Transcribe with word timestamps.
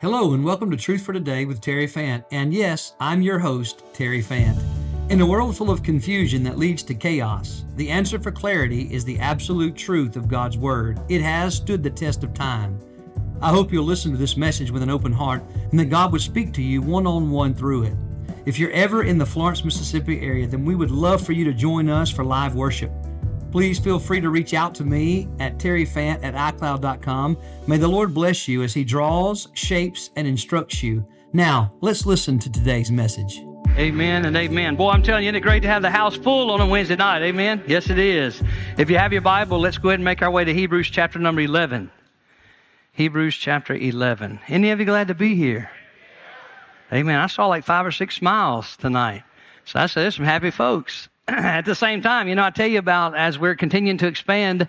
Hello, 0.00 0.32
and 0.32 0.42
welcome 0.42 0.70
to 0.70 0.78
Truth 0.78 1.02
for 1.02 1.12
Today 1.12 1.44
with 1.44 1.60
Terry 1.60 1.86
Fant. 1.86 2.24
And 2.30 2.54
yes, 2.54 2.94
I'm 3.00 3.20
your 3.20 3.38
host, 3.38 3.82
Terry 3.92 4.22
Fant. 4.22 4.58
In 5.10 5.20
a 5.20 5.26
world 5.26 5.54
full 5.54 5.70
of 5.70 5.82
confusion 5.82 6.42
that 6.44 6.56
leads 6.56 6.82
to 6.84 6.94
chaos, 6.94 7.66
the 7.76 7.90
answer 7.90 8.18
for 8.18 8.30
clarity 8.30 8.90
is 8.94 9.04
the 9.04 9.18
absolute 9.18 9.76
truth 9.76 10.16
of 10.16 10.26
God's 10.26 10.56
Word. 10.56 10.98
It 11.10 11.20
has 11.20 11.56
stood 11.56 11.82
the 11.82 11.90
test 11.90 12.24
of 12.24 12.32
time. 12.32 12.80
I 13.42 13.50
hope 13.50 13.74
you'll 13.74 13.84
listen 13.84 14.10
to 14.12 14.16
this 14.16 14.38
message 14.38 14.70
with 14.70 14.82
an 14.82 14.88
open 14.88 15.12
heart 15.12 15.42
and 15.70 15.78
that 15.78 15.90
God 15.90 16.12
would 16.12 16.22
speak 16.22 16.54
to 16.54 16.62
you 16.62 16.80
one 16.80 17.06
on 17.06 17.30
one 17.30 17.52
through 17.52 17.82
it. 17.82 17.94
If 18.46 18.58
you're 18.58 18.70
ever 18.70 19.02
in 19.02 19.18
the 19.18 19.26
Florence, 19.26 19.66
Mississippi 19.66 20.22
area, 20.22 20.46
then 20.46 20.64
we 20.64 20.76
would 20.76 20.90
love 20.90 21.20
for 21.20 21.32
you 21.32 21.44
to 21.44 21.52
join 21.52 21.90
us 21.90 22.08
for 22.08 22.24
live 22.24 22.54
worship. 22.54 22.90
Please 23.50 23.78
feel 23.78 23.98
free 23.98 24.20
to 24.20 24.30
reach 24.30 24.54
out 24.54 24.74
to 24.76 24.84
me 24.84 25.28
at 25.40 25.58
terryfant 25.58 26.22
at 26.22 26.34
iCloud.com. 26.34 27.36
May 27.66 27.78
the 27.78 27.88
Lord 27.88 28.14
bless 28.14 28.46
you 28.46 28.62
as 28.62 28.72
He 28.72 28.84
draws, 28.84 29.48
shapes, 29.54 30.10
and 30.16 30.26
instructs 30.26 30.82
you. 30.82 31.04
Now, 31.32 31.72
let's 31.80 32.06
listen 32.06 32.38
to 32.40 32.50
today's 32.50 32.90
message. 32.90 33.42
Amen 33.76 34.24
and 34.24 34.36
amen. 34.36 34.76
Boy, 34.76 34.90
I'm 34.90 35.02
telling 35.02 35.24
you, 35.24 35.28
isn't 35.28 35.36
it 35.36 35.40
great 35.40 35.62
to 35.62 35.68
have 35.68 35.82
the 35.82 35.90
house 35.90 36.16
full 36.16 36.50
on 36.50 36.60
a 36.60 36.66
Wednesday 36.66 36.96
night? 36.96 37.22
Amen. 37.22 37.62
Yes, 37.66 37.88
it 37.88 37.98
is. 37.98 38.42
If 38.76 38.90
you 38.90 38.98
have 38.98 39.12
your 39.12 39.22
Bible, 39.22 39.60
let's 39.60 39.78
go 39.78 39.90
ahead 39.90 40.00
and 40.00 40.04
make 40.04 40.22
our 40.22 40.30
way 40.30 40.44
to 40.44 40.52
Hebrews 40.52 40.90
chapter 40.90 41.18
number 41.18 41.40
11. 41.40 41.90
Hebrews 42.92 43.36
chapter 43.36 43.74
11. 43.74 44.40
Any 44.48 44.70
of 44.70 44.80
you 44.80 44.86
glad 44.86 45.08
to 45.08 45.14
be 45.14 45.36
here? 45.36 45.70
Amen. 46.92 47.18
I 47.18 47.28
saw 47.28 47.46
like 47.46 47.64
five 47.64 47.86
or 47.86 47.92
six 47.92 48.16
smiles 48.16 48.76
tonight. 48.76 49.22
So 49.64 49.78
I 49.78 49.86
said, 49.86 50.02
there's 50.02 50.16
some 50.16 50.24
happy 50.24 50.50
folks. 50.50 51.08
at 51.38 51.64
the 51.64 51.76
same 51.76 52.02
time, 52.02 52.26
you 52.26 52.34
know, 52.34 52.42
I 52.42 52.50
tell 52.50 52.66
you 52.66 52.80
about 52.80 53.16
as 53.16 53.38
we're 53.38 53.54
continuing 53.54 53.98
to 53.98 54.08
expand, 54.08 54.66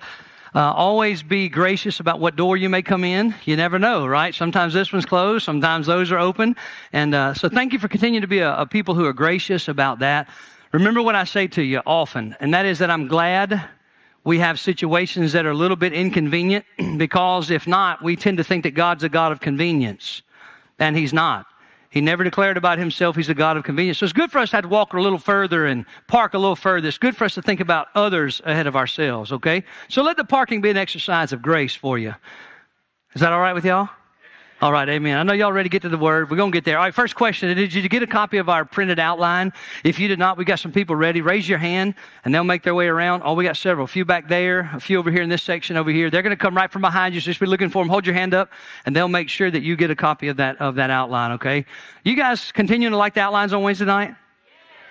uh, 0.54 0.60
always 0.60 1.24
be 1.24 1.50
gracious 1.50 2.00
about 2.00 2.20
what 2.20 2.36
door 2.36 2.56
you 2.56 2.70
may 2.70 2.84
come 2.84 3.04
in. 3.04 3.34
You 3.46 3.56
never 3.56 3.80
know, 3.80 4.06
right? 4.06 4.36
Sometimes 4.36 4.72
this 4.72 4.94
one's 4.94 5.06
closed, 5.08 5.44
sometimes 5.44 5.88
those 5.88 6.12
are 6.12 6.20
open. 6.20 6.56
And 6.94 7.16
uh, 7.16 7.34
so 7.34 7.50
thank 7.50 7.74
you 7.74 7.80
for 7.80 7.88
continuing 7.88 8.22
to 8.22 8.28
be 8.28 8.40
a, 8.40 8.56
a 8.58 8.68
people 8.68 8.94
who 8.94 9.06
are 9.06 9.14
gracious 9.14 9.70
about 9.70 10.00
that. 10.00 10.30
Remember 10.72 11.02
what 11.02 11.16
I 11.16 11.24
say 11.24 11.48
to 11.48 11.64
you 11.64 11.82
often, 11.88 12.36
and 12.40 12.54
that 12.54 12.68
is 12.68 12.78
that 12.78 12.92
I'm 12.92 13.08
glad 13.08 13.68
we 14.24 14.38
have 14.38 14.60
situations 14.60 15.32
that 15.32 15.48
are 15.48 15.52
a 15.52 15.56
little 15.56 15.78
bit 15.78 15.94
inconvenient 15.94 16.64
because 16.98 17.50
if 17.50 17.66
not, 17.66 18.04
we 18.04 18.16
tend 18.16 18.38
to 18.38 18.44
think 18.44 18.64
that 18.66 18.76
God's 18.76 19.04
a 19.04 19.10
God 19.10 19.32
of 19.32 19.40
convenience, 19.40 20.22
and 20.78 20.96
He's 20.96 21.12
not. 21.12 21.48
He 21.92 22.00
never 22.00 22.24
declared 22.24 22.56
about 22.56 22.80
himself 22.80 23.18
he's 23.18 23.28
a 23.28 23.34
God 23.34 23.58
of 23.58 23.66
convenience. 23.66 24.00
So 24.00 24.06
it's 24.06 24.14
good 24.14 24.32
for 24.32 24.40
us 24.40 24.50
to 24.52 24.58
have 24.58 24.64
to 24.64 24.70
walk 24.70 24.94
a 24.94 25.00
little 25.00 25.20
further 25.20 25.66
and 25.66 25.86
park 26.08 26.34
a 26.34 26.38
little 26.38 26.56
further. 26.56 26.88
It's 26.88 26.98
good 26.98 27.18
for 27.18 27.26
us 27.26 27.36
to 27.36 27.42
think 27.42 27.60
about 27.60 27.88
others 27.96 28.42
ahead 28.46 28.66
of 28.66 28.78
ourselves, 28.78 29.34
okay? 29.34 29.64
So 29.90 30.02
let 30.02 30.16
the 30.16 30.24
parking 30.24 30.62
be 30.62 30.70
an 30.70 30.78
exercise 30.78 31.34
of 31.34 31.42
grace 31.42 31.76
for 31.76 32.00
you. 32.00 32.16
Is 33.14 33.20
that 33.20 33.34
all 33.34 33.42
right 33.42 33.54
with 33.54 33.66
y'all? 33.66 33.90
All 34.62 34.72
right, 34.72 34.88
amen. 34.88 35.18
I 35.18 35.24
know 35.24 35.34
y'all 35.34 35.52
ready 35.52 35.70
to 35.70 35.72
get 35.72 35.82
to 35.82 35.90
the 35.90 35.98
word. 35.98 36.30
We're 36.30 36.38
going 36.38 36.52
to 36.52 36.56
get 36.56 36.66
there. 36.66 36.78
All 36.78 36.84
right, 36.84 36.94
first 36.94 37.16
question 37.16 37.58
Did 37.58 37.74
you 37.74 37.90
get 37.90 38.04
a 38.04 38.08
copy 38.08 38.38
of 38.38 38.48
our 38.48 38.64
printed 38.64 39.00
outline? 39.00 39.54
If 39.84 39.98
you 39.98 40.08
did 40.08 40.20
not, 40.20 40.38
we 40.38 40.46
got 40.46 40.60
some 40.60 40.72
people 40.72 40.96
ready. 40.96 41.22
Raise 41.22 41.50
your 41.50 41.58
hand 41.58 41.96
and 42.24 42.32
they'll 42.32 42.44
make 42.44 42.62
their 42.62 42.76
way 42.76 42.86
around. 42.86 43.24
Oh, 43.26 43.34
we 43.34 43.44
got 43.44 43.58
several. 43.58 43.86
A 43.86 43.88
few 43.88 44.06
back 44.06 44.30
there, 44.30 44.70
a 44.72 44.80
few 44.80 45.00
over 45.00 45.10
here 45.10 45.24
in 45.24 45.30
this 45.30 45.42
section 45.42 45.78
over 45.78 45.90
here. 45.90 46.12
They're 46.12 46.22
going 46.22 46.30
to 46.30 46.38
come 46.38 46.56
right 46.56 46.72
from 46.72 46.84
behind 46.84 47.16
you. 47.16 47.22
So 47.22 47.32
just 47.32 47.40
be 47.40 47.48
looking 47.48 47.70
for 47.70 47.82
them. 47.82 47.90
Hold 47.90 48.06
your 48.06 48.14
hand 48.14 48.36
up 48.36 48.52
and 48.86 48.96
they'll 48.96 49.08
make 49.08 49.30
sure 49.30 49.50
that 49.50 49.64
you 49.64 49.76
get 49.76 49.90
a 49.90 49.96
copy 49.96 50.28
of 50.28 50.38
that, 50.38 50.62
of 50.62 50.76
that 50.76 50.92
outline, 50.92 51.32
okay? 51.32 51.66
You 52.04 52.16
guys 52.16 52.52
continuing 52.52 52.92
to 52.92 52.98
like 52.98 53.16
the 53.16 53.22
outlines 53.22 53.54
on 53.54 53.64
Wednesday 53.64 53.86
night? 53.86 54.14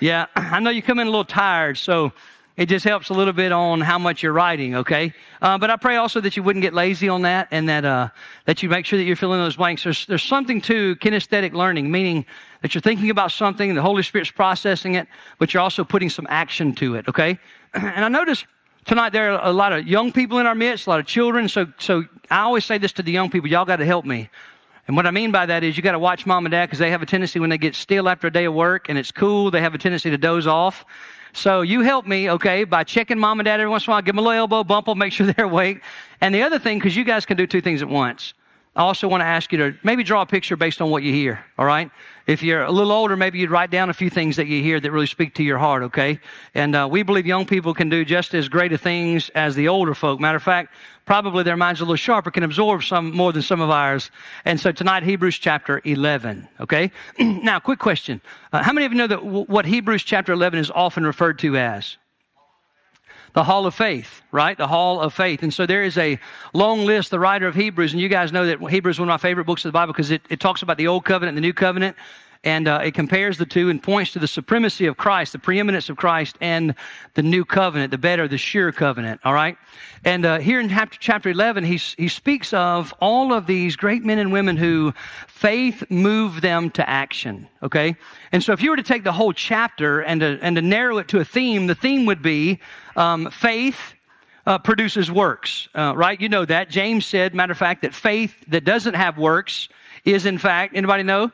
Yeah, 0.00 0.27
I 0.34 0.58
know 0.58 0.70
you 0.70 0.82
come 0.82 0.98
in 0.98 1.06
a 1.06 1.10
little 1.10 1.24
tired, 1.24 1.78
so 1.78 2.12
it 2.61 2.69
just 2.69 2.84
helps 2.84 3.08
a 3.08 3.14
little 3.14 3.33
bit 3.33 3.53
on 3.53 3.80
how 3.80 3.98
much 3.98 4.22
you're 4.22 4.34
writing, 4.34 4.75
okay? 4.75 5.14
Uh, 5.41 5.56
but 5.56 5.70
I 5.70 5.77
pray 5.77 5.97
also 5.97 6.20
that 6.20 6.36
you 6.36 6.42
wouldn't 6.42 6.62
get 6.62 6.75
lazy 6.75 7.08
on 7.08 7.22
that 7.22 7.48
and 7.50 7.67
that, 7.70 7.86
uh, 7.86 8.11
that 8.44 8.62
you 8.62 8.69
make 8.69 8.84
sure 8.84 8.98
that 8.98 9.06
you're 9.06 9.17
filling 9.17 9.41
those 9.41 9.56
blanks. 9.56 9.83
There's, 9.83 10.05
there's 10.05 10.22
something 10.22 10.61
to 10.61 10.94
kinesthetic 10.97 11.55
learning, 11.55 11.91
meaning 11.91 12.27
that 12.61 12.75
you're 12.75 12.83
thinking 12.83 13.08
about 13.08 13.33
something, 13.33 13.75
the 13.75 13.80
Holy 13.80 14.02
Spirit's 14.02 14.30
processing 14.30 14.97
it, 14.97 15.08
but 15.39 15.55
you're 15.55 15.62
also 15.62 15.84
putting 15.84 16.11
some 16.11 16.27
action 16.28 16.75
to 16.75 16.96
it, 16.96 17.08
okay? 17.08 17.39
And 17.74 18.05
I 18.05 18.08
notice 18.08 18.45
tonight 18.84 19.14
there 19.14 19.33
are 19.33 19.48
a 19.48 19.52
lot 19.55 19.73
of 19.73 19.86
young 19.86 20.13
people 20.13 20.39
in 20.39 20.45
our 20.45 20.55
midst, 20.55 20.86
a 20.86 20.90
lot 20.90 21.01
of 21.01 21.07
children. 21.07 21.48
So, 21.48 21.67
so 21.79 22.05
I 22.30 22.40
always 22.40 22.67
say 22.67 22.77
this 22.77 22.92
to 22.92 23.02
the 23.02 23.11
young 23.11 23.30
people, 23.30 23.48
y'all 23.48 23.64
got 23.64 23.77
to 23.77 23.86
help 23.86 24.05
me. 24.05 24.29
And 24.86 24.96
what 24.96 25.07
I 25.07 25.13
mean 25.13 25.33
by 25.33 25.46
that 25.46 25.64
is 25.64 25.79
you 25.79 25.83
got 25.83 25.92
to 25.92 25.98
watch 25.98 26.27
mom 26.27 26.45
and 26.45 26.51
dad 26.51 26.67
because 26.67 26.79
they 26.79 26.90
have 26.90 27.01
a 27.01 27.07
tendency 27.07 27.40
when 27.40 27.48
they 27.48 27.57
get 27.57 27.74
still 27.74 28.07
after 28.07 28.27
a 28.27 28.30
day 28.30 28.45
of 28.45 28.52
work 28.52 28.90
and 28.90 28.98
it's 28.98 29.13
cool, 29.13 29.51
they 29.51 29.63
have 29.63 29.73
a 29.73 29.79
tendency 29.79 30.11
to 30.11 30.18
doze 30.18 30.46
off. 30.46 30.84
So 31.33 31.63
you 31.63 31.83
help 31.83 32.07
me, 32.07 32.30
okay, 32.30 32.64
by 32.64 32.85
checking 32.85 33.18
mom 33.18 33.41
and 33.41 33.45
dad 33.45 33.61
every 33.61 33.70
once 33.70 33.86
in 33.86 33.91
a 33.91 33.95
while, 33.95 34.02
give 34.02 34.14
them 34.14 34.24
a 34.24 34.29
little 34.29 34.41
elbow 34.41 34.64
bump, 34.64 34.86
them, 34.86 34.98
make 34.98 35.13
sure 35.13 35.27
they're 35.33 35.45
awake. 35.45 35.83
And 36.20 36.35
the 36.35 36.42
other 36.42 36.58
thing, 36.58 36.79
because 36.79 36.96
you 36.96 37.05
guys 37.05 37.24
can 37.24 37.36
do 37.36 37.46
two 37.46 37.61
things 37.61 37.83
at 37.83 37.89
once. 37.89 38.35
I 38.80 38.83
also 38.85 39.08
want 39.08 39.20
to 39.20 39.27
ask 39.27 39.52
you 39.52 39.58
to 39.58 39.74
maybe 39.83 40.02
draw 40.02 40.23
a 40.23 40.27
picture 40.27 40.57
based 40.57 40.80
on 40.80 40.89
what 40.89 41.02
you 41.02 41.13
hear, 41.13 41.45
all 41.58 41.67
right? 41.67 41.91
If 42.27 42.42
you're 42.42 42.63
a 42.63 42.70
little 42.70 42.92
older, 42.92 43.14
maybe 43.14 43.39
you'd 43.39 43.51
write 43.51 43.70
down 43.70 43.91
a 43.91 43.92
few 43.92 44.08
things 44.08 44.36
that 44.36 44.46
you 44.46 44.63
hear 44.63 44.80
that 44.80 44.91
really 44.91 45.07
speak 45.07 45.35
to 45.35 45.42
your 45.42 45.58
heart, 45.58 45.83
okay? 45.83 46.18
And 46.55 46.74
uh, 46.74 46.89
we 46.90 47.02
believe 47.02 47.27
young 47.27 47.45
people 47.45 47.74
can 47.74 47.90
do 47.90 48.07
just 48.07 48.33
as 48.33 48.48
great 48.48 48.73
of 48.73 48.80
things 48.80 49.29
as 49.35 49.55
the 49.55 49.69
older 49.69 49.92
folk. 49.92 50.19
Matter 50.19 50.36
of 50.36 50.42
fact, 50.42 50.73
probably 51.05 51.42
their 51.42 51.58
minds 51.58 51.83
are 51.83 51.85
a 51.85 51.89
little 51.89 51.96
sharper, 51.96 52.30
can 52.30 52.42
absorb 52.42 52.83
some 52.83 53.14
more 53.14 53.35
than 53.35 53.42
some 53.42 53.61
of 53.61 53.69
ours. 53.69 54.11
And 54.46 54.58
so 54.58 54.73
tonight, 54.73 55.02
Hebrews 55.02 55.36
chapter 55.36 55.83
11, 55.85 56.48
okay? 56.61 56.90
now, 57.19 57.61
quick 57.61 57.80
question. 57.80 58.19
Uh, 58.51 58.63
how 58.63 58.73
many 58.73 58.86
of 58.86 58.92
you 58.92 58.96
know 58.96 59.08
that 59.08 59.23
w- 59.23 59.45
what 59.45 59.67
Hebrews 59.67 60.05
chapter 60.05 60.33
11 60.33 60.58
is 60.58 60.70
often 60.70 61.05
referred 61.05 61.39
to 61.40 61.58
as? 61.58 61.98
The 63.33 63.45
hall 63.45 63.67
of 63.67 63.74
faith, 63.74 64.23
right? 64.33 64.57
The 64.57 64.67
hall 64.67 65.01
of 65.01 65.14
faith. 65.14 65.42
And 65.42 65.52
so 65.52 65.67
there 65.67 65.83
is 65.83 65.96
a 65.98 66.18
long 66.52 66.85
list, 66.85 67.11
the 67.11 67.18
writer 67.18 67.46
of 67.46 67.55
Hebrews, 67.55 67.92
and 67.92 68.01
you 68.01 68.08
guys 68.08 68.33
know 68.33 68.46
that 68.46 68.58
Hebrews 68.61 68.96
is 68.96 69.01
one 69.01 69.08
of 69.08 69.13
my 69.13 69.18
favorite 69.18 69.45
books 69.45 69.64
of 69.64 69.68
the 69.68 69.73
Bible 69.73 69.92
because 69.92 70.11
it, 70.11 70.23
it 70.29 70.41
talks 70.41 70.63
about 70.63 70.77
the 70.77 70.89
old 70.89 71.05
covenant 71.05 71.36
and 71.36 71.45
the 71.45 71.46
new 71.46 71.52
covenant. 71.52 71.96
And 72.42 72.68
uh, 72.68 72.80
it 72.83 72.95
compares 72.95 73.36
the 73.36 73.45
two 73.45 73.68
and 73.68 73.83
points 73.83 74.12
to 74.12 74.18
the 74.18 74.27
supremacy 74.27 74.86
of 74.86 74.96
Christ, 74.96 75.33
the 75.33 75.39
preeminence 75.39 75.90
of 75.90 75.98
Christ, 75.98 76.36
and 76.40 76.74
the 77.12 77.23
new 77.23 77.45
covenant, 77.45 77.90
the 77.90 77.98
better, 77.98 78.27
the 78.27 78.39
sure 78.39 78.73
covenant. 78.73 79.20
All 79.24 79.34
right. 79.34 79.58
And 80.06 80.24
uh, 80.24 80.39
here 80.39 80.58
in 80.58 80.70
chapter 80.70 81.28
11, 81.28 81.64
he, 81.64 81.77
he 81.77 82.08
speaks 82.08 82.55
of 82.55 82.95
all 82.98 83.34
of 83.34 83.46
these 83.46 83.77
great 83.77 84.05
men 84.05 84.18
and 84.18 84.33
women 84.33 84.56
who 84.56 84.95
faith 85.28 85.84
moved 85.90 86.40
them 86.40 86.70
to 86.70 86.89
action. 86.89 87.46
Okay. 87.62 87.95
And 88.33 88.42
so 88.42 88.52
if 88.52 88.62
you 88.62 88.70
were 88.70 88.77
to 88.77 88.83
take 88.83 89.05
the 89.05 89.12
whole 89.12 89.34
chapter 89.34 90.01
and 90.01 90.22
to, 90.22 90.39
and 90.40 90.57
to 90.57 90.62
narrow 90.62 90.96
it 90.96 91.08
to 91.08 91.20
a 91.20 91.24
theme, 91.27 91.67
the 91.67 91.74
theme 91.74 92.07
would 92.07 92.22
be 92.22 92.58
um, 92.96 93.30
faith 93.30 93.78
uh, 94.46 94.58
produces 94.58 95.12
works, 95.12 95.68
uh, 95.74 95.92
right? 95.95 96.18
You 96.18 96.30
know 96.30 96.46
that. 96.46 96.70
James 96.70 97.05
said, 97.05 97.34
matter 97.34 97.52
of 97.52 97.58
fact, 97.58 97.83
that 97.83 97.95
faith 97.95 98.34
that 98.48 98.64
doesn't 98.64 98.95
have 98.95 99.18
works 99.18 99.68
is 100.07 100.24
in 100.24 100.39
fact, 100.39 100.74
anybody 100.74 101.02
know? 101.02 101.30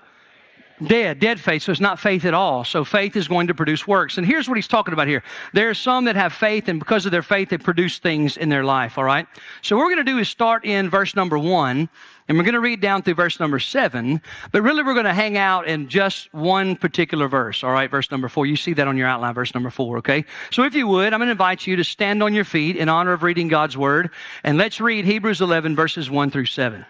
Dead, 0.84 1.20
dead 1.20 1.40
faith. 1.40 1.62
So 1.62 1.72
it's 1.72 1.80
not 1.80 1.98
faith 1.98 2.26
at 2.26 2.34
all. 2.34 2.62
So 2.62 2.84
faith 2.84 3.16
is 3.16 3.28
going 3.28 3.46
to 3.46 3.54
produce 3.54 3.86
works. 3.86 4.18
And 4.18 4.26
here's 4.26 4.46
what 4.46 4.56
he's 4.56 4.68
talking 4.68 4.92
about 4.92 5.08
here. 5.08 5.22
There 5.54 5.70
are 5.70 5.74
some 5.74 6.04
that 6.04 6.16
have 6.16 6.34
faith, 6.34 6.68
and 6.68 6.78
because 6.78 7.06
of 7.06 7.12
their 7.12 7.22
faith, 7.22 7.48
they 7.48 7.56
produce 7.56 7.98
things 7.98 8.36
in 8.36 8.50
their 8.50 8.62
life, 8.62 8.98
all 8.98 9.04
right? 9.04 9.26
So 9.62 9.76
what 9.76 9.84
we're 9.84 9.94
going 9.94 10.04
to 10.04 10.12
do 10.12 10.18
is 10.18 10.28
start 10.28 10.66
in 10.66 10.90
verse 10.90 11.16
number 11.16 11.38
one, 11.38 11.88
and 12.28 12.36
we're 12.36 12.44
going 12.44 12.54
to 12.54 12.60
read 12.60 12.82
down 12.82 13.02
through 13.02 13.14
verse 13.14 13.40
number 13.40 13.58
seven, 13.58 14.20
but 14.52 14.60
really 14.60 14.82
we're 14.82 14.92
going 14.92 15.06
to 15.06 15.14
hang 15.14 15.38
out 15.38 15.66
in 15.66 15.88
just 15.88 16.32
one 16.34 16.76
particular 16.76 17.26
verse, 17.26 17.64
all 17.64 17.72
right? 17.72 17.90
Verse 17.90 18.10
number 18.10 18.28
four. 18.28 18.44
You 18.44 18.56
see 18.56 18.74
that 18.74 18.86
on 18.86 18.98
your 18.98 19.08
outline, 19.08 19.32
verse 19.32 19.54
number 19.54 19.70
four, 19.70 19.96
okay? 19.98 20.26
So 20.50 20.64
if 20.64 20.74
you 20.74 20.86
would, 20.88 21.14
I'm 21.14 21.20
going 21.20 21.28
to 21.28 21.32
invite 21.32 21.66
you 21.66 21.76
to 21.76 21.84
stand 21.84 22.22
on 22.22 22.34
your 22.34 22.44
feet 22.44 22.76
in 22.76 22.90
honor 22.90 23.12
of 23.12 23.22
reading 23.22 23.48
God's 23.48 23.78
word, 23.78 24.10
and 24.44 24.58
let's 24.58 24.78
read 24.78 25.06
Hebrews 25.06 25.40
11, 25.40 25.74
verses 25.74 26.10
one 26.10 26.30
through 26.30 26.46
seven. 26.46 26.84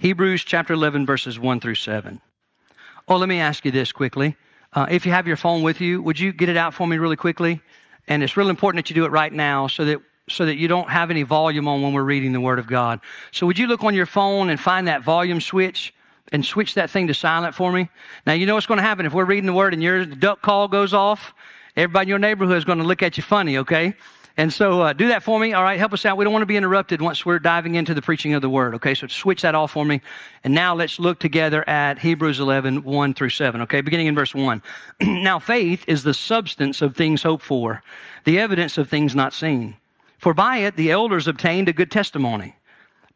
Hebrews 0.00 0.44
chapter 0.44 0.72
11, 0.72 1.04
verses 1.04 1.38
1 1.38 1.60
through 1.60 1.74
7. 1.74 2.22
Oh, 3.06 3.16
let 3.16 3.28
me 3.28 3.38
ask 3.38 3.66
you 3.66 3.70
this 3.70 3.92
quickly. 3.92 4.34
Uh, 4.72 4.86
if 4.90 5.04
you 5.04 5.12
have 5.12 5.26
your 5.26 5.36
phone 5.36 5.60
with 5.60 5.78
you, 5.78 6.00
would 6.00 6.18
you 6.18 6.32
get 6.32 6.48
it 6.48 6.56
out 6.56 6.72
for 6.72 6.86
me 6.86 6.96
really 6.96 7.16
quickly? 7.16 7.60
And 8.08 8.22
it's 8.22 8.34
really 8.34 8.48
important 8.48 8.82
that 8.82 8.88
you 8.88 8.94
do 8.94 9.04
it 9.04 9.10
right 9.10 9.30
now 9.30 9.66
so 9.66 9.84
that 9.84 10.00
so 10.26 10.46
that 10.46 10.56
you 10.56 10.68
don't 10.68 10.88
have 10.88 11.10
any 11.10 11.22
volume 11.22 11.68
on 11.68 11.82
when 11.82 11.92
we're 11.92 12.02
reading 12.02 12.32
the 12.32 12.40
Word 12.40 12.58
of 12.58 12.66
God. 12.66 13.00
So 13.30 13.46
would 13.46 13.58
you 13.58 13.66
look 13.66 13.84
on 13.84 13.94
your 13.94 14.06
phone 14.06 14.48
and 14.48 14.58
find 14.58 14.88
that 14.88 15.02
volume 15.02 15.38
switch 15.38 15.92
and 16.32 16.46
switch 16.46 16.74
that 16.74 16.88
thing 16.88 17.06
to 17.08 17.14
silent 17.14 17.54
for 17.54 17.70
me? 17.70 17.90
Now 18.26 18.32
you 18.32 18.46
know 18.46 18.54
what's 18.54 18.66
going 18.66 18.78
to 18.78 18.82
happen 18.82 19.04
if 19.04 19.12
we're 19.12 19.26
reading 19.26 19.44
the 19.44 19.52
Word 19.52 19.74
and 19.74 19.82
your 19.82 20.06
duck 20.06 20.40
call 20.40 20.66
goes 20.66 20.94
off. 20.94 21.34
Everybody 21.76 22.04
in 22.04 22.08
your 22.08 22.18
neighborhood 22.18 22.56
is 22.56 22.64
going 22.64 22.78
to 22.78 22.84
look 22.84 23.02
at 23.02 23.18
you 23.18 23.22
funny. 23.22 23.58
Okay. 23.58 23.94
And 24.40 24.50
so 24.50 24.80
uh, 24.80 24.94
do 24.94 25.08
that 25.08 25.22
for 25.22 25.38
me. 25.38 25.52
All 25.52 25.62
right, 25.62 25.78
help 25.78 25.92
us 25.92 26.06
out. 26.06 26.16
We 26.16 26.24
don't 26.24 26.32
want 26.32 26.40
to 26.40 26.46
be 26.46 26.56
interrupted 26.56 27.02
once 27.02 27.26
we're 27.26 27.38
diving 27.38 27.74
into 27.74 27.92
the 27.92 28.00
preaching 28.00 28.32
of 28.32 28.40
the 28.40 28.48
word. 28.48 28.74
Okay, 28.76 28.94
so 28.94 29.06
switch 29.06 29.42
that 29.42 29.54
off 29.54 29.72
for 29.72 29.84
me. 29.84 30.00
And 30.44 30.54
now 30.54 30.74
let's 30.74 30.98
look 30.98 31.18
together 31.18 31.62
at 31.68 31.98
Hebrews 31.98 32.40
11, 32.40 32.82
1 32.82 33.12
through 33.12 33.28
7. 33.28 33.60
Okay, 33.60 33.82
beginning 33.82 34.06
in 34.06 34.14
verse 34.14 34.34
1. 34.34 34.62
now 35.02 35.40
faith 35.40 35.84
is 35.86 36.04
the 36.04 36.14
substance 36.14 36.80
of 36.80 36.96
things 36.96 37.22
hoped 37.22 37.44
for, 37.44 37.82
the 38.24 38.38
evidence 38.38 38.78
of 38.78 38.88
things 38.88 39.14
not 39.14 39.34
seen. 39.34 39.76
For 40.16 40.32
by 40.32 40.56
it 40.60 40.74
the 40.74 40.90
elders 40.90 41.28
obtained 41.28 41.68
a 41.68 41.74
good 41.74 41.90
testimony. 41.90 42.56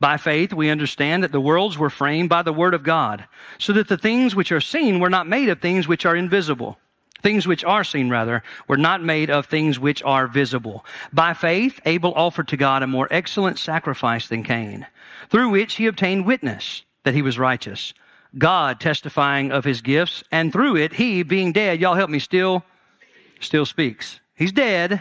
By 0.00 0.18
faith, 0.18 0.52
we 0.52 0.68
understand 0.68 1.24
that 1.24 1.32
the 1.32 1.40
worlds 1.40 1.78
were 1.78 1.88
framed 1.88 2.28
by 2.28 2.42
the 2.42 2.52
word 2.52 2.74
of 2.74 2.82
God, 2.82 3.24
so 3.56 3.72
that 3.72 3.88
the 3.88 3.96
things 3.96 4.36
which 4.36 4.52
are 4.52 4.60
seen 4.60 5.00
were 5.00 5.08
not 5.08 5.26
made 5.26 5.48
of 5.48 5.62
things 5.62 5.88
which 5.88 6.04
are 6.04 6.16
invisible. 6.16 6.78
Things 7.24 7.46
which 7.46 7.64
are 7.64 7.84
seen 7.84 8.10
rather, 8.10 8.42
were 8.68 8.76
not 8.76 9.02
made 9.02 9.30
of 9.30 9.46
things 9.46 9.80
which 9.80 10.02
are 10.02 10.28
visible. 10.28 10.84
By 11.10 11.32
faith, 11.32 11.80
Abel 11.86 12.12
offered 12.14 12.48
to 12.48 12.56
God 12.58 12.82
a 12.82 12.86
more 12.86 13.08
excellent 13.10 13.58
sacrifice 13.58 14.28
than 14.28 14.44
Cain, 14.44 14.86
through 15.30 15.48
which 15.48 15.76
he 15.76 15.86
obtained 15.86 16.26
witness 16.26 16.84
that 17.02 17.14
he 17.14 17.22
was 17.22 17.38
righteous. 17.38 17.94
God 18.36 18.78
testifying 18.78 19.52
of 19.52 19.64
his 19.64 19.80
gifts, 19.80 20.22
and 20.30 20.52
through 20.52 20.76
it, 20.76 20.92
he, 20.92 21.22
being 21.22 21.52
dead, 21.52 21.80
y'all 21.80 21.94
help 21.94 22.10
me, 22.10 22.18
still, 22.18 22.62
still 23.40 23.64
speaks. 23.64 24.20
He's 24.34 24.52
dead, 24.52 25.00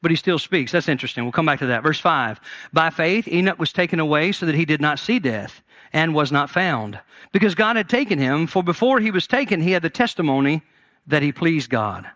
but 0.00 0.12
he 0.12 0.16
still 0.16 0.38
speaks. 0.38 0.70
That's 0.70 0.88
interesting. 0.88 1.24
We'll 1.24 1.32
come 1.32 1.46
back 1.46 1.58
to 1.58 1.66
that. 1.66 1.82
Verse 1.82 1.98
5. 1.98 2.38
By 2.72 2.90
faith, 2.90 3.26
Enoch 3.26 3.58
was 3.58 3.72
taken 3.72 3.98
away 3.98 4.30
so 4.30 4.46
that 4.46 4.54
he 4.54 4.64
did 4.64 4.80
not 4.80 5.00
see 5.00 5.18
death 5.18 5.60
and 5.92 6.14
was 6.14 6.30
not 6.30 6.50
found, 6.50 7.00
because 7.32 7.56
God 7.56 7.74
had 7.74 7.88
taken 7.88 8.20
him, 8.20 8.46
for 8.46 8.62
before 8.62 9.00
he 9.00 9.10
was 9.10 9.26
taken, 9.26 9.60
he 9.60 9.72
had 9.72 9.82
the 9.82 9.90
testimony 9.90 10.62
that 11.06 11.22
he 11.22 11.32
pleased 11.32 11.70
God. 11.70 12.06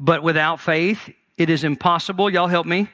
But 0.00 0.22
without 0.22 0.60
faith, 0.60 1.10
it 1.36 1.50
is 1.50 1.64
impossible, 1.64 2.30
y'all 2.30 2.46
help 2.46 2.66
me, 2.66 2.88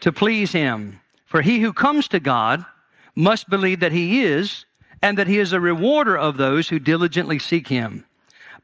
to 0.00 0.12
please 0.12 0.52
him. 0.52 1.00
For 1.26 1.42
he 1.42 1.60
who 1.60 1.72
comes 1.72 2.08
to 2.08 2.20
God 2.20 2.64
must 3.14 3.48
believe 3.48 3.80
that 3.80 3.92
he 3.92 4.22
is, 4.22 4.66
and 5.02 5.18
that 5.18 5.26
he 5.26 5.38
is 5.38 5.52
a 5.52 5.60
rewarder 5.60 6.16
of 6.16 6.36
those 6.36 6.68
who 6.68 6.78
diligently 6.78 7.38
seek 7.38 7.68
him. 7.68 8.04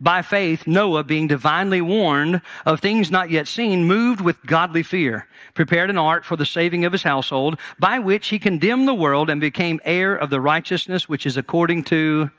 By 0.01 0.23
faith, 0.23 0.67
Noah, 0.67 1.05
being 1.05 1.27
divinely 1.27 1.83
warned 1.83 2.41
of 2.65 2.81
things 2.81 3.11
not 3.11 3.31
yet 3.31 3.47
seen, 3.47 3.85
moved 3.85 4.23
with 4.23 4.43
godly 4.47 4.83
fear, 4.83 5.27
prepared 5.53 5.91
an 5.91 5.99
ark 5.99 6.25
for 6.25 6.37
the 6.37 6.47
saving 6.47 6.87
of 6.87 6.93
his 6.93 7.03
household, 7.03 7.59
by 7.79 7.99
which 7.99 8.29
he 8.29 8.39
condemned 8.39 8.89
the 8.89 8.95
world 8.95 9.29
and 9.29 9.43
became 9.43 9.79
heir 9.85 10.17
of 10.17 10.31
the 10.31 10.41
righteousness 10.41 11.07
which 11.07 11.27
is 11.27 11.37
according 11.37 11.85
to 11.85 12.31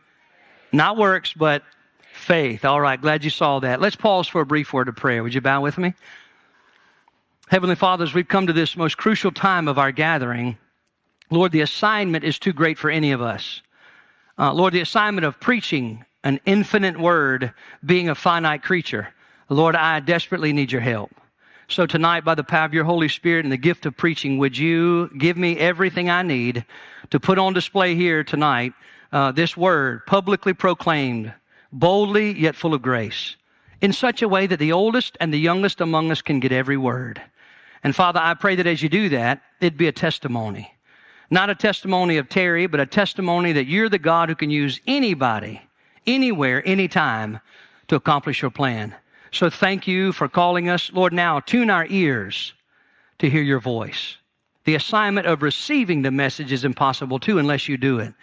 not 0.71 0.97
works, 0.97 1.33
but 1.33 1.61
faith. 2.13 2.65
All 2.65 2.81
right, 2.81 3.01
glad 3.01 3.23
you 3.23 3.29
saw 3.29 3.59
that. 3.59 3.81
Let's 3.81 3.95
pause 3.95 4.27
for 4.27 4.41
a 4.41 4.45
brief 4.45 4.73
word 4.73 4.87
of 4.87 4.95
prayer. 4.95 5.23
Would 5.23 5.33
you 5.33 5.41
bow 5.41 5.61
with 5.61 5.77
me? 5.77 5.93
Heavenly 7.49 7.75
Fathers, 7.75 8.13
we've 8.13 8.27
come 8.27 8.47
to 8.47 8.53
this 8.53 8.77
most 8.77 8.97
crucial 8.97 9.31
time 9.31 9.67
of 9.67 9.77
our 9.77 9.91
gathering, 9.91 10.57
Lord, 11.31 11.53
the 11.53 11.61
assignment 11.61 12.25
is 12.25 12.37
too 12.37 12.51
great 12.51 12.77
for 12.77 12.89
any 12.89 13.13
of 13.13 13.21
us. 13.21 13.61
Uh, 14.37 14.53
Lord, 14.53 14.73
the 14.73 14.81
assignment 14.81 15.25
of 15.25 15.39
preaching 15.39 16.05
an 16.23 16.39
infinite 16.45 16.99
word, 16.99 17.53
being 17.85 18.09
a 18.09 18.15
finite 18.15 18.63
creature. 18.63 19.07
Lord, 19.49 19.75
I 19.75 20.01
desperately 20.01 20.53
need 20.53 20.71
your 20.71 20.81
help. 20.81 21.11
So 21.67 21.85
tonight, 21.85 22.25
by 22.25 22.35
the 22.35 22.43
power 22.43 22.65
of 22.65 22.73
your 22.73 22.83
Holy 22.83 23.07
Spirit 23.07 23.45
and 23.45 23.51
the 23.51 23.57
gift 23.57 23.85
of 23.85 23.95
preaching, 23.95 24.37
would 24.37 24.57
you 24.57 25.09
give 25.17 25.37
me 25.37 25.57
everything 25.57 26.09
I 26.09 26.21
need 26.21 26.65
to 27.11 27.19
put 27.19 27.39
on 27.39 27.53
display 27.53 27.95
here 27.95 28.23
tonight 28.23 28.73
uh, 29.13 29.31
this 29.31 29.55
word, 29.57 30.05
publicly 30.05 30.53
proclaimed, 30.53 31.33
boldly 31.71 32.37
yet 32.39 32.55
full 32.55 32.73
of 32.73 32.81
grace, 32.81 33.35
in 33.81 33.93
such 33.93 34.21
a 34.21 34.27
way 34.27 34.47
that 34.47 34.59
the 34.59 34.71
oldest 34.71 35.17
and 35.19 35.33
the 35.33 35.39
youngest 35.39 35.81
among 35.81 36.11
us 36.11 36.21
can 36.21 36.39
get 36.39 36.51
every 36.51 36.77
word. 36.77 37.21
And 37.83 37.95
Father, 37.95 38.19
I 38.21 38.33
pray 38.35 38.55
that 38.55 38.67
as 38.67 38.81
you 38.81 38.89
do 38.89 39.09
that, 39.09 39.41
it'd 39.59 39.77
be 39.77 39.87
a 39.87 39.91
testimony. 39.91 40.71
Not 41.29 41.49
a 41.49 41.55
testimony 41.55 42.17
of 42.17 42.29
Terry, 42.29 42.67
but 42.67 42.79
a 42.79 42.85
testimony 42.85 43.53
that 43.53 43.65
you're 43.65 43.89
the 43.89 43.97
God 43.97 44.29
who 44.29 44.35
can 44.35 44.51
use 44.51 44.81
anybody, 44.85 45.61
anywhere, 46.05 46.61
anytime 46.67 47.39
to 47.87 47.95
accomplish 47.95 48.41
your 48.41 48.51
plan. 48.51 48.93
So 49.31 49.49
thank 49.49 49.87
you 49.87 50.11
for 50.11 50.27
calling 50.27 50.69
us. 50.69 50.91
Lord, 50.91 51.13
now 51.13 51.39
tune 51.39 51.69
our 51.69 51.87
ears 51.89 52.53
to 53.19 53.29
hear 53.29 53.41
your 53.41 53.61
voice. 53.61 54.17
The 54.65 54.75
assignment 54.75 55.25
of 55.25 55.41
receiving 55.41 56.01
the 56.01 56.11
message 56.11 56.51
is 56.51 56.65
impossible 56.65 57.17
too 57.17 57.39
unless 57.39 57.67
you 57.67 57.77
do 57.77 57.99
it. 57.99 58.13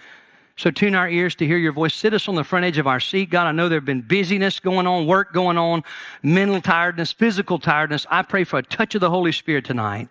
So 0.59 0.73
tune 0.73 0.97
our 0.97 1.09
ears 1.09 1.37
to 1.37 1.47
hear 1.47 1.57
your 1.57 1.71
voice. 1.71 1.95
Sit 1.95 2.13
us 2.13 2.27
on 2.27 2.35
the 2.35 2.43
front 2.43 2.65
edge 2.65 2.79
of 2.79 2.89
our 2.89 2.99
seat. 2.99 3.31
God, 3.31 3.47
I 3.47 3.53
know 3.53 3.69
there 3.69 3.79
have 3.79 3.85
been 3.85 4.03
busyness 4.03 4.59
going 4.59 4.89
on, 4.89 5.07
work 5.07 5.33
going 5.33 5.57
on, 5.57 5.85
mental 6.25 6.61
tiredness, 6.61 7.13
physical 7.13 7.61
tiredness. 7.61 8.07
I 8.11 8.23
pray 8.23 8.43
for 8.43 8.59
a 8.59 8.63
touch 8.65 8.97
of 8.97 9.01
the 9.01 9.09
Holy 9.09 9.31
Spirit 9.31 9.65
tonight 9.65 10.09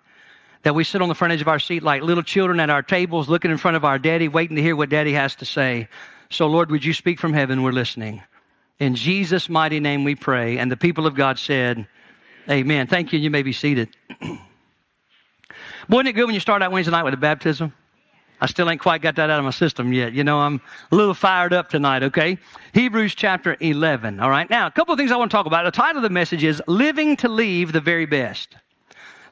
that 0.63 0.73
we 0.73 0.85
sit 0.85 1.01
on 1.01 1.09
the 1.09 1.15
front 1.15 1.33
edge 1.33 1.41
of 1.41 1.49
our 1.49 1.59
seat 1.59 1.83
like 1.83 2.01
little 2.01 2.23
children 2.23 2.61
at 2.61 2.69
our 2.69 2.81
tables, 2.81 3.27
looking 3.27 3.51
in 3.51 3.57
front 3.57 3.75
of 3.75 3.83
our 3.83 3.99
daddy, 3.99 4.29
waiting 4.29 4.55
to 4.55 4.61
hear 4.61 4.73
what 4.73 4.89
daddy 4.89 5.11
has 5.11 5.35
to 5.35 5.45
say. 5.45 5.89
So, 6.29 6.47
Lord, 6.47 6.71
would 6.71 6.85
you 6.85 6.93
speak 6.93 7.19
from 7.19 7.33
heaven? 7.33 7.61
We're 7.61 7.73
listening. 7.73 8.23
In 8.79 8.95
Jesus' 8.95 9.49
mighty 9.49 9.81
name 9.81 10.05
we 10.05 10.15
pray. 10.15 10.59
And 10.59 10.71
the 10.71 10.77
people 10.77 11.05
of 11.05 11.13
God 11.13 11.37
said, 11.37 11.85
Amen. 12.49 12.87
Thank 12.87 13.11
you. 13.11 13.19
You 13.19 13.29
may 13.29 13.43
be 13.43 13.51
seated. 13.51 13.89
Boy, 14.21 14.37
Wasn't 15.89 16.07
it 16.07 16.13
good 16.13 16.25
when 16.25 16.35
you 16.35 16.39
start 16.39 16.61
out 16.61 16.71
Wednesday 16.71 16.91
night 16.91 17.03
with 17.03 17.13
a 17.13 17.17
baptism? 17.17 17.73
I 18.39 18.45
still 18.45 18.69
ain't 18.69 18.81
quite 18.81 19.01
got 19.01 19.15
that 19.15 19.29
out 19.29 19.39
of 19.39 19.45
my 19.45 19.51
system 19.51 19.91
yet. 19.91 20.13
You 20.13 20.23
know, 20.23 20.39
I'm 20.39 20.61
a 20.91 20.95
little 20.95 21.13
fired 21.13 21.53
up 21.53 21.69
tonight, 21.69 22.03
okay? 22.03 22.37
Hebrews 22.73 23.15
chapter 23.15 23.57
11, 23.59 24.19
all 24.19 24.29
right? 24.29 24.49
Now, 24.49 24.67
a 24.67 24.71
couple 24.71 24.93
of 24.93 24.99
things 24.99 25.11
I 25.11 25.17
want 25.17 25.31
to 25.31 25.35
talk 25.35 25.47
about. 25.47 25.65
The 25.65 25.71
title 25.71 25.97
of 25.97 26.03
the 26.03 26.09
message 26.09 26.43
is 26.43 26.61
Living 26.67 27.15
to 27.17 27.29
Leave 27.29 27.71
the 27.71 27.81
Very 27.81 28.05
Best. 28.05 28.55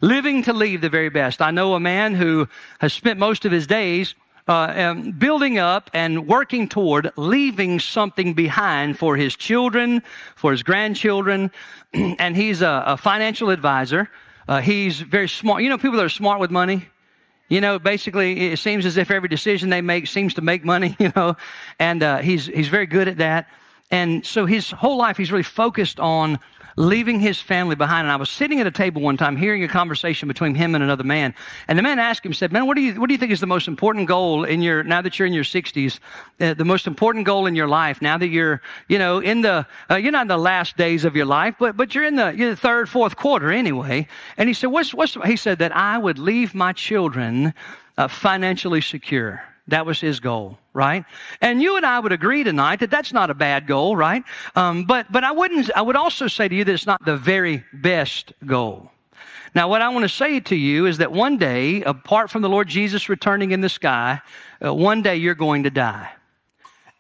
Living 0.02 0.44
to 0.44 0.54
leave 0.54 0.82
the 0.82 0.90
very 0.90 1.10
best. 1.10 1.42
I 1.42 1.52
know 1.52 1.74
a 1.74 1.80
man 1.80 2.14
who 2.14 2.48
has 2.80 2.94
spent 2.94 3.18
most 3.18 3.46
of 3.46 3.52
his 3.52 3.66
days 3.66 4.14
uh, 4.48 4.74
um, 4.76 5.12
building 5.12 5.58
up 5.58 5.90
and 5.94 6.28
working 6.28 6.68
toward 6.68 7.12
leaving 7.16 7.80
something 7.80 8.34
behind 8.34 9.00
for 9.00 9.16
his 9.16 9.36
children, 9.36 10.04
for 10.36 10.52
his 10.52 10.64
grandchildren, 10.64 11.50
and 11.94 12.36
he's 12.36 12.62
a, 12.62 12.84
a 12.86 12.98
financial 12.98 13.50
advisor. 13.50 14.10
Uh, 14.48 14.62
he's 14.62 15.02
very 15.02 15.28
smart. 15.28 15.64
You 15.64 15.70
know, 15.70 15.78
people 15.78 15.98
that 15.98 16.06
are 16.06 16.10
smart 16.10 16.40
with 16.40 16.52
money, 16.52 16.88
you 17.48 17.62
know, 17.62 17.78
basically, 17.78 18.52
it 18.52 18.60
seems 18.60 18.86
as 18.86 18.98
if 18.98 19.12
every 19.12 19.30
decision 19.30 19.70
they 19.70 19.82
make 19.82 20.08
seems 20.08 20.34
to 20.36 20.42
make 20.42 20.66
money, 20.66 20.96
you 21.00 21.12
know, 21.16 21.36
and 21.80 22.04
uh, 22.04 22.18
he's, 22.20 22.48
he's 22.48 22.68
very 22.68 22.86
good 22.88 23.08
at 23.08 23.18
that. 23.18 23.48
And 23.92 24.26
so 24.26 24.46
his 24.46 24.72
whole 24.72 24.98
life, 24.98 25.18
he's 25.18 25.32
really 25.32 25.44
focused 25.44 26.00
on 26.00 26.40
leaving 26.78 27.20
his 27.20 27.40
family 27.40 27.76
behind. 27.76 28.06
And 28.06 28.12
I 28.12 28.18
was 28.18 28.30
sitting 28.30 28.60
at 28.60 28.68
a 28.68 28.72
table 28.72 29.02
one 29.02 29.18
time 29.18 29.38
hearing 29.38 29.64
a 29.64 29.68
conversation 29.68 30.28
between 30.28 30.56
him 30.56 30.76
and 30.76 30.84
another 30.84 31.04
man. 31.06 31.34
And 31.68 31.80
the 31.80 31.84
man 31.84 32.00
asked 32.00 32.26
him, 32.26 32.34
said, 32.34 32.52
man, 32.52 32.68
what 32.68 32.76
do 32.76 32.82
you, 32.82 33.00
what 33.00 33.08
do 33.08 33.14
you 33.14 33.18
think 33.18 33.32
is 33.32 33.40
the 33.40 33.48
most 33.48 33.68
important 33.68 34.08
goal 34.08 34.44
in 34.44 34.62
your, 34.62 34.84
now 34.84 35.02
that 35.02 35.18
you're 35.18 35.26
in 35.26 35.34
your 35.34 35.46
sixties, 35.46 36.00
uh, 36.42 36.54
the 36.54 36.66
most 36.66 36.86
important 36.86 37.26
goal 37.26 37.46
in 37.46 37.56
your 37.56 37.68
life 37.68 38.02
now 38.02 38.18
that 38.18 38.28
you're, 38.28 38.62
you 38.90 39.00
know, 39.00 39.20
in 39.20 39.42
the, 39.42 39.66
uh, 39.90 39.96
you're 39.96 40.12
not 40.12 40.24
in 40.24 40.28
the 40.28 40.38
last 40.38 40.76
days 40.76 41.06
of 41.06 41.16
your 41.16 41.26
life, 41.26 41.56
but, 41.60 41.78
but 41.78 41.96
you're 41.96 42.04
in 42.04 42.16
the, 42.16 42.32
you're 42.36 42.50
the 42.50 42.56
third, 42.58 42.90
fourth 42.90 43.16
quarter 43.16 43.52
anyway. 43.52 44.06
And 44.38 44.50
he 44.50 44.54
said, 44.54 44.68
what's, 44.68 44.94
what's, 44.94 45.18
he 45.26 45.38
said 45.38 45.60
that 45.60 45.74
I 45.74 45.98
would 45.98 46.20
leave 46.20 46.54
my 46.54 46.74
children 46.74 47.54
uh, 47.98 48.10
financially 48.10 48.82
secure. 48.82 49.42
That 49.68 49.86
was 49.86 50.00
his 50.00 50.20
goal, 50.20 50.60
right? 50.74 51.06
And 51.42 51.62
you 51.62 51.76
and 51.76 51.86
I 51.86 52.00
would 52.00 52.12
agree 52.12 52.44
tonight 52.44 52.80
that 52.82 52.92
that's 52.92 53.12
not 53.12 53.32
a 53.32 53.34
bad 53.34 53.66
goal, 53.66 53.96
right? 53.96 54.24
Um, 54.56 54.86
but 54.86 55.12
but 55.12 55.24
I 55.24 55.32
wouldn't. 55.32 55.72
I 55.76 55.82
would 55.82 55.96
also 55.96 56.28
say 56.28 56.48
to 56.48 56.56
you 56.56 56.64
that 56.64 56.74
it's 56.74 56.86
not 56.86 57.04
the 57.04 57.18
very 57.18 57.64
best 57.74 58.34
goal. 58.46 58.92
Now, 59.56 59.70
what 59.70 59.82
I 59.82 59.90
want 59.90 60.04
to 60.04 60.10
say 60.10 60.40
to 60.42 60.56
you 60.56 60.86
is 60.86 60.98
that 60.98 61.12
one 61.12 61.38
day, 61.38 61.82
apart 61.84 62.30
from 62.30 62.42
the 62.42 62.50
Lord 62.50 62.68
Jesus 62.68 63.08
returning 63.08 63.52
in 63.52 63.62
the 63.62 63.70
sky, 63.70 64.20
uh, 64.64 64.74
one 64.74 65.02
day 65.02 65.16
you're 65.16 65.34
going 65.34 65.64
to 65.64 65.70
die. 65.70 66.12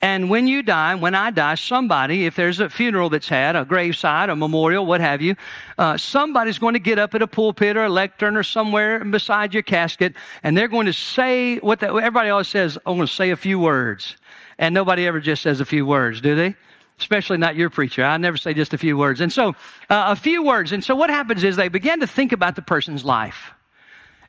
And 0.05 0.29
when 0.29 0.45
you 0.45 0.62
die, 0.62 0.93
when 0.93 1.15
I 1.15 1.31
die, 1.31 1.55
somebody, 1.55 2.27
if 2.27 2.35
there's 2.35 2.59
a 2.59 2.69
funeral 2.69 3.09
that's 3.09 3.27
had, 3.27 3.55
a 3.55 3.65
graveside, 3.65 4.29
a 4.29 4.35
memorial, 4.35 4.85
what 4.85 5.01
have 5.01 5.19
you, 5.19 5.35
uh, 5.79 5.97
somebody's 5.97 6.59
going 6.59 6.75
to 6.75 6.79
get 6.79 7.00
up 7.00 7.15
at 7.15 7.24
a 7.24 7.27
pulpit 7.27 7.75
or 7.75 7.85
a 7.85 7.89
lectern 7.89 8.38
or 8.38 8.43
somewhere 8.43 9.03
beside 9.03 9.51
your 9.51 9.63
casket, 9.63 10.13
and 10.43 10.55
they're 10.55 10.67
going 10.67 10.85
to 10.85 10.93
say 10.93 11.57
what 11.57 11.79
the, 11.79 11.88
everybody 11.88 12.29
always 12.29 12.47
says, 12.47 12.77
I'm 12.85 12.97
going 12.97 13.07
to 13.07 13.13
say 13.13 13.31
a 13.31 13.35
few 13.35 13.57
words. 13.57 14.15
And 14.59 14.75
nobody 14.75 15.07
ever 15.07 15.19
just 15.19 15.41
says 15.41 15.59
a 15.59 15.65
few 15.65 15.88
words, 15.88 16.21
do 16.21 16.35
they? 16.35 16.53
Especially 17.00 17.38
not 17.38 17.55
your 17.55 17.71
preacher. 17.71 18.03
I 18.03 18.15
never 18.17 18.38
say 18.38 18.53
just 18.53 18.75
a 18.75 18.77
few 18.77 18.95
words. 18.95 19.21
And 19.21 19.33
so, 19.33 19.55
uh, 19.89 20.05
a 20.09 20.15
few 20.15 20.43
words. 20.43 20.71
And 20.71 20.83
so, 20.83 20.95
what 20.95 21.09
happens 21.09 21.43
is 21.43 21.55
they 21.55 21.67
begin 21.67 22.00
to 22.01 22.07
think 22.07 22.31
about 22.31 22.55
the 22.55 22.62
person's 22.62 23.03
life. 23.03 23.55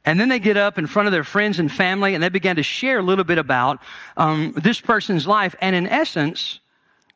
And 0.06 0.20
then 0.20 0.28
they 0.28 0.38
get 0.38 0.56
up 0.56 0.78
in 0.78 0.86
front 0.86 1.08
of 1.08 1.12
their 1.12 1.24
friends 1.24 1.58
and 1.58 1.70
family 1.70 2.14
and 2.14 2.22
they 2.22 2.28
began 2.28 2.56
to 2.56 2.62
share 2.62 3.00
a 3.00 3.02
little 3.02 3.24
bit 3.24 3.38
about 3.38 3.82
um, 4.16 4.54
this 4.56 4.80
person's 4.80 5.26
life. 5.26 5.54
And 5.60 5.74
in 5.74 5.88
essence, 5.88 6.60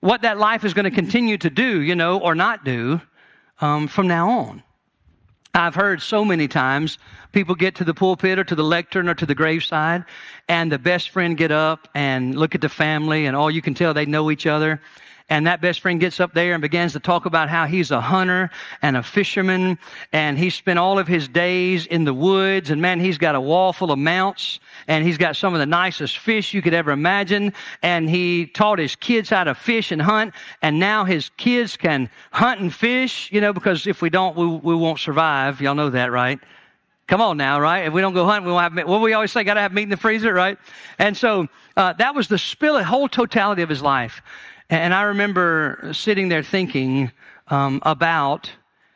what 0.01 0.23
that 0.23 0.39
life 0.39 0.65
is 0.65 0.75
going 0.75 0.85
to 0.85 0.91
continue 0.91 1.39
to 1.39 1.49
do, 1.49 1.81
you 1.81 1.95
know, 1.95 2.19
or 2.19 2.35
not 2.35 2.65
do 2.65 3.01
um, 3.61 3.87
from 3.87 4.09
now 4.09 4.29
on. 4.29 4.63
I've 5.55 5.75
heard 5.75 6.01
so 6.01 6.25
many 6.25 6.49
times 6.49 6.99
people 7.33 7.55
get 7.55 7.75
to 7.77 7.85
the 7.85 7.95
pulpit 7.95 8.39
or 8.39 8.45
to 8.45 8.55
the 8.55 8.65
lectern 8.65 9.09
or 9.09 9.15
to 9.15 9.27
the 9.27 9.35
graveside, 9.35 10.05
and 10.49 10.71
the 10.71 10.79
best 10.79 11.11
friend 11.11 11.37
get 11.37 11.51
up 11.51 11.89
and 11.95 12.37
look 12.37 12.55
at 12.55 12.61
the 12.61 12.69
family, 12.69 13.27
and 13.27 13.37
all 13.37 13.51
you 13.51 13.61
can 13.61 13.75
tell 13.75 13.93
they 13.93 14.07
know 14.07 14.31
each 14.31 14.47
other. 14.47 14.81
And 15.31 15.47
that 15.47 15.61
best 15.61 15.81
friend 15.81 16.01
gets 16.01 16.19
up 16.19 16.35
there 16.35 16.55
and 16.55 16.61
begins 16.61 16.93
to 16.95 17.01
talk 17.01 17.25
about 17.25 17.49
how 17.49 17.65
he's 17.65 17.93
a 17.93 18.01
hunter 18.01 18.51
and 18.83 18.97
a 18.97 19.03
fisherman 19.03 19.79
and 20.13 20.37
he 20.37 20.51
spent 20.51 20.81
all 20.81 20.99
of 20.99 21.07
his 21.07 21.29
days 21.29 21.87
in 21.87 22.05
the 22.05 22.13
woods 22.13 22.71
and 22.71 22.83
man, 22.83 22.99
he's 22.99 23.17
got 23.17 23.37
a 23.37 23.41
wall 23.41 23.73
full 23.73 23.93
of 23.93 23.99
mounts 23.99 24.59
and 24.89 25.05
he's 25.05 25.17
got 25.17 25.37
some 25.37 25.55
of 25.55 25.61
the 25.61 25.67
nicest 25.67 26.19
fish 26.19 26.53
you 26.53 26.61
could 26.61 26.75
ever 26.75 26.91
imagine. 26.91 27.53
And 27.83 28.11
he 28.11 28.47
taught 28.47 28.81
his 28.81 28.97
kids 28.97 29.31
how 29.31 29.45
to 29.45 29.55
fish 29.55 29.93
and 29.93 30.03
hunt 30.03 30.35
and 30.63 30.81
now 30.81 31.05
his 31.05 31.31
kids 31.37 31.77
can 31.77 32.11
hunt 32.33 32.61
and 32.61 32.75
fish, 32.75 33.31
you 33.31 33.41
know, 33.41 33.53
because 33.53 33.87
if 33.87 34.03
we 34.03 34.11
don't, 34.11 34.37
we, 34.37 34.47
we 34.47 34.75
won't 34.75 34.99
survive. 34.99 35.61
Y'all 35.61 35.77
know 35.77 35.91
that, 35.91 36.11
right? 36.11 36.41
Come 37.07 37.21
on 37.21 37.37
now, 37.37 37.61
right? 37.61 37.87
If 37.87 37.93
we 37.93 38.01
don't 38.01 38.15
go 38.15 38.25
hunting, 38.25 38.47
we 38.47 38.53
won't 38.53 38.63
have 38.65 38.73
meat. 38.73 38.87
What 38.87 39.01
we 39.01 39.13
always 39.13 39.33
say, 39.33 39.45
got 39.45 39.55
to 39.55 39.61
have 39.61 39.73
meat 39.73 39.85
in 39.85 39.89
the 39.89 39.97
freezer, 39.97 40.33
right? 40.33 40.59
And 40.99 41.17
so 41.17 41.49
uh, 41.77 41.93
that 41.95 42.15
was 42.15 42.29
the 42.29 42.39
spill, 42.39 42.83
whole 42.83 43.09
totality 43.09 43.63
of 43.63 43.69
his 43.69 43.83
life. 43.83 44.23
And 44.71 44.95
I 44.95 45.03
remember 45.03 45.91
sitting 45.93 46.29
there 46.29 46.45
thinking, 46.45 47.11
um, 47.49 47.83
about 47.85 48.51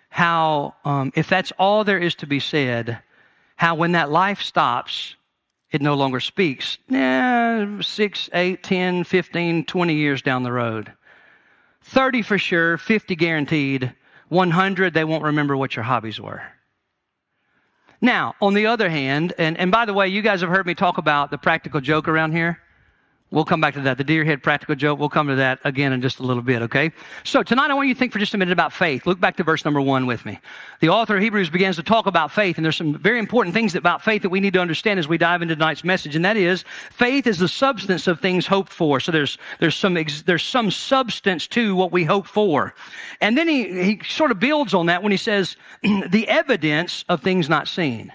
how, 0.08 0.76
um, 0.84 1.12
if 1.16 1.28
that's 1.28 1.52
all 1.58 1.82
there 1.82 1.98
is 1.98 2.14
to 2.16 2.26
be 2.26 2.38
said, 2.38 3.00
how 3.56 3.74
when 3.74 3.92
that 3.92 4.08
life 4.08 4.40
stops, 4.40 5.16
it 5.72 5.82
no 5.82 5.94
longer 5.94 6.20
speaks. 6.20 6.78
Yeah, 6.88 7.80
six, 7.80 8.30
eight, 8.32 8.62
10, 8.62 9.02
15, 9.02 9.64
20 9.64 9.94
years 9.94 10.22
down 10.22 10.44
the 10.44 10.52
road. 10.52 10.92
30 11.82 12.22
for 12.22 12.38
sure, 12.38 12.78
50 12.78 13.16
guaranteed, 13.16 13.92
100 14.28 14.94
they 14.94 15.04
won't 15.04 15.24
remember 15.24 15.56
what 15.56 15.74
your 15.74 15.82
hobbies 15.82 16.20
were. 16.20 16.42
Now, 18.00 18.36
on 18.40 18.54
the 18.54 18.66
other 18.66 18.88
hand, 18.88 19.32
and, 19.38 19.58
and 19.58 19.72
by 19.72 19.84
the 19.84 19.94
way, 19.94 20.06
you 20.06 20.22
guys 20.22 20.40
have 20.42 20.50
heard 20.50 20.66
me 20.66 20.74
talk 20.74 20.98
about 20.98 21.32
the 21.32 21.38
practical 21.38 21.80
joke 21.80 22.06
around 22.06 22.32
here. 22.32 22.60
We'll 23.34 23.44
come 23.44 23.60
back 23.60 23.74
to 23.74 23.80
that. 23.80 23.98
The 23.98 24.04
deer 24.04 24.24
head 24.24 24.44
practical 24.44 24.76
joke. 24.76 25.00
We'll 25.00 25.08
come 25.08 25.26
to 25.26 25.34
that 25.34 25.58
again 25.64 25.92
in 25.92 26.00
just 26.00 26.20
a 26.20 26.22
little 26.22 26.40
bit, 26.40 26.62
okay? 26.62 26.92
So 27.24 27.42
tonight 27.42 27.68
I 27.68 27.74
want 27.74 27.88
you 27.88 27.94
to 27.94 27.98
think 27.98 28.12
for 28.12 28.20
just 28.20 28.32
a 28.32 28.38
minute 28.38 28.52
about 28.52 28.72
faith. 28.72 29.06
Look 29.06 29.18
back 29.18 29.36
to 29.38 29.42
verse 29.42 29.64
number 29.64 29.80
one 29.80 30.06
with 30.06 30.24
me. 30.24 30.38
The 30.78 30.90
author 30.90 31.16
of 31.16 31.22
Hebrews 31.22 31.50
begins 31.50 31.74
to 31.74 31.82
talk 31.82 32.06
about 32.06 32.30
faith, 32.30 32.58
and 32.58 32.64
there's 32.64 32.76
some 32.76 32.96
very 32.96 33.18
important 33.18 33.52
things 33.52 33.74
about 33.74 34.02
faith 34.02 34.22
that 34.22 34.28
we 34.28 34.38
need 34.38 34.52
to 34.52 34.60
understand 34.60 35.00
as 35.00 35.08
we 35.08 35.18
dive 35.18 35.42
into 35.42 35.56
tonight's 35.56 35.82
message, 35.82 36.14
and 36.14 36.24
that 36.24 36.36
is 36.36 36.64
faith 36.92 37.26
is 37.26 37.38
the 37.38 37.48
substance 37.48 38.06
of 38.06 38.20
things 38.20 38.46
hoped 38.46 38.72
for. 38.72 39.00
So 39.00 39.10
there's 39.10 39.36
there's 39.58 39.74
some 39.74 39.94
there's 40.26 40.44
some 40.44 40.70
substance 40.70 41.48
to 41.48 41.74
what 41.74 41.90
we 41.90 42.04
hope 42.04 42.28
for, 42.28 42.72
and 43.20 43.36
then 43.36 43.48
he 43.48 43.82
he 43.82 44.00
sort 44.08 44.30
of 44.30 44.38
builds 44.38 44.74
on 44.74 44.86
that 44.86 45.02
when 45.02 45.10
he 45.10 45.18
says 45.18 45.56
the 45.82 46.28
evidence 46.28 47.04
of 47.08 47.20
things 47.20 47.48
not 47.48 47.66
seen. 47.66 48.12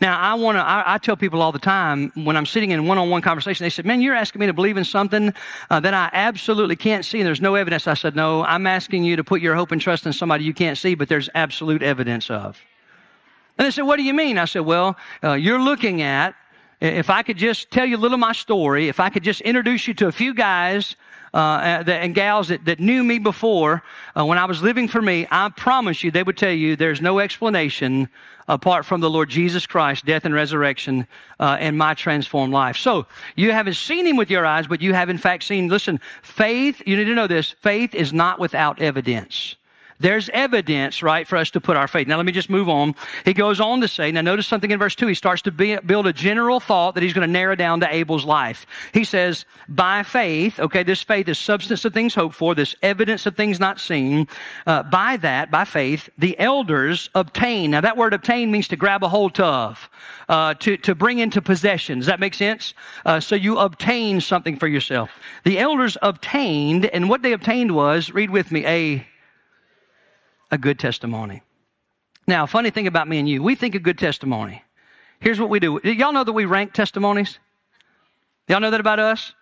Now, 0.00 0.18
I 0.18 0.32
want 0.34 0.56
to, 0.56 0.62
I, 0.62 0.94
I, 0.94 0.98
tell 0.98 1.16
people 1.16 1.42
all 1.42 1.52
the 1.52 1.58
time 1.58 2.10
when 2.14 2.34
I'm 2.34 2.46
sitting 2.46 2.70
in 2.70 2.86
one 2.86 2.96
on 2.96 3.10
one 3.10 3.20
conversation, 3.20 3.64
they 3.64 3.70
said, 3.70 3.84
Man, 3.84 4.00
you're 4.00 4.14
asking 4.14 4.40
me 4.40 4.46
to 4.46 4.54
believe 4.54 4.78
in 4.78 4.84
something 4.84 5.34
uh, 5.68 5.80
that 5.80 5.92
I 5.92 6.08
absolutely 6.14 6.76
can't 6.76 7.04
see 7.04 7.20
and 7.20 7.26
there's 7.26 7.42
no 7.42 7.54
evidence. 7.54 7.86
I 7.86 7.94
said, 7.94 8.16
No, 8.16 8.42
I'm 8.44 8.66
asking 8.66 9.04
you 9.04 9.16
to 9.16 9.24
put 9.24 9.42
your 9.42 9.54
hope 9.54 9.72
and 9.72 9.80
trust 9.80 10.06
in 10.06 10.12
somebody 10.14 10.44
you 10.44 10.54
can't 10.54 10.78
see, 10.78 10.94
but 10.94 11.08
there's 11.10 11.28
absolute 11.34 11.82
evidence 11.82 12.30
of. 12.30 12.58
And 13.58 13.66
they 13.66 13.70
said, 13.70 13.82
What 13.82 13.96
do 13.96 14.02
you 14.02 14.14
mean? 14.14 14.38
I 14.38 14.46
said, 14.46 14.60
Well, 14.60 14.96
uh, 15.22 15.34
you're 15.34 15.60
looking 15.60 16.00
at, 16.00 16.34
if 16.80 17.10
I 17.10 17.22
could 17.22 17.36
just 17.36 17.70
tell 17.70 17.84
you 17.84 17.96
a 17.96 17.98
little 17.98 18.14
of 18.14 18.20
my 18.20 18.32
story, 18.32 18.88
if 18.88 19.00
I 19.00 19.10
could 19.10 19.22
just 19.22 19.42
introduce 19.42 19.86
you 19.86 19.92
to 19.94 20.06
a 20.06 20.12
few 20.12 20.32
guys 20.32 20.96
uh, 21.32 21.84
and 21.86 22.14
gals 22.14 22.48
that, 22.48 22.64
that 22.64 22.80
knew 22.80 23.04
me 23.04 23.18
before, 23.18 23.82
uh, 24.18 24.24
when 24.24 24.38
I 24.38 24.44
was 24.44 24.62
living 24.62 24.88
for 24.88 25.00
me, 25.00 25.26
I 25.30 25.48
promise 25.50 26.02
you, 26.02 26.10
they 26.10 26.22
would 26.22 26.36
tell 26.36 26.52
you 26.52 26.76
there's 26.76 27.00
no 27.00 27.18
explanation 27.18 28.08
apart 28.48 28.84
from 28.84 29.00
the 29.00 29.08
Lord 29.08 29.28
Jesus 29.28 29.64
Christ, 29.66 30.04
death 30.04 30.24
and 30.24 30.34
resurrection, 30.34 31.06
uh, 31.38 31.56
and 31.60 31.78
my 31.78 31.94
transformed 31.94 32.52
life. 32.52 32.76
So 32.76 33.06
you 33.36 33.52
haven't 33.52 33.74
seen 33.74 34.06
him 34.06 34.16
with 34.16 34.28
your 34.28 34.44
eyes, 34.44 34.66
but 34.66 34.82
you 34.82 34.92
have 34.92 35.08
in 35.08 35.18
fact 35.18 35.44
seen, 35.44 35.68
listen, 35.68 36.00
faith, 36.22 36.82
you 36.84 36.96
need 36.96 37.04
to 37.04 37.14
know 37.14 37.28
this, 37.28 37.54
faith 37.60 37.94
is 37.94 38.12
not 38.12 38.40
without 38.40 38.80
evidence. 38.80 39.54
There's 40.00 40.30
evidence, 40.30 41.02
right, 41.02 41.28
for 41.28 41.36
us 41.36 41.50
to 41.50 41.60
put 41.60 41.76
our 41.76 41.86
faith. 41.86 42.08
Now, 42.08 42.16
let 42.16 42.24
me 42.24 42.32
just 42.32 42.48
move 42.48 42.70
on. 42.70 42.94
He 43.26 43.34
goes 43.34 43.60
on 43.60 43.82
to 43.82 43.88
say, 43.88 44.10
now 44.10 44.22
notice 44.22 44.46
something 44.46 44.70
in 44.70 44.78
verse 44.78 44.94
2. 44.94 45.06
He 45.06 45.14
starts 45.14 45.42
to 45.42 45.50
be, 45.50 45.76
build 45.76 46.06
a 46.06 46.12
general 46.12 46.58
thought 46.58 46.94
that 46.94 47.02
he's 47.02 47.12
going 47.12 47.26
to 47.26 47.32
narrow 47.32 47.54
down 47.54 47.80
to 47.80 47.94
Abel's 47.94 48.24
life. 48.24 48.66
He 48.94 49.04
says, 49.04 49.44
by 49.68 50.02
faith, 50.02 50.58
okay, 50.58 50.82
this 50.82 51.02
faith 51.02 51.28
is 51.28 51.38
substance 51.38 51.84
of 51.84 51.92
things 51.92 52.14
hoped 52.14 52.34
for, 52.34 52.54
this 52.54 52.74
evidence 52.82 53.26
of 53.26 53.36
things 53.36 53.60
not 53.60 53.78
seen. 53.78 54.26
Uh, 54.66 54.82
by 54.84 55.18
that, 55.18 55.50
by 55.50 55.64
faith, 55.64 56.08
the 56.16 56.38
elders 56.38 57.10
obtain. 57.14 57.72
Now, 57.72 57.82
that 57.82 57.98
word 57.98 58.14
obtain 58.14 58.50
means 58.50 58.68
to 58.68 58.76
grab 58.76 59.04
a 59.04 59.08
hold 59.08 59.38
of, 59.38 59.90
uh, 60.30 60.54
to, 60.54 60.78
to 60.78 60.94
bring 60.94 61.18
into 61.18 61.42
possession. 61.42 61.98
Does 61.98 62.06
that 62.06 62.20
make 62.20 62.34
sense? 62.34 62.72
Uh, 63.04 63.20
so 63.20 63.34
you 63.34 63.58
obtain 63.58 64.22
something 64.22 64.56
for 64.56 64.66
yourself. 64.66 65.10
The 65.44 65.58
elders 65.58 65.98
obtained, 66.00 66.86
and 66.86 67.10
what 67.10 67.20
they 67.20 67.32
obtained 67.32 67.74
was, 67.74 68.10
read 68.10 68.30
with 68.30 68.50
me, 68.50 68.64
a 68.64 69.06
a 70.50 70.58
good 70.58 70.78
testimony. 70.78 71.42
Now, 72.26 72.46
funny 72.46 72.70
thing 72.70 72.86
about 72.86 73.08
me 73.08 73.18
and 73.18 73.28
you, 73.28 73.42
we 73.42 73.54
think 73.54 73.74
a 73.74 73.78
good 73.78 73.98
testimony. 73.98 74.62
Here's 75.20 75.40
what 75.40 75.50
we 75.50 75.60
do. 75.60 75.80
Y'all 75.84 76.12
know 76.12 76.24
that 76.24 76.32
we 76.32 76.44
rank 76.44 76.72
testimonies? 76.72 77.38
Y'all 78.48 78.60
know 78.60 78.70
that 78.70 78.80
about 78.80 78.98
us? 78.98 79.34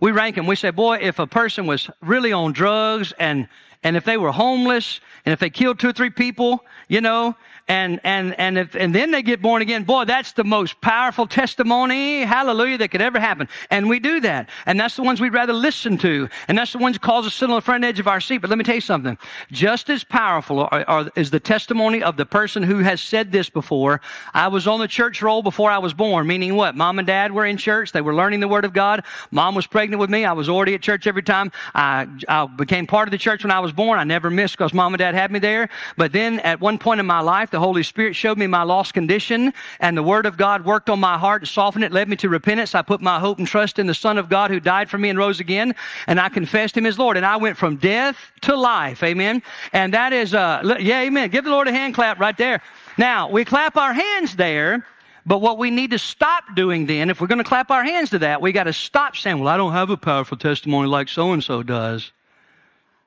We 0.00 0.10
rank 0.10 0.36
them. 0.36 0.46
We 0.46 0.56
say, 0.56 0.70
boy, 0.70 0.98
if 1.00 1.18
a 1.18 1.26
person 1.26 1.66
was 1.66 1.88
really 2.00 2.32
on 2.32 2.52
drugs 2.52 3.12
and, 3.18 3.48
and 3.82 3.96
if 3.96 4.04
they 4.04 4.16
were 4.16 4.32
homeless 4.32 5.00
and 5.24 5.32
if 5.32 5.38
they 5.38 5.50
killed 5.50 5.78
two 5.78 5.90
or 5.90 5.92
three 5.92 6.10
people, 6.10 6.64
you 6.88 7.00
know, 7.00 7.36
and 7.72 8.00
and 8.04 8.38
and 8.38 8.58
if 8.58 8.74
and 8.74 8.94
then 8.94 9.10
they 9.10 9.22
get 9.22 9.40
born 9.40 9.62
again. 9.62 9.82
Boy 9.84 10.04
that's 10.04 10.32
the 10.32 10.44
most 10.44 10.78
powerful 10.82 11.26
testimony 11.26 12.20
hallelujah 12.20 12.76
that 12.76 12.88
could 12.88 13.00
ever 13.00 13.18
happen. 13.18 13.48
And 13.70 13.88
we 13.88 13.98
do 13.98 14.20
that. 14.20 14.50
And 14.66 14.78
that's 14.78 14.94
the 14.96 15.02
ones 15.02 15.22
we'd 15.22 15.32
rather 15.32 15.54
listen 15.54 15.96
to. 15.98 16.28
And 16.48 16.58
that's 16.58 16.72
the 16.72 16.78
ones 16.78 16.96
that 16.96 17.02
cause 17.02 17.26
us 17.26 17.32
to 17.32 17.38
sit 17.38 17.50
on 17.50 17.56
the 17.56 17.62
front 17.62 17.82
edge 17.84 17.98
of 17.98 18.06
our 18.06 18.20
seat. 18.20 18.38
But 18.38 18.50
let 18.50 18.58
me 18.58 18.64
tell 18.64 18.74
you 18.74 18.82
something. 18.82 19.16
Just 19.50 19.88
as 19.88 20.04
powerful 20.04 20.68
are, 20.70 20.84
are, 20.86 21.10
is 21.16 21.30
the 21.30 21.40
testimony 21.40 22.02
of 22.02 22.18
the 22.18 22.26
person 22.26 22.62
who 22.62 22.80
has 22.80 23.00
said 23.00 23.32
this 23.32 23.48
before. 23.48 24.02
I 24.34 24.48
was 24.48 24.66
on 24.66 24.78
the 24.78 24.88
church 24.88 25.22
roll 25.22 25.42
before 25.42 25.70
i 25.70 25.78
was 25.78 25.94
born 25.94 26.26
meaning 26.26 26.54
what? 26.56 26.76
Mom 26.76 26.98
and 26.98 27.06
dad 27.06 27.32
were 27.32 27.46
in 27.46 27.56
church. 27.56 27.92
They 27.92 28.02
were 28.02 28.14
learning 28.14 28.40
the 28.40 28.48
word 28.48 28.66
of 28.66 28.74
god. 28.74 29.04
Mom 29.30 29.54
was 29.54 29.66
pregnant 29.66 29.98
with 29.98 30.10
me. 30.10 30.26
I 30.26 30.32
was 30.32 30.48
already 30.50 30.74
at 30.74 30.82
church 30.82 31.06
every 31.06 31.22
time 31.22 31.50
i, 31.74 32.06
I 32.28 32.46
became 32.46 32.86
part 32.86 33.08
of 33.08 33.12
the 33.12 33.18
church 33.18 33.44
when 33.44 33.50
i 33.50 33.60
was 33.60 33.72
born. 33.72 33.98
I 33.98 34.04
never 34.04 34.28
missed 34.28 34.58
because 34.58 34.74
mom 34.74 34.92
and 34.92 34.98
dad 34.98 35.14
had 35.14 35.30
me 35.30 35.38
there. 35.38 35.70
But 35.96 36.12
then 36.12 36.40
at 36.40 36.60
one 36.60 36.78
point 36.78 37.00
in 37.00 37.06
my 37.06 37.20
life 37.20 37.50
the 37.50 37.61
Holy 37.62 37.82
Spirit 37.82 38.16
showed 38.16 38.36
me 38.36 38.46
my 38.46 38.62
lost 38.62 38.92
condition, 38.92 39.52
and 39.80 39.96
the 39.96 40.02
Word 40.02 40.26
of 40.26 40.36
God 40.36 40.64
worked 40.64 40.90
on 40.90 41.00
my 41.00 41.16
heart 41.16 41.42
and 41.42 41.48
softened 41.48 41.84
it, 41.84 41.92
led 41.92 42.08
me 42.08 42.16
to 42.16 42.28
repentance. 42.28 42.74
I 42.74 42.82
put 42.82 43.00
my 43.00 43.18
hope 43.20 43.38
and 43.38 43.46
trust 43.46 43.78
in 43.78 43.86
the 43.86 43.94
Son 43.94 44.18
of 44.18 44.28
God 44.28 44.50
who 44.50 44.60
died 44.60 44.90
for 44.90 44.98
me 44.98 45.08
and 45.08 45.18
rose 45.18 45.40
again, 45.40 45.74
and 46.06 46.20
I 46.20 46.28
confessed 46.28 46.76
Him 46.76 46.86
as 46.86 46.98
Lord. 46.98 47.16
And 47.16 47.24
I 47.24 47.36
went 47.36 47.56
from 47.56 47.76
death 47.76 48.16
to 48.42 48.56
life. 48.56 49.02
Amen. 49.02 49.42
And 49.72 49.94
that 49.94 50.12
is, 50.12 50.34
uh, 50.34 50.76
yeah, 50.80 51.02
amen. 51.02 51.30
Give 51.30 51.44
the 51.44 51.50
Lord 51.50 51.68
a 51.68 51.72
hand 51.72 51.94
clap 51.94 52.18
right 52.18 52.36
there. 52.36 52.60
Now, 52.98 53.30
we 53.30 53.44
clap 53.44 53.76
our 53.76 53.92
hands 53.92 54.36
there. 54.36 54.84
But 55.24 55.38
what 55.38 55.56
we 55.56 55.70
need 55.70 55.92
to 55.92 56.00
stop 56.00 56.42
doing 56.56 56.86
then, 56.86 57.08
if 57.08 57.20
we're 57.20 57.28
going 57.28 57.38
to 57.38 57.44
clap 57.44 57.70
our 57.70 57.84
hands 57.84 58.10
to 58.10 58.18
that, 58.18 58.42
we 58.42 58.50
got 58.50 58.64
to 58.64 58.72
stop 58.72 59.16
saying, 59.16 59.38
well, 59.38 59.46
I 59.46 59.56
don't 59.56 59.70
have 59.70 59.88
a 59.90 59.96
powerful 59.96 60.36
testimony 60.36 60.88
like 60.88 61.08
so 61.08 61.32
and 61.32 61.44
so 61.44 61.62
does. 61.62 62.10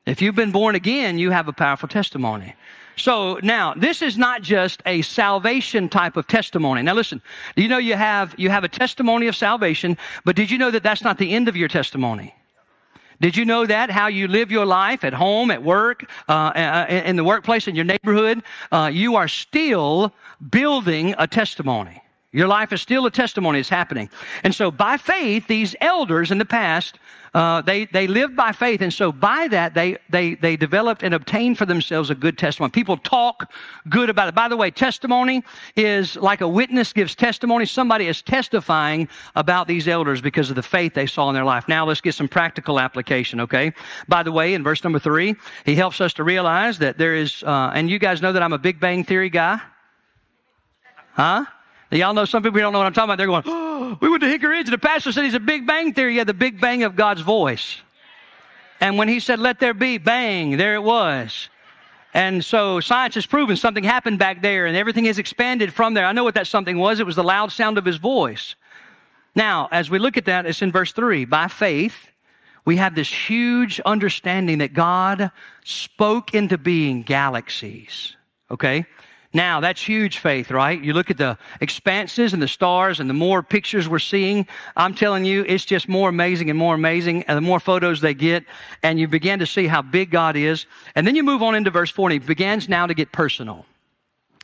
If 0.06 0.22
you've 0.22 0.36
been 0.36 0.52
born 0.52 0.76
again, 0.76 1.18
you 1.18 1.32
have 1.32 1.48
a 1.48 1.54
powerful 1.54 1.90
testimony. 1.90 2.56
So 2.98 3.40
now, 3.44 3.74
this 3.74 4.02
is 4.02 4.18
not 4.18 4.42
just 4.42 4.82
a 4.86 5.02
salvation 5.02 5.90
type 5.90 6.18
of 6.18 6.28
testimony. 6.28 6.82
Now 6.82 6.94
listen, 6.94 7.22
do 7.56 7.64
you 7.64 7.70
know 7.70 7.78
you 7.78 7.96
have, 7.96 8.34
you 8.38 8.50
have 8.50 8.64
a 8.64 8.70
testimony 8.70 9.28
of 9.28 9.36
salvation, 9.36 9.98
but 10.24 10.36
did 10.36 10.50
you 10.50 10.58
know 10.58 10.72
that 10.72 10.84
that's 10.84 11.04
not 11.04 11.18
the 11.18 11.34
end 11.34 11.48
of 11.48 11.56
your 11.56 11.68
testimony? 11.68 12.34
Did 13.22 13.38
you 13.38 13.46
know 13.46 13.66
that? 13.66 13.90
How 13.90 14.08
you 14.08 14.28
live 14.28 14.52
your 14.52 14.66
life 14.66 15.04
at 15.04 15.14
home, 15.14 15.50
at 15.50 15.64
work, 15.64 16.10
uh, 16.28 16.32
uh 16.32 16.86
in 16.90 17.16
the 17.16 17.24
workplace, 17.24 17.68
in 17.68 17.76
your 17.76 17.86
neighborhood, 17.86 18.44
uh, 18.72 18.90
you 18.92 19.16
are 19.16 19.28
still 19.28 20.14
building 20.50 21.16
a 21.18 21.28
testimony. 21.28 22.02
Your 22.36 22.48
life 22.50 22.74
is 22.74 22.82
still 22.82 23.06
a 23.06 23.12
testimony 23.12 23.62
It's 23.62 23.70
happening. 23.70 24.10
And 24.44 24.54
so 24.54 24.70
by 24.70 24.98
faith, 24.98 25.48
these 25.48 25.74
elders 25.80 26.32
in 26.32 26.38
the 26.38 26.46
past, 26.46 27.00
uh, 27.36 27.62
they, 27.62 27.84
they 27.86 28.08
lived 28.08 28.34
by 28.34 28.54
faith. 28.54 28.82
And 28.82 28.94
so 28.94 29.12
by 29.12 29.50
that, 29.50 29.74
they, 29.74 29.98
they, 30.10 30.36
they 30.36 30.56
developed 30.56 31.04
and 31.04 31.14
obtained 31.14 31.58
for 31.58 31.66
themselves 31.66 32.10
a 32.10 32.16
good 32.16 32.38
testimony. 32.38 32.72
People 32.72 32.96
talk 32.96 33.52
good 33.90 34.10
about 34.10 34.30
it. 34.30 34.36
By 34.36 34.48
the 34.48 34.56
way, 34.56 34.72
testimony 34.72 35.44
is 35.76 36.16
like 36.16 36.40
a 36.40 36.48
witness 36.48 36.94
gives 36.94 37.14
testimony. 37.14 37.66
Somebody 37.66 38.08
is 38.08 38.22
testifying 38.22 39.10
about 39.36 39.68
these 39.68 39.86
elders 39.90 40.22
because 40.22 40.50
of 40.50 40.56
the 40.56 40.64
faith 40.64 40.94
they 40.94 41.06
saw 41.06 41.28
in 41.28 41.36
their 41.36 41.44
life. 41.44 41.68
Now 41.68 41.86
let's 41.86 42.00
get 42.00 42.16
some 42.16 42.30
practical 42.30 42.80
application, 42.80 43.42
okay? 43.42 43.74
By 44.08 44.24
the 44.24 44.32
way, 44.32 44.54
in 44.54 44.64
verse 44.64 44.82
number 44.82 45.00
three, 45.00 45.36
he 45.66 45.76
helps 45.76 46.00
us 46.00 46.14
to 46.14 46.24
realize 46.24 46.80
that 46.80 46.98
there 46.98 47.16
is, 47.16 47.44
uh, 47.44 47.72
and 47.76 47.90
you 47.90 48.00
guys 48.00 48.22
know 48.22 48.32
that 48.32 48.44
I'm 48.44 48.54
a 48.54 48.58
Big 48.58 48.80
Bang 48.80 49.04
Theory 49.04 49.30
guy. 49.30 49.60
Huh? 51.16 51.44
Y'all 51.98 52.14
know 52.14 52.26
some 52.26 52.44
people 52.44 52.60
don't 52.60 52.74
know 52.74 52.80
what 52.80 52.88
I'm 52.88 52.94
talking 52.94 53.10
about. 53.10 53.18
They're 53.18 53.28
going, 53.28 53.44
oh, 53.46 53.98
we 54.02 54.10
went 54.10 54.22
to 54.24 54.30
Hickory 54.30 54.58
Ridge. 54.58 54.70
The 54.70 54.78
pastor 54.78 55.12
said 55.12 55.24
he's 55.24 55.34
a 55.34 55.40
big 55.40 55.66
bang 55.66 55.94
theory. 55.94 56.16
Yeah, 56.16 56.24
the 56.24 56.34
big 56.34 56.60
bang 56.60 56.84
of 56.84 56.96
God's 56.96 57.22
voice. 57.22 57.82
And 58.82 58.98
when 58.98 59.08
he 59.08 59.20
said, 59.20 59.40
let 59.40 59.60
there 59.60 59.74
be, 59.74 59.98
bang, 59.98 60.58
there 60.58 60.76
it 60.76 60.84
was. 60.84 61.50
And 62.14 62.44
so 62.44 62.80
science 62.80 63.16
has 63.16 63.26
proven 63.26 63.58
something 63.58 63.84
happened 63.84 64.20
back 64.20 64.42
there 64.42 64.66
and 64.66 64.78
everything 64.78 65.06
has 65.06 65.20
expanded 65.20 65.74
from 65.74 65.94
there. 65.94 66.06
I 66.06 66.14
know 66.14 66.24
what 66.24 66.36
that 66.36 66.48
something 66.48 66.78
was. 66.78 67.00
It 67.00 67.06
was 67.06 67.16
the 67.16 67.24
loud 67.24 67.52
sound 67.52 67.78
of 67.78 67.86
his 67.86 67.98
voice. 67.98 68.56
Now, 69.36 69.68
as 69.72 69.90
we 69.90 70.00
look 70.00 70.16
at 70.16 70.26
that, 70.26 70.46
it's 70.46 70.62
in 70.62 70.72
verse 70.72 70.94
3. 70.94 71.26
By 71.26 71.50
faith, 71.50 71.96
we 72.64 72.78
have 72.78 72.96
this 72.96 73.12
huge 73.12 73.82
understanding 73.82 74.60
that 74.60 74.74
God 74.74 75.30
spoke 75.66 76.34
into 76.34 76.58
being 76.58 77.02
galaxies. 77.04 78.16
Okay? 78.50 78.86
Now, 79.36 79.60
that's 79.60 79.82
huge 79.82 80.20
faith, 80.20 80.50
right? 80.50 80.82
You 80.82 80.94
look 80.94 81.12
at 81.12 81.18
the 81.18 81.38
expanses 81.60 82.32
and 82.32 82.42
the 82.42 82.48
stars 82.48 83.02
and 83.02 83.10
the 83.10 83.14
more 83.14 83.44
pictures 83.44 83.90
we're 83.90 84.00
seeing, 84.00 84.48
I'm 84.78 84.96
telling 84.96 85.26
you, 85.26 85.44
it's 85.46 85.66
just 85.66 85.90
more 85.90 86.08
amazing 86.08 86.50
and 86.50 86.58
more 86.58 86.74
amazing. 86.74 87.24
And 87.24 87.36
the 87.36 87.42
more 87.42 87.60
photos 87.60 88.00
they 88.00 88.14
get, 88.14 88.46
and 88.82 88.98
you 88.98 89.10
begin 89.10 89.40
to 89.40 89.46
see 89.46 89.68
how 89.68 89.82
big 89.82 90.10
God 90.10 90.38
is. 90.38 90.68
And 90.96 91.06
then 91.06 91.16
you 91.16 91.24
move 91.24 91.44
on 91.44 91.54
into 91.54 91.70
verse 91.70 91.92
4, 91.92 92.12
and 92.12 92.14
he 92.14 92.26
begins 92.26 92.70
now 92.70 92.88
to 92.88 92.94
get 92.94 93.12
personal. 93.12 93.66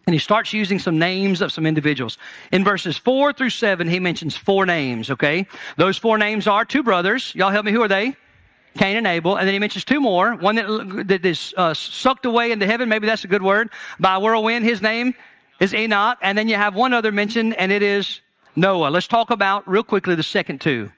And 0.08 0.14
he 0.14 0.20
starts 0.20 0.52
using 0.52 0.78
some 0.78 1.00
names 1.00 1.40
of 1.40 1.54
some 1.54 1.66
individuals. 1.66 2.18
In 2.52 2.66
verses 2.66 2.98
4 2.98 3.32
through 3.32 3.52
7, 3.52 3.88
he 3.88 4.02
mentions 4.02 4.36
four 4.36 4.66
names, 4.66 5.10
okay? 5.10 5.48
Those 5.78 5.98
four 5.98 6.18
names 6.18 6.48
are 6.48 6.66
two 6.66 6.84
brothers. 6.84 7.34
Y'all 7.34 7.52
help 7.52 7.64
me, 7.64 7.72
who 7.72 7.82
are 7.82 7.88
they? 7.88 8.18
Cain 8.78 8.98
and 8.98 9.08
Abel. 9.08 9.36
And 9.36 9.48
then 9.48 9.54
he 9.54 9.60
mentions 9.60 9.86
two 9.86 10.00
more. 10.00 10.36
One 10.36 10.56
that, 10.56 11.08
that 11.08 11.26
is 11.26 11.54
uh, 11.58 11.74
sucked 11.74 12.26
away 12.26 12.52
into 12.52 12.66
heaven. 12.66 12.90
Maybe 12.90 13.08
that's 13.08 13.24
a 13.24 13.28
good 13.28 13.44
word. 13.44 13.70
By 14.00 14.18
whirlwind. 14.18 14.66
His 14.66 14.82
name 14.82 15.14
is 15.60 15.74
Enoch. 15.74 16.18
And 16.22 16.38
then 16.38 16.48
you 16.48 16.56
have 16.56 16.76
one 16.76 16.94
other 16.94 17.12
mention, 17.12 17.54
and 17.54 17.72
it 17.72 17.84
is 17.84 18.22
Noah. 18.56 18.90
Let's 18.90 19.08
talk 19.08 19.30
about 19.30 19.68
real 19.68 19.84
quickly 19.84 20.16
the 20.16 20.24
second 20.24 20.62
two. 20.62 20.92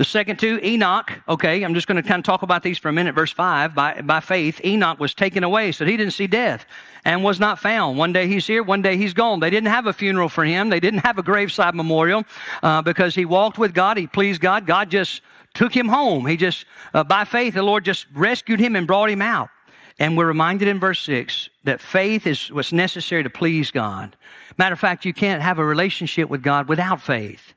The 0.00 0.04
second 0.04 0.38
two, 0.38 0.58
Enoch, 0.62 1.12
okay, 1.28 1.62
I'm 1.62 1.74
just 1.74 1.86
going 1.86 2.02
to 2.02 2.08
kind 2.08 2.20
of 2.20 2.24
talk 2.24 2.40
about 2.40 2.62
these 2.62 2.78
for 2.78 2.88
a 2.88 2.92
minute. 2.92 3.14
Verse 3.14 3.32
5, 3.32 3.74
by, 3.74 4.00
by 4.00 4.20
faith, 4.20 4.58
Enoch 4.64 4.98
was 4.98 5.12
taken 5.12 5.44
away 5.44 5.72
so 5.72 5.84
he 5.84 5.94
didn't 5.98 6.14
see 6.14 6.26
death 6.26 6.64
and 7.04 7.22
was 7.22 7.38
not 7.38 7.58
found. 7.58 7.98
One 7.98 8.10
day 8.10 8.26
he's 8.26 8.46
here, 8.46 8.62
one 8.62 8.80
day 8.80 8.96
he's 8.96 9.12
gone. 9.12 9.40
They 9.40 9.50
didn't 9.50 9.68
have 9.68 9.86
a 9.86 9.92
funeral 9.92 10.30
for 10.30 10.42
him. 10.42 10.70
They 10.70 10.80
didn't 10.80 11.00
have 11.00 11.18
a 11.18 11.22
graveside 11.22 11.74
memorial 11.74 12.24
uh, 12.62 12.80
because 12.80 13.14
he 13.14 13.26
walked 13.26 13.58
with 13.58 13.74
God. 13.74 13.98
He 13.98 14.06
pleased 14.06 14.40
God. 14.40 14.66
God 14.66 14.90
just 14.90 15.20
took 15.54 15.74
him 15.74 15.88
home. 15.88 16.26
He 16.26 16.36
just, 16.36 16.64
uh, 16.94 17.04
by 17.04 17.24
faith, 17.24 17.54
the 17.54 17.62
Lord 17.62 17.84
just 17.84 18.06
rescued 18.14 18.60
him 18.60 18.76
and 18.76 18.86
brought 18.86 19.10
him 19.10 19.22
out. 19.22 19.50
And 19.98 20.16
we're 20.16 20.26
reminded 20.26 20.68
in 20.68 20.80
verse 20.80 21.00
6 21.00 21.50
that 21.64 21.80
faith 21.80 22.26
is 22.26 22.50
what's 22.50 22.72
necessary 22.72 23.22
to 23.22 23.30
please 23.30 23.70
God. 23.70 24.16
Matter 24.56 24.72
of 24.72 24.80
fact, 24.80 25.04
you 25.04 25.12
can't 25.12 25.42
have 25.42 25.58
a 25.58 25.64
relationship 25.64 26.28
with 26.28 26.42
God 26.42 26.68
without 26.68 27.02
faith. 27.02 27.52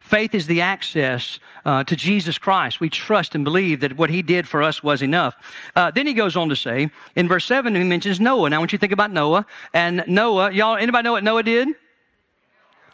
Faith 0.00 0.34
is 0.34 0.46
the 0.46 0.60
access 0.60 1.38
uh, 1.64 1.84
to 1.84 1.94
Jesus 1.94 2.36
Christ. 2.36 2.80
We 2.80 2.90
trust 2.90 3.34
and 3.34 3.44
believe 3.44 3.80
that 3.80 3.96
what 3.96 4.10
he 4.10 4.20
did 4.20 4.48
for 4.48 4.62
us 4.62 4.82
was 4.82 5.00
enough. 5.00 5.34
Uh, 5.76 5.90
then 5.90 6.06
he 6.06 6.12
goes 6.12 6.36
on 6.36 6.48
to 6.48 6.56
say, 6.56 6.90
in 7.14 7.28
verse 7.28 7.44
7, 7.44 7.74
he 7.74 7.84
mentions 7.84 8.20
Noah. 8.20 8.50
Now, 8.50 8.56
I 8.56 8.58
want 8.58 8.72
you 8.72 8.78
to 8.78 8.80
think 8.80 8.92
about 8.92 9.12
Noah. 9.12 9.46
And 9.72 10.02
Noah, 10.06 10.50
y'all, 10.50 10.76
anybody 10.76 11.04
know 11.04 11.12
what 11.12 11.24
Noah 11.24 11.42
did? 11.42 11.68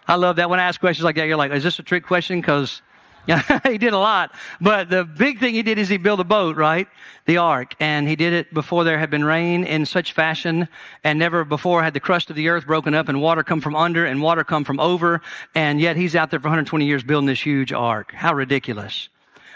I 0.07 0.17
love 0.17 0.37
that 0.37 0.50
when 0.50 0.61
I 0.61 0.64
ask 0.64 0.81
questions 0.81 1.05
like 1.05 1.17
that. 1.17 1.26
You're 1.26 1.37
like, 1.37 1.50
is 1.52 1.62
this 1.62 1.78
a 1.78 1.83
trick 1.83 2.05
question? 2.05 2.40
Because 2.40 2.83
he 3.65 3.79
did 3.79 3.93
a 3.93 3.99
lot. 3.99 4.35
But 4.61 4.89
the 4.89 5.05
big 5.05 5.39
thing 5.39 5.55
he 5.55 5.63
did 5.63 5.79
is 5.79 5.89
he 5.89 5.99
built 5.99 6.21
a 6.21 6.25
boat, 6.25 6.57
right? 6.57 6.89
The 7.27 7.37
ark. 7.37 7.75
And 7.81 8.09
he 8.09 8.17
did 8.17 8.33
it 8.33 8.53
before 8.55 8.85
there 8.85 8.99
had 8.99 9.11
been 9.11 9.25
rain 9.25 9.65
in 9.65 9.85
such 9.85 10.13
fashion 10.13 10.69
and 11.05 11.19
never 11.19 11.45
before 11.45 11.83
had 11.83 11.95
the 11.95 12.01
crust 12.01 12.31
of 12.31 12.37
the 12.37 12.49
earth 12.49 12.67
broken 12.67 12.95
up 12.95 13.09
and 13.09 13.21
water 13.21 13.43
come 13.43 13.61
from 13.61 13.77
under 13.77 14.07
and 14.07 14.23
water 14.23 14.45
come 14.45 14.65
from 14.65 14.81
over. 14.81 15.21
And 15.55 15.81
yet 15.81 15.97
he's 15.97 16.17
out 16.17 16.31
there 16.31 16.41
for 16.41 16.49
120 16.49 16.85
years 16.85 17.03
building 17.03 17.27
this 17.27 17.41
huge 17.41 17.73
ark. 17.73 18.13
How 18.13 18.35
ridiculous. 18.35 19.09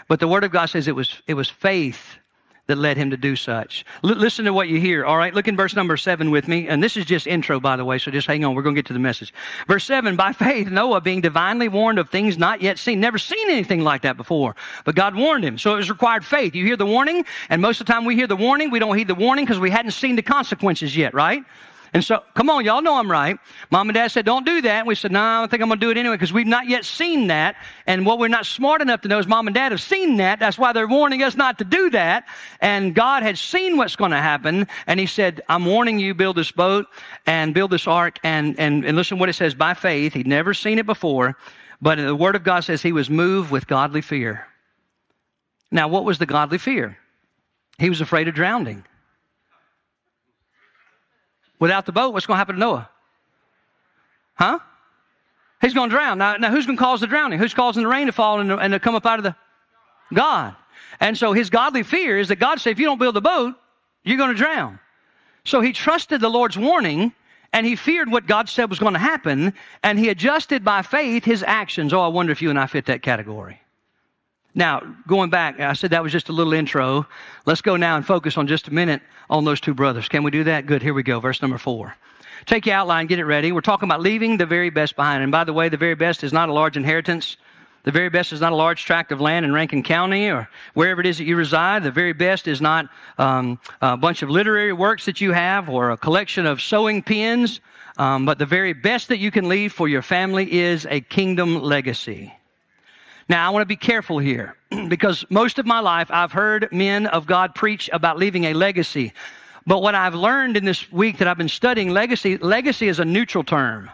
But 0.07 0.19
the 0.19 0.27
word 0.27 0.43
of 0.43 0.51
God 0.51 0.67
says 0.67 0.87
it 0.87 0.95
was, 0.95 1.21
it 1.27 1.33
was 1.33 1.49
faith 1.49 2.17
that 2.67 2.77
led 2.77 2.95
him 2.95 3.09
to 3.09 3.17
do 3.17 3.35
such. 3.35 3.85
L- 4.03 4.11
listen 4.11 4.45
to 4.45 4.53
what 4.53 4.69
you 4.69 4.79
hear, 4.79 5.05
all 5.05 5.17
right? 5.17 5.33
Look 5.33 5.47
in 5.47 5.57
verse 5.57 5.75
number 5.75 5.97
seven 5.97 6.31
with 6.31 6.47
me. 6.47 6.67
And 6.67 6.81
this 6.81 6.95
is 6.95 7.05
just 7.05 7.27
intro, 7.27 7.59
by 7.59 7.75
the 7.75 7.83
way, 7.83 7.97
so 7.97 8.09
just 8.09 8.27
hang 8.27 8.45
on. 8.45 8.55
We're 8.55 8.61
going 8.61 8.75
to 8.75 8.81
get 8.81 8.87
to 8.87 8.93
the 8.93 8.99
message. 8.99 9.33
Verse 9.67 9.83
seven, 9.83 10.15
by 10.15 10.31
faith, 10.31 10.69
Noah 10.69 11.01
being 11.01 11.21
divinely 11.21 11.67
warned 11.67 11.99
of 11.99 12.09
things 12.09 12.37
not 12.37 12.61
yet 12.61 12.79
seen. 12.79 12.99
Never 12.99 13.17
seen 13.17 13.49
anything 13.49 13.81
like 13.81 14.03
that 14.03 14.15
before. 14.15 14.55
But 14.85 14.95
God 14.95 15.15
warned 15.15 15.43
him. 15.43 15.57
So 15.57 15.73
it 15.73 15.77
was 15.77 15.89
required 15.89 16.25
faith. 16.25 16.55
You 16.55 16.65
hear 16.65 16.77
the 16.77 16.85
warning, 16.85 17.25
and 17.49 17.61
most 17.61 17.81
of 17.81 17.87
the 17.87 17.93
time 17.93 18.05
we 18.05 18.15
hear 18.15 18.27
the 18.27 18.35
warning, 18.35 18.71
we 18.71 18.79
don't 18.79 18.97
heed 18.97 19.07
the 19.07 19.15
warning 19.15 19.45
because 19.45 19.59
we 19.59 19.69
hadn't 19.69 19.91
seen 19.91 20.15
the 20.15 20.21
consequences 20.21 20.95
yet, 20.95 21.13
right? 21.13 21.43
And 21.93 22.03
so, 22.03 22.23
come 22.33 22.49
on, 22.49 22.65
y'all 22.65 22.81
know 22.81 22.95
I'm 22.95 23.09
right. 23.09 23.37
Mom 23.69 23.87
and 23.87 23.93
dad 23.93 24.07
said, 24.07 24.25
don't 24.25 24.47
do 24.47 24.61
that. 24.61 24.79
And 24.79 24.87
we 24.87 24.95
said, 24.95 25.11
no, 25.11 25.21
I 25.21 25.39
don't 25.41 25.51
think 25.51 25.61
I'm 25.61 25.69
going 25.69 25.79
to 25.79 25.85
do 25.85 25.91
it 25.91 25.97
anyway 25.97 26.15
because 26.15 26.33
we've 26.33 26.47
not 26.47 26.67
yet 26.67 26.85
seen 26.85 27.27
that. 27.27 27.55
And 27.85 28.03
what 28.03 28.17
we're 28.17 28.29
not 28.29 28.47
smart 28.47 28.81
enough 28.81 29.01
to 29.01 29.07
know 29.07 29.19
is 29.19 29.27
mom 29.27 29.47
and 29.47 29.53
dad 29.53 29.71
have 29.71 29.81
seen 29.81 30.17
that. 30.17 30.39
That's 30.39 30.57
why 30.57 30.73
they're 30.73 30.87
warning 30.87 31.21
us 31.21 31.35
not 31.35 31.59
to 31.59 31.63
do 31.63 31.91
that. 31.91 32.25
And 32.61 32.95
God 32.95 33.21
had 33.21 33.37
seen 33.37 33.77
what's 33.77 33.95
going 33.95 34.09
to 34.09 34.17
happen. 34.17 34.67
And 34.87 34.99
he 34.99 35.05
said, 35.05 35.41
I'm 35.47 35.65
warning 35.65 35.99
you, 35.99 36.15
build 36.15 36.35
this 36.35 36.51
boat 36.51 36.87
and 37.27 37.53
build 37.53 37.69
this 37.69 37.85
ark. 37.85 38.17
And, 38.23 38.59
and, 38.59 38.83
and 38.85 38.97
listen 38.97 39.19
what 39.19 39.29
it 39.29 39.33
says 39.33 39.53
by 39.53 39.75
faith. 39.75 40.13
He'd 40.13 40.25
never 40.25 40.55
seen 40.55 40.79
it 40.79 40.87
before. 40.87 41.37
But 41.79 41.99
the 41.99 42.15
word 42.15 42.35
of 42.35 42.43
God 42.43 42.61
says 42.61 42.81
he 42.81 42.91
was 42.91 43.09
moved 43.09 43.51
with 43.51 43.67
godly 43.67 44.01
fear. 44.01 44.47
Now, 45.69 45.87
what 45.89 46.05
was 46.05 46.17
the 46.17 46.25
godly 46.25 46.57
fear? 46.57 46.97
He 47.77 47.89
was 47.89 48.01
afraid 48.01 48.27
of 48.27 48.33
drowning. 48.33 48.83
Without 51.59 51.85
the 51.85 51.91
boat, 51.91 52.13
what's 52.13 52.25
going 52.25 52.35
to 52.35 52.39
happen 52.39 52.55
to 52.55 52.59
Noah? 52.59 52.89
Huh? 54.35 54.59
He's 55.61 55.73
going 55.73 55.89
to 55.89 55.95
drown. 55.95 56.17
Now, 56.17 56.35
now 56.35 56.51
who's 56.51 56.65
going 56.65 56.77
to 56.77 56.83
cause 56.83 56.99
the 56.99 57.07
drowning? 57.07 57.39
Who's 57.39 57.53
causing 57.53 57.83
the 57.83 57.89
rain 57.89 58.07
to 58.07 58.11
fall 58.11 58.39
and, 58.39 58.51
and 58.51 58.73
to 58.73 58.79
come 58.79 58.95
up 58.95 59.05
out 59.05 59.19
of 59.19 59.23
the 59.23 59.35
God? 60.13 60.55
And 60.99 61.17
so 61.17 61.33
his 61.33 61.49
godly 61.49 61.83
fear 61.83 62.19
is 62.19 62.27
that 62.27 62.35
God 62.35 62.59
said, 62.59 62.71
if 62.71 62.79
you 62.79 62.85
don't 62.85 62.99
build 62.99 63.15
the 63.15 63.21
boat, 63.21 63.55
you're 64.03 64.17
going 64.17 64.31
to 64.31 64.35
drown. 64.35 64.79
So 65.45 65.61
he 65.61 65.71
trusted 65.71 66.21
the 66.21 66.29
Lord's 66.29 66.57
warning 66.57 67.13
and 67.53 67.65
he 67.65 67.75
feared 67.75 68.11
what 68.11 68.27
God 68.27 68.49
said 68.49 68.69
was 68.69 68.79
going 68.79 68.93
to 68.93 68.99
happen 68.99 69.53
and 69.83 69.97
he 69.97 70.09
adjusted 70.09 70.63
by 70.63 70.81
faith 70.81 71.23
his 71.23 71.43
actions. 71.43 71.93
Oh, 71.93 72.01
I 72.01 72.07
wonder 72.07 72.31
if 72.31 72.41
you 72.41 72.49
and 72.49 72.59
I 72.59 72.67
fit 72.67 72.85
that 72.87 73.01
category. 73.01 73.62
Now, 74.55 74.81
going 75.07 75.29
back, 75.29 75.59
I 75.59 75.73
said 75.73 75.91
that 75.91 76.03
was 76.03 76.11
just 76.11 76.29
a 76.29 76.31
little 76.31 76.53
intro. 76.53 77.07
Let's 77.45 77.61
go 77.61 77.75
now 77.75 77.95
and 77.95 78.05
focus 78.05 78.37
on 78.37 78.47
just 78.47 78.67
a 78.67 78.73
minute 78.73 79.01
on 79.29 79.45
those 79.45 79.59
two 79.59 79.73
brothers. 79.73 80.07
Can 80.07 80.23
we 80.23 80.31
do 80.31 80.43
that? 80.43 80.67
Good. 80.67 80.83
Here 80.83 80.93
we 80.93 81.01
go. 81.01 81.19
Verse 81.19 81.41
number 81.41 81.57
four. 81.57 81.95
Take 82.45 82.65
your 82.65 82.75
outline, 82.75 83.07
get 83.07 83.19
it 83.19 83.25
ready. 83.25 83.51
We're 83.51 83.61
talking 83.61 83.87
about 83.87 84.01
leaving 84.01 84.37
the 84.37 84.45
very 84.45 84.69
best 84.69 84.95
behind. 84.95 85.23
And 85.23 85.31
by 85.31 85.43
the 85.43 85.53
way, 85.53 85.69
the 85.69 85.77
very 85.77 85.95
best 85.95 86.23
is 86.23 86.33
not 86.33 86.49
a 86.49 86.53
large 86.53 86.75
inheritance. 86.75 87.37
The 87.83 87.91
very 87.91 88.09
best 88.09 88.31
is 88.31 88.41
not 88.41 88.51
a 88.51 88.55
large 88.55 88.85
tract 88.85 89.11
of 89.11 89.19
land 89.19 89.45
in 89.45 89.53
Rankin 89.53 89.83
County 89.83 90.29
or 90.29 90.49
wherever 90.73 91.01
it 91.01 91.07
is 91.07 91.17
that 91.17 91.25
you 91.25 91.35
reside. 91.35 91.83
The 91.83 91.91
very 91.91 92.13
best 92.13 92.47
is 92.47 92.61
not 92.61 92.89
um, 93.17 93.59
a 93.81 93.97
bunch 93.97 94.21
of 94.21 94.29
literary 94.29 94.73
works 94.73 95.05
that 95.05 95.19
you 95.19 95.31
have 95.31 95.69
or 95.69 95.91
a 95.91 95.97
collection 95.97 96.45
of 96.45 96.61
sewing 96.61 97.01
pins. 97.01 97.59
Um, 97.97 98.25
but 98.25 98.39
the 98.39 98.45
very 98.45 98.73
best 98.73 99.07
that 99.09 99.19
you 99.19 99.31
can 99.31 99.47
leave 99.47 99.71
for 99.71 99.87
your 99.87 100.01
family 100.01 100.51
is 100.51 100.85
a 100.89 101.01
kingdom 101.01 101.61
legacy. 101.61 102.33
Now, 103.29 103.47
I 103.47 103.49
want 103.51 103.61
to 103.61 103.67
be 103.67 103.75
careful 103.75 104.19
here 104.19 104.55
because 104.87 105.25
most 105.29 105.59
of 105.59 105.65
my 105.65 105.79
life 105.79 106.09
I've 106.11 106.31
heard 106.31 106.69
men 106.71 107.07
of 107.07 107.25
God 107.25 107.55
preach 107.55 107.89
about 107.93 108.17
leaving 108.17 108.45
a 108.45 108.53
legacy. 108.53 109.13
But 109.65 109.81
what 109.81 109.95
I've 109.95 110.15
learned 110.15 110.57
in 110.57 110.65
this 110.65 110.91
week 110.91 111.19
that 111.19 111.27
I've 111.27 111.37
been 111.37 111.49
studying 111.49 111.89
legacy, 111.89 112.37
legacy 112.37 112.87
is 112.87 112.99
a 112.99 113.05
neutral 113.05 113.43
term. 113.43 113.89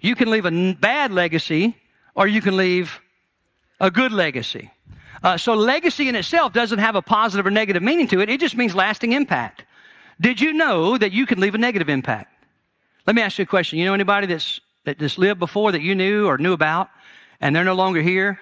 You 0.00 0.16
can 0.16 0.30
leave 0.30 0.46
a 0.46 0.72
bad 0.74 1.12
legacy 1.12 1.76
or 2.14 2.26
you 2.26 2.40
can 2.40 2.56
leave 2.56 3.00
a 3.78 3.90
good 3.90 4.12
legacy. 4.12 4.70
Uh, 5.22 5.36
so 5.36 5.54
legacy 5.54 6.08
in 6.08 6.16
itself 6.16 6.52
doesn't 6.52 6.78
have 6.78 6.96
a 6.96 7.02
positive 7.02 7.46
or 7.46 7.50
negative 7.50 7.82
meaning 7.82 8.08
to 8.08 8.20
it. 8.20 8.28
It 8.28 8.40
just 8.40 8.56
means 8.56 8.74
lasting 8.74 9.12
impact. 9.12 9.64
Did 10.20 10.40
you 10.40 10.52
know 10.52 10.98
that 10.98 11.12
you 11.12 11.24
can 11.26 11.40
leave 11.40 11.54
a 11.54 11.58
negative 11.58 11.88
impact? 11.88 12.32
Let 13.06 13.14
me 13.14 13.22
ask 13.22 13.38
you 13.38 13.44
a 13.44 13.46
question. 13.46 13.78
You 13.78 13.84
know 13.84 13.94
anybody 13.94 14.26
that's, 14.26 14.60
that 14.84 14.98
just 14.98 15.18
lived 15.18 15.38
before 15.38 15.72
that 15.72 15.82
you 15.82 15.94
knew 15.94 16.26
or 16.26 16.36
knew 16.38 16.52
about 16.52 16.90
and 17.40 17.54
they're 17.54 17.64
no 17.64 17.74
longer 17.74 18.02
here 18.02 18.38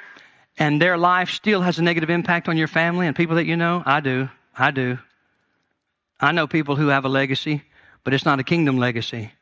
and 0.58 0.82
their 0.82 0.98
life 0.98 1.30
still 1.30 1.60
has 1.60 1.78
a 1.78 1.82
negative 1.82 2.10
impact 2.10 2.48
on 2.48 2.56
your 2.56 2.68
family 2.68 3.06
and 3.06 3.14
people 3.14 3.36
that 3.36 3.46
you 3.46 3.56
know? 3.56 3.82
I 3.86 4.00
do. 4.00 4.28
I 4.56 4.70
do. 4.70 4.98
I 6.20 6.32
know 6.32 6.48
people 6.48 6.74
who 6.74 6.88
have 6.88 7.04
a 7.04 7.08
legacy, 7.08 7.62
but 8.02 8.12
it's 8.12 8.24
not 8.24 8.40
a 8.40 8.44
kingdom 8.44 8.76
legacy. 8.76 9.32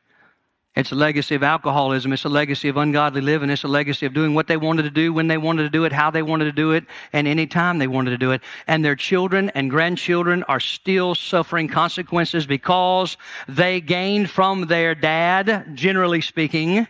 It's 0.75 0.91
a 0.91 0.95
legacy 0.95 1.33
of 1.33 1.41
alcoholism. 1.41 2.13
It's 2.13 2.25
a 2.25 2.29
legacy 2.29 2.69
of 2.69 2.77
ungodly 2.77 3.21
living. 3.21 3.49
It's 3.49 3.63
a 3.63 3.67
legacy 3.67 4.05
of 4.05 4.13
doing 4.13 4.35
what 4.35 4.45
they 4.45 4.57
wanted 4.57 4.83
to 4.83 4.91
do, 4.91 5.11
when 5.11 5.27
they 5.27 5.39
wanted 5.39 5.63
to 5.63 5.69
do 5.71 5.85
it, 5.85 5.91
how 5.91 6.11
they 6.11 6.21
wanted 6.21 6.45
to 6.45 6.51
do 6.51 6.73
it, 6.73 6.85
and 7.13 7.27
any 7.27 7.47
time 7.47 7.79
they 7.79 7.87
wanted 7.87 8.11
to 8.11 8.17
do 8.19 8.31
it. 8.31 8.41
And 8.67 8.85
their 8.85 8.95
children 8.95 9.49
and 9.55 9.71
grandchildren 9.71 10.43
are 10.43 10.59
still 10.59 11.15
suffering 11.15 11.67
consequences 11.67 12.45
because 12.45 13.17
they 13.47 13.81
gained 13.81 14.29
from 14.29 14.67
their 14.67 14.93
dad, 14.93 15.71
generally 15.73 16.21
speaking, 16.21 16.87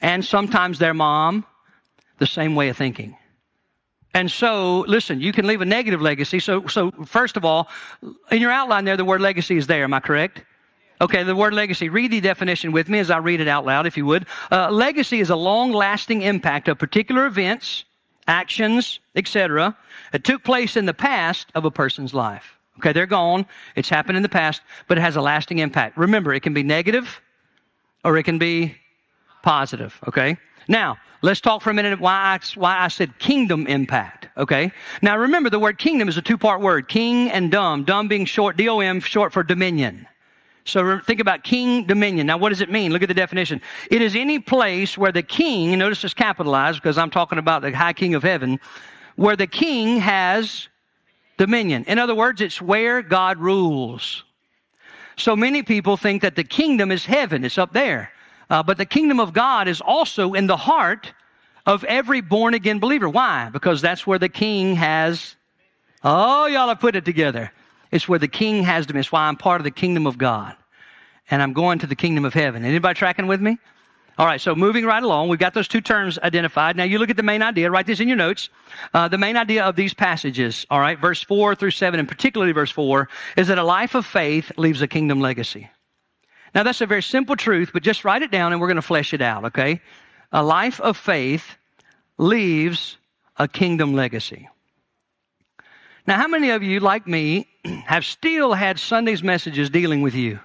and 0.00 0.24
sometimes 0.24 0.80
their 0.80 0.94
mom, 0.94 1.44
the 2.18 2.26
same 2.26 2.54
way 2.54 2.68
of 2.68 2.76
thinking. 2.76 3.16
And 4.14 4.30
so, 4.30 4.80
listen, 4.88 5.20
you 5.20 5.32
can 5.32 5.46
leave 5.46 5.60
a 5.60 5.64
negative 5.64 6.00
legacy. 6.00 6.40
So, 6.40 6.66
so 6.66 6.90
first 7.04 7.36
of 7.36 7.44
all, 7.44 7.68
in 8.30 8.40
your 8.40 8.50
outline 8.50 8.84
there, 8.84 8.96
the 8.96 9.04
word 9.04 9.20
legacy 9.20 9.56
is 9.56 9.66
there. 9.66 9.84
Am 9.84 9.94
I 9.94 10.00
correct? 10.00 10.44
Okay, 11.00 11.22
the 11.22 11.36
word 11.36 11.54
legacy. 11.54 11.88
Read 11.88 12.10
the 12.10 12.20
definition 12.20 12.72
with 12.72 12.88
me 12.88 12.98
as 12.98 13.10
I 13.10 13.18
read 13.18 13.40
it 13.40 13.48
out 13.48 13.64
loud, 13.64 13.86
if 13.86 13.96
you 13.96 14.04
would. 14.06 14.26
Uh, 14.50 14.70
legacy 14.70 15.20
is 15.20 15.30
a 15.30 15.36
long-lasting 15.36 16.22
impact 16.22 16.66
of 16.68 16.78
particular 16.78 17.26
events, 17.26 17.84
actions, 18.26 18.98
etc., 19.14 19.76
that 20.12 20.24
took 20.24 20.42
place 20.42 20.76
in 20.76 20.86
the 20.86 20.94
past 20.94 21.48
of 21.54 21.64
a 21.64 21.70
person's 21.70 22.14
life. 22.14 22.58
Okay, 22.78 22.92
they're 22.92 23.06
gone. 23.06 23.46
It's 23.76 23.88
happened 23.88 24.16
in 24.16 24.22
the 24.22 24.28
past, 24.28 24.62
but 24.86 24.98
it 24.98 25.00
has 25.00 25.16
a 25.16 25.20
lasting 25.20 25.58
impact. 25.58 25.96
Remember, 25.96 26.32
it 26.32 26.40
can 26.40 26.54
be 26.54 26.62
negative 26.62 27.20
or 28.04 28.16
it 28.16 28.22
can 28.22 28.38
be 28.38 28.74
positive. 29.42 29.98
Okay. 30.06 30.36
Now, 30.68 30.98
let's 31.22 31.40
talk 31.40 31.62
for 31.62 31.70
a 31.70 31.74
minute 31.74 31.98
why 31.98 32.38
I, 32.38 32.40
why 32.54 32.78
I 32.78 32.88
said 32.88 33.18
kingdom 33.18 33.66
impact, 33.66 34.28
okay? 34.36 34.70
Now 35.02 35.16
remember 35.16 35.50
the 35.50 35.58
word 35.58 35.78
kingdom 35.78 36.08
is 36.08 36.16
a 36.16 36.22
two-part 36.22 36.60
word, 36.60 36.88
king 36.88 37.30
and 37.30 37.50
dom, 37.50 37.84
dom 37.84 38.06
being 38.06 38.26
short, 38.26 38.56
D-O-M, 38.56 39.00
short 39.00 39.32
for 39.32 39.42
dominion. 39.42 40.06
So 40.64 41.00
think 41.00 41.20
about 41.20 41.44
king 41.44 41.86
dominion. 41.86 42.26
Now 42.26 42.36
what 42.36 42.50
does 42.50 42.60
it 42.60 42.70
mean? 42.70 42.92
Look 42.92 43.02
at 43.02 43.08
the 43.08 43.14
definition. 43.14 43.62
It 43.90 44.02
is 44.02 44.14
any 44.14 44.38
place 44.38 44.98
where 44.98 45.10
the 45.10 45.22
king, 45.22 45.78
notice 45.78 46.04
it's 46.04 46.12
capitalized 46.12 46.82
because 46.82 46.98
I'm 46.98 47.10
talking 47.10 47.38
about 47.38 47.62
the 47.62 47.74
high 47.74 47.94
king 47.94 48.14
of 48.14 48.22
heaven, 48.22 48.60
where 49.16 49.34
the 49.34 49.46
king 49.46 49.98
has 50.00 50.68
dominion. 51.38 51.84
In 51.88 51.98
other 51.98 52.14
words, 52.14 52.42
it's 52.42 52.60
where 52.60 53.00
God 53.00 53.38
rules. 53.38 54.24
So 55.16 55.34
many 55.34 55.62
people 55.62 55.96
think 55.96 56.20
that 56.22 56.36
the 56.36 56.44
kingdom 56.44 56.92
is 56.92 57.06
heaven. 57.06 57.44
It's 57.44 57.58
up 57.58 57.72
there. 57.72 58.12
Uh, 58.50 58.62
but 58.62 58.78
the 58.78 58.86
kingdom 58.86 59.20
of 59.20 59.32
God 59.32 59.68
is 59.68 59.80
also 59.80 60.34
in 60.34 60.46
the 60.46 60.56
heart 60.56 61.12
of 61.66 61.84
every 61.84 62.20
born 62.20 62.54
again 62.54 62.78
believer. 62.78 63.08
Why? 63.08 63.50
Because 63.50 63.82
that's 63.82 64.06
where 64.06 64.18
the 64.18 64.28
king 64.28 64.76
has 64.76 65.36
Oh, 66.04 66.46
y'all 66.46 66.68
have 66.68 66.80
put 66.80 66.96
it 66.96 67.04
together. 67.04 67.52
It's 67.90 68.08
where 68.08 68.18
the 68.18 68.28
king 68.28 68.62
has 68.62 68.86
to 68.86 68.92
be. 68.92 69.00
It's 69.00 69.10
why 69.10 69.26
I'm 69.26 69.36
part 69.36 69.60
of 69.60 69.64
the 69.64 69.70
kingdom 69.70 70.06
of 70.06 70.18
God. 70.18 70.54
And 71.30 71.42
I'm 71.42 71.52
going 71.52 71.80
to 71.80 71.86
the 71.86 71.96
kingdom 71.96 72.24
of 72.24 72.34
heaven. 72.34 72.64
Anybody 72.64 72.96
tracking 72.96 73.26
with 73.26 73.40
me? 73.40 73.58
All 74.16 74.26
right, 74.26 74.40
so 74.40 74.54
moving 74.54 74.84
right 74.84 75.02
along, 75.02 75.28
we've 75.28 75.38
got 75.38 75.54
those 75.54 75.68
two 75.68 75.80
terms 75.80 76.18
identified. 76.18 76.76
Now 76.76 76.82
you 76.82 76.98
look 76.98 77.10
at 77.10 77.16
the 77.16 77.22
main 77.22 77.40
idea, 77.40 77.70
write 77.70 77.86
this 77.86 78.00
in 78.00 78.08
your 78.08 78.16
notes. 78.16 78.48
Uh, 78.92 79.06
the 79.06 79.18
main 79.18 79.36
idea 79.36 79.64
of 79.64 79.76
these 79.76 79.94
passages, 79.94 80.66
all 80.70 80.80
right, 80.80 80.98
verse 80.98 81.22
4 81.22 81.54
through 81.54 81.70
7, 81.70 82.00
and 82.00 82.08
particularly 82.08 82.52
verse 82.52 82.70
4, 82.70 83.08
is 83.36 83.46
that 83.46 83.58
a 83.58 83.62
life 83.62 83.94
of 83.94 84.04
faith 84.04 84.50
leaves 84.56 84.82
a 84.82 84.88
kingdom 84.88 85.20
legacy. 85.20 85.70
Now 86.54 86.62
that's 86.62 86.80
a 86.80 86.86
very 86.86 87.02
simple 87.02 87.36
truth, 87.36 87.70
but 87.72 87.82
just 87.82 88.04
write 88.04 88.22
it 88.22 88.30
down 88.30 88.52
and 88.52 88.60
we're 88.60 88.68
going 88.68 88.76
to 88.76 88.82
flesh 88.82 89.12
it 89.12 89.20
out, 89.20 89.44
okay? 89.46 89.80
A 90.32 90.42
life 90.42 90.80
of 90.80 90.96
faith 90.96 91.56
leaves 92.18 92.96
a 93.36 93.46
kingdom 93.46 93.94
legacy. 93.94 94.48
Now, 96.06 96.16
how 96.16 96.26
many 96.26 96.50
of 96.50 96.62
you, 96.62 96.80
like 96.80 97.06
me, 97.06 97.48
have 97.84 98.04
still 98.04 98.54
had 98.54 98.78
Sunday's 98.78 99.22
messages 99.22 99.68
dealing 99.68 100.02
with 100.02 100.14
you? 100.14 100.40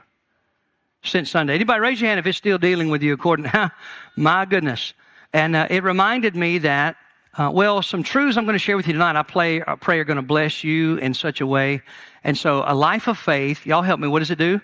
since 1.04 1.30
Sunday. 1.30 1.56
Anybody 1.56 1.80
raise 1.82 2.02
your 2.02 2.08
hand 2.08 2.20
if 2.20 2.26
it's 2.26 2.38
still 2.38 2.58
dealing 2.58 2.90
with 2.90 3.04
you 3.04 3.14
according 3.14 3.46
to, 3.46 3.72
my 4.16 4.46
goodness. 4.46 4.94
And 5.34 5.56
uh, 5.56 5.68
it 5.70 5.84
reminded 5.84 6.36
me 6.36 6.60
that, 6.60 6.96
uh, 7.38 7.52
well, 7.54 7.82
some 7.82 8.04
truths 8.04 8.38
I'm 8.38 8.46
going 8.46 8.54
to 8.54 8.60
share 8.60 8.78
with 8.78 8.88
you 8.88 8.94
tonight, 8.94 9.16
I, 9.16 9.24
play, 9.24 9.62
I 9.66 9.76
pray 9.76 10.00
are 10.00 10.04
going 10.04 10.18
to 10.18 10.22
bless 10.22 10.64
you 10.64 10.98
in 10.98 11.14
such 11.14 11.42
a 11.42 11.48
way. 11.48 11.82
And 12.24 12.38
so 12.38 12.64
a 12.66 12.76
life 12.76 13.08
of 13.08 13.18
faith, 13.18 13.66
y'all 13.66 13.82
help 13.82 14.00
me, 14.00 14.08
what 14.08 14.20
does 14.20 14.32
it 14.32 14.38
do? 14.38 14.62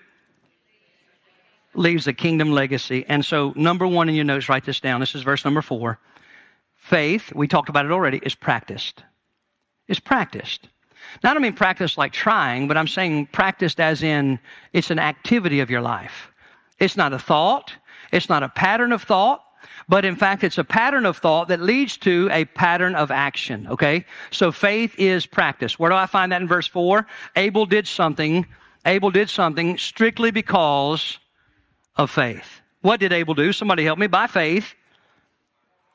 Leaves 1.74 2.06
a 2.06 2.12
kingdom 2.12 2.52
legacy. 2.52 3.04
And 3.08 3.24
so 3.24 3.52
number 3.56 3.86
one 3.86 4.08
in 4.08 4.14
your 4.14 4.24
notes, 4.24 4.48
write 4.48 4.64
this 4.64 4.80
down. 4.80 5.00
This 5.00 5.14
is 5.14 5.22
verse 5.22 5.44
number 5.44 5.62
four. 5.62 5.98
Faith, 6.76 7.32
we 7.34 7.46
talked 7.46 7.68
about 7.68 7.84
it 7.84 7.92
already, 7.92 8.18
is 8.22 8.34
practiced. 8.34 9.04
It's 9.86 10.00
practiced. 10.00 10.68
Now, 11.22 11.30
I 11.30 11.34
don't 11.34 11.42
mean 11.42 11.52
practice 11.52 11.98
like 11.98 12.12
trying, 12.12 12.68
but 12.68 12.76
I'm 12.76 12.88
saying 12.88 13.26
practiced 13.26 13.80
as 13.80 14.02
in 14.02 14.38
it's 14.72 14.90
an 14.90 14.98
activity 14.98 15.60
of 15.60 15.70
your 15.70 15.80
life. 15.80 16.30
It's 16.78 16.96
not 16.96 17.12
a 17.12 17.18
thought. 17.18 17.74
It's 18.12 18.28
not 18.28 18.42
a 18.42 18.48
pattern 18.48 18.92
of 18.92 19.02
thought. 19.02 19.44
But 19.88 20.04
in 20.04 20.16
fact, 20.16 20.44
it's 20.44 20.58
a 20.58 20.64
pattern 20.64 21.04
of 21.04 21.18
thought 21.18 21.48
that 21.48 21.60
leads 21.60 21.96
to 21.98 22.28
a 22.32 22.44
pattern 22.44 22.94
of 22.94 23.10
action. 23.10 23.66
Okay? 23.68 24.04
So 24.30 24.52
faith 24.52 24.94
is 24.98 25.26
practice. 25.26 25.78
Where 25.78 25.90
do 25.90 25.96
I 25.96 26.06
find 26.06 26.32
that 26.32 26.40
in 26.40 26.48
verse 26.48 26.66
4? 26.66 27.06
Abel 27.36 27.66
did 27.66 27.86
something. 27.86 28.46
Abel 28.86 29.10
did 29.10 29.28
something 29.28 29.76
strictly 29.76 30.30
because 30.30 31.18
of 32.00 32.10
faith. 32.10 32.62
What 32.80 32.98
did 32.98 33.12
Abel 33.12 33.34
do? 33.34 33.52
Somebody 33.52 33.84
help 33.84 33.98
me. 33.98 34.06
By 34.06 34.26
faith, 34.26 34.74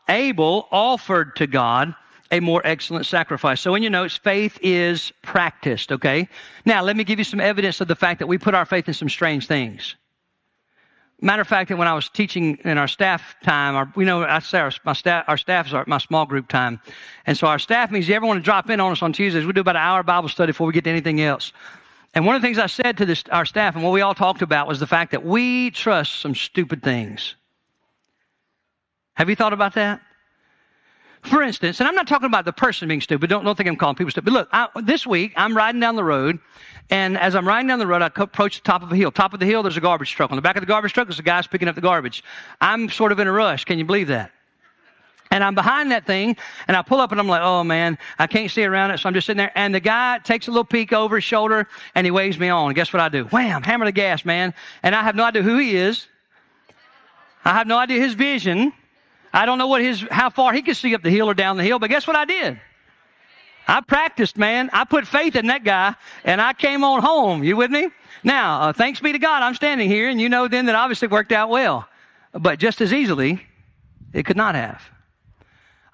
Abel 0.08 0.68
offered 0.72 1.36
to 1.38 1.48
God 1.48 1.96
a 2.32 2.40
more 2.40 2.62
excellent 2.64 3.08
sacrifice. 3.08 3.60
So 3.60 3.74
in 3.74 3.82
your 3.82 3.92
notes, 3.92 4.16
faith 4.16 4.60
is 4.62 5.12
practiced, 5.24 5.92
okay? 5.92 6.30
Now, 6.64 6.84
let 6.84 6.96
me 6.96 7.04
give 7.04 7.18
you 7.18 7.26
some 7.26 7.40
evidence 7.40 7.82
of 7.82 7.88
the 7.88 7.96
fact 7.96 8.20
that 8.20 8.28
we 8.28 8.38
put 8.38 8.54
our 8.54 8.66
faith 8.66 8.88
in 8.88 8.94
some 8.94 9.10
strange 9.10 9.48
things. 9.48 9.96
Matter 11.22 11.42
of 11.42 11.48
fact, 11.48 11.70
that 11.70 11.78
when 11.78 11.88
I 11.88 11.94
was 11.94 12.10
teaching 12.10 12.58
in 12.66 12.78
our 12.78 12.88
staff 12.88 13.36
time, 13.42 13.76
our, 13.76 13.92
we 13.96 14.06
know 14.06 14.24
I 14.24 14.40
say 14.40 14.60
our, 14.60 14.72
my 14.84 14.94
staff, 14.94 15.26
our 15.28 15.38
staff 15.38 15.68
is 15.68 15.74
our, 15.74 15.86
my 15.88 15.98
small 15.98 16.26
group 16.26 16.50
time, 16.50 16.80
and 17.26 17.38
so 17.38 17.48
our 17.48 17.58
staff 17.58 17.90
means 17.90 18.08
you 18.08 18.16
ever 18.16 18.26
want 18.26 18.38
to 18.38 18.44
drop 18.44 18.70
in 18.70 18.80
on 18.80 18.92
us 18.92 19.02
on 19.02 19.14
Tuesdays, 19.14 19.46
we 19.46 19.54
do 19.54 19.62
about 19.62 19.78
an 19.78 19.82
hour 19.82 20.04
Bible 20.04 20.30
study 20.30 20.52
before 20.52 20.68
we 20.68 20.74
get 20.74 20.84
to 20.84 20.90
anything 20.90 21.22
else. 21.22 21.54
And 22.16 22.26
one 22.26 22.36
of 22.36 22.42
the 22.42 22.48
things 22.48 22.58
I 22.58 22.68
said 22.68 22.98
to 22.98 23.06
this, 23.06 23.24
our 23.30 23.46
staff 23.46 23.76
and 23.76 23.84
what 23.84 23.92
we 23.92 24.00
all 24.00 24.16
talked 24.16 24.42
about 24.42 24.68
was 24.68 24.80
the 24.80 24.88
fact 24.88 25.12
that 25.12 25.26
we 25.26 25.70
trust 25.72 26.22
some 26.22 26.34
stupid 26.34 26.82
things. 26.82 27.36
Have 29.16 29.30
you 29.30 29.36
thought 29.36 29.52
about 29.52 29.74
that? 29.76 30.02
For 31.24 31.42
instance, 31.42 31.80
and 31.80 31.90
I'm 31.90 31.96
not 31.96 32.08
talking 32.08 32.28
about 32.28 32.46
the 32.46 32.54
person 32.54 32.88
being 32.88 33.02
stupid. 33.02 33.30
Don't, 33.30 33.44
don't 33.44 33.56
think 33.58 33.68
I'm 33.68 33.76
calling 33.76 33.96
people 33.96 34.12
stupid. 34.12 34.26
But 34.26 34.34
look, 34.34 34.50
I, 34.54 34.68
this 34.84 35.08
week 35.08 35.34
I'm 35.36 35.58
riding 35.58 35.82
down 35.82 35.96
the 35.96 36.04
road, 36.04 36.40
and 36.90 37.18
as 37.18 37.36
I'm 37.36 37.48
riding 37.48 37.68
down 37.68 37.80
the 37.80 37.88
road, 37.88 38.04
I 38.04 38.08
approach 38.08 38.58
the 38.58 38.64
top 38.64 38.84
of 38.84 38.92
a 38.92 38.96
hill. 38.96 39.12
Top 39.12 39.34
of 39.34 39.40
the 39.40 39.46
hill, 39.46 39.64
there's 39.64 39.76
a 39.76 39.82
garbage 39.82 40.12
truck. 40.12 40.30
On 40.32 40.36
the 40.36 40.42
back 40.42 40.56
of 40.56 40.62
the 40.62 40.68
garbage 40.68 40.94
truck, 40.94 41.08
there's 41.08 41.20
a 41.20 41.24
guy's 41.24 41.48
picking 41.48 41.68
up 41.68 41.76
the 41.76 41.82
garbage. 41.82 42.24
I'm 42.62 42.90
sort 42.90 43.12
of 43.12 43.20
in 43.20 43.28
a 43.28 43.32
rush. 43.32 43.66
Can 43.66 43.80
you 43.80 43.86
believe 43.86 44.08
that? 44.10 44.32
And 45.36 45.44
I'm 45.44 45.54
behind 45.54 45.92
that 45.92 46.06
thing, 46.06 46.38
and 46.66 46.78
I 46.78 46.82
pull 46.82 47.02
up, 47.02 47.12
and 47.12 47.20
I'm 47.20 47.28
like, 47.28 47.42
oh 47.42 47.62
man, 47.62 47.98
I 48.18 48.26
can't 48.26 48.50
see 48.50 48.64
around 48.64 48.92
it, 48.92 49.02
so 49.02 49.10
I'm 49.10 49.14
just 49.14 49.28
sitting 49.28 49.38
there. 49.38 49.52
And 49.54 49.76
the 49.76 49.82
guy 49.82 50.18
takes 50.20 50.48
a 50.48 50.50
little 50.50 50.64
peek 50.64 50.94
over 50.94 51.18
his 51.18 51.26
shoulder, 51.26 51.68
and 51.94 52.08
he 52.08 52.12
waves 52.12 52.40
me 52.40 52.48
on. 52.48 52.68
And 52.68 52.76
guess 52.76 52.94
what 52.94 53.02
I 53.02 53.10
do? 53.10 53.26
Wham! 53.26 53.62
Hammer 53.62 53.84
the 53.84 53.92
gas, 53.92 54.24
man. 54.24 54.54
And 54.82 54.96
I 54.96 55.04
have 55.04 55.14
no 55.14 55.26
idea 55.26 55.42
who 55.44 55.58
he 55.58 55.76
is. 55.76 56.08
I 57.44 57.52
have 57.52 57.68
no 57.68 57.78
idea 57.78 58.00
his 58.00 58.14
vision. 58.14 58.72
I 59.34 59.46
don't 59.46 59.58
know 59.58 59.68
what 59.68 59.82
his, 59.82 60.06
how 60.10 60.30
far 60.30 60.54
he 60.54 60.62
could 60.62 60.78
see 60.78 60.96
up 60.96 61.04
the 61.04 61.10
hill 61.10 61.30
or 61.30 61.34
down 61.34 61.58
the 61.58 61.66
hill, 61.66 61.80
but 61.80 61.90
guess 61.90 62.08
what 62.08 62.16
I 62.16 62.24
did? 62.24 62.58
I 63.68 63.82
practiced, 63.82 64.38
man. 64.38 64.70
I 64.72 64.86
put 64.86 65.06
faith 65.06 65.36
in 65.36 65.48
that 65.48 65.66
guy 65.66 65.96
and 66.24 66.40
I 66.40 66.54
came 66.54 66.86
on 66.86 67.02
home. 67.02 67.44
You 67.44 67.58
with 67.58 67.72
me? 67.72 67.90
Now, 68.24 68.62
uh, 68.62 68.74
thanks 68.74 69.02
be 69.02 69.12
to 69.12 69.20
God, 69.20 69.44
I'm 69.44 69.56
standing 69.56 69.90
here 69.90 70.08
and 70.08 70.22
you 70.22 70.30
know 70.30 70.48
then 70.48 70.68
that 70.68 70.76
obviously 70.76 71.10
worked 71.10 71.34
out 71.34 71.50
well. 71.50 71.90
But 72.32 72.58
just 72.58 72.80
as 72.80 72.94
easily, 72.94 73.46
it 74.14 74.26
could 74.26 74.38
not 74.38 74.56
have. 74.56 74.82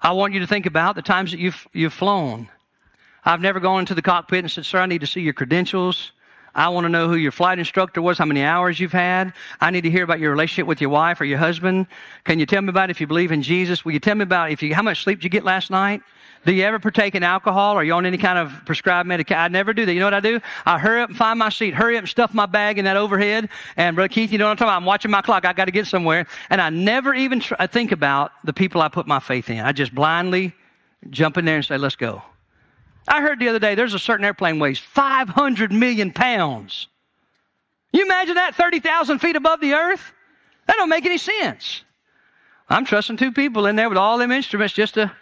I 0.04 0.10
want 0.12 0.34
you 0.34 0.40
to 0.40 0.46
think 0.48 0.66
about 0.66 0.96
the 0.96 1.02
times 1.02 1.30
that 1.30 1.38
you've, 1.38 1.66
you've 1.72 1.92
flown. 1.92 2.48
I've 3.24 3.40
never 3.40 3.60
gone 3.60 3.80
into 3.80 3.94
the 3.94 4.02
cockpit 4.02 4.40
and 4.40 4.50
said, 4.50 4.66
sir, 4.66 4.80
I 4.80 4.86
need 4.86 5.00
to 5.02 5.06
see 5.06 5.20
your 5.20 5.32
credentials. 5.32 6.10
I 6.56 6.68
want 6.70 6.84
to 6.84 6.88
know 6.88 7.08
who 7.08 7.14
your 7.14 7.30
flight 7.30 7.60
instructor 7.60 8.02
was, 8.02 8.18
how 8.18 8.24
many 8.24 8.42
hours 8.42 8.80
you've 8.80 8.92
had. 8.92 9.32
I 9.60 9.70
need 9.70 9.82
to 9.82 9.90
hear 9.90 10.02
about 10.02 10.18
your 10.18 10.32
relationship 10.32 10.66
with 10.66 10.80
your 10.80 10.90
wife 10.90 11.20
or 11.20 11.24
your 11.24 11.38
husband. 11.38 11.86
Can 12.24 12.40
you 12.40 12.46
tell 12.46 12.60
me 12.60 12.68
about 12.68 12.90
if 12.90 13.00
you 13.00 13.06
believe 13.06 13.30
in 13.30 13.42
Jesus? 13.42 13.84
Will 13.84 13.92
you 13.92 14.00
tell 14.00 14.16
me 14.16 14.24
about 14.24 14.50
if 14.50 14.60
you 14.60 14.74
how 14.74 14.82
much 14.82 15.04
sleep 15.04 15.20
did 15.20 15.24
you 15.24 15.30
get 15.30 15.44
last 15.44 15.70
night? 15.70 16.02
Do 16.44 16.52
you 16.52 16.64
ever 16.64 16.80
partake 16.80 17.14
in 17.14 17.22
alcohol? 17.22 17.76
Are 17.76 17.84
you 17.84 17.92
on 17.92 18.04
any 18.04 18.18
kind 18.18 18.36
of 18.36 18.64
prescribed 18.64 19.06
medication? 19.06 19.40
I 19.40 19.46
never 19.46 19.72
do 19.72 19.86
that. 19.86 19.92
You 19.92 20.00
know 20.00 20.06
what 20.06 20.14
I 20.14 20.20
do? 20.20 20.40
I 20.66 20.76
hurry 20.76 21.02
up 21.02 21.10
and 21.10 21.16
find 21.16 21.38
my 21.38 21.50
seat, 21.50 21.72
hurry 21.72 21.96
up 21.96 22.02
and 22.02 22.08
stuff 22.08 22.34
my 22.34 22.46
bag 22.46 22.78
in 22.78 22.84
that 22.84 22.96
overhead. 22.96 23.48
And 23.76 23.94
Brother 23.94 24.08
Keith, 24.08 24.32
you 24.32 24.38
know 24.38 24.46
what 24.46 24.50
I'm 24.52 24.56
talking 24.56 24.70
about? 24.70 24.78
I'm 24.78 24.84
watching 24.84 25.10
my 25.12 25.22
clock. 25.22 25.44
I 25.44 25.52
got 25.52 25.66
to 25.66 25.70
get 25.70 25.86
somewhere. 25.86 26.26
And 26.50 26.60
I 26.60 26.70
never 26.70 27.14
even 27.14 27.38
try, 27.38 27.64
think 27.68 27.92
about 27.92 28.32
the 28.42 28.52
people 28.52 28.82
I 28.82 28.88
put 28.88 29.06
my 29.06 29.20
faith 29.20 29.50
in. 29.50 29.60
I 29.60 29.70
just 29.70 29.94
blindly 29.94 30.52
jump 31.10 31.38
in 31.38 31.44
there 31.44 31.56
and 31.56 31.64
say, 31.64 31.78
let's 31.78 31.96
go. 31.96 32.22
I 33.06 33.20
heard 33.20 33.38
the 33.38 33.48
other 33.48 33.60
day 33.60 33.76
there's 33.76 33.94
a 33.94 33.98
certain 33.98 34.24
airplane 34.24 34.58
weighs 34.58 34.80
500 34.80 35.72
million 35.72 36.12
pounds. 36.12 36.88
You 37.92 38.04
imagine 38.04 38.34
that 38.34 38.56
30,000 38.56 39.20
feet 39.20 39.36
above 39.36 39.60
the 39.60 39.74
earth? 39.74 40.12
That 40.66 40.76
don't 40.76 40.88
make 40.88 41.04
any 41.04 41.18
sense. 41.18 41.82
I'm 42.68 42.84
trusting 42.84 43.18
two 43.18 43.32
people 43.32 43.66
in 43.66 43.76
there 43.76 43.88
with 43.88 43.98
all 43.98 44.18
them 44.18 44.32
instruments 44.32 44.74
just 44.74 44.94
to 44.94 45.12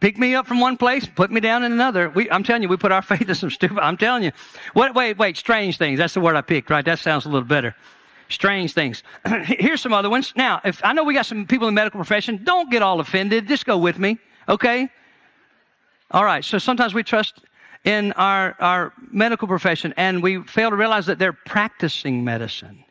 pick 0.00 0.18
me 0.18 0.34
up 0.34 0.46
from 0.46 0.60
one 0.60 0.76
place, 0.76 1.06
put 1.06 1.30
me 1.30 1.40
down 1.40 1.64
in 1.64 1.72
another. 1.72 2.10
We, 2.10 2.30
I'm 2.30 2.42
telling 2.42 2.62
you, 2.62 2.68
we 2.68 2.76
put 2.76 2.92
our 2.92 3.02
faith 3.12 3.28
in 3.28 3.34
some 3.34 3.50
stupid. 3.50 3.78
I'm 3.78 3.96
telling 3.96 4.22
you. 4.22 4.32
Wait, 4.74 4.94
wait, 4.94 5.18
wait. 5.18 5.36
Strange 5.36 5.78
things. 5.78 5.98
That's 5.98 6.14
the 6.14 6.20
word 6.20 6.36
I 6.36 6.40
picked, 6.42 6.70
right? 6.70 6.84
That 6.84 6.98
sounds 6.98 7.26
a 7.26 7.28
little 7.28 7.48
better. 7.48 7.74
Strange 8.28 8.72
things. 8.72 9.02
Here's 9.44 9.80
some 9.80 9.92
other 9.92 10.10
ones. 10.10 10.32
Now, 10.36 10.60
if 10.64 10.80
I 10.84 10.92
know 10.92 11.04
we 11.04 11.14
got 11.14 11.26
some 11.26 11.46
people 11.46 11.68
in 11.68 11.74
the 11.74 11.80
medical 11.80 11.98
profession, 11.98 12.42
don't 12.44 12.70
get 12.70 12.82
all 12.82 13.00
offended. 13.00 13.46
Just 13.46 13.66
go 13.66 13.76
with 13.76 13.98
me, 13.98 14.18
okay? 14.48 14.88
All 16.10 16.24
right, 16.24 16.44
so 16.44 16.58
sometimes 16.58 16.94
we 16.94 17.02
trust 17.02 17.40
in 17.84 18.12
our, 18.12 18.56
our 18.60 18.92
medical 19.10 19.46
profession 19.46 19.92
and 19.96 20.22
we 20.22 20.42
fail 20.42 20.70
to 20.70 20.76
realize 20.76 21.06
that 21.06 21.18
they're 21.18 21.32
practicing 21.32 22.24
medicine. 22.24 22.84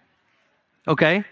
Okay? 0.87 1.23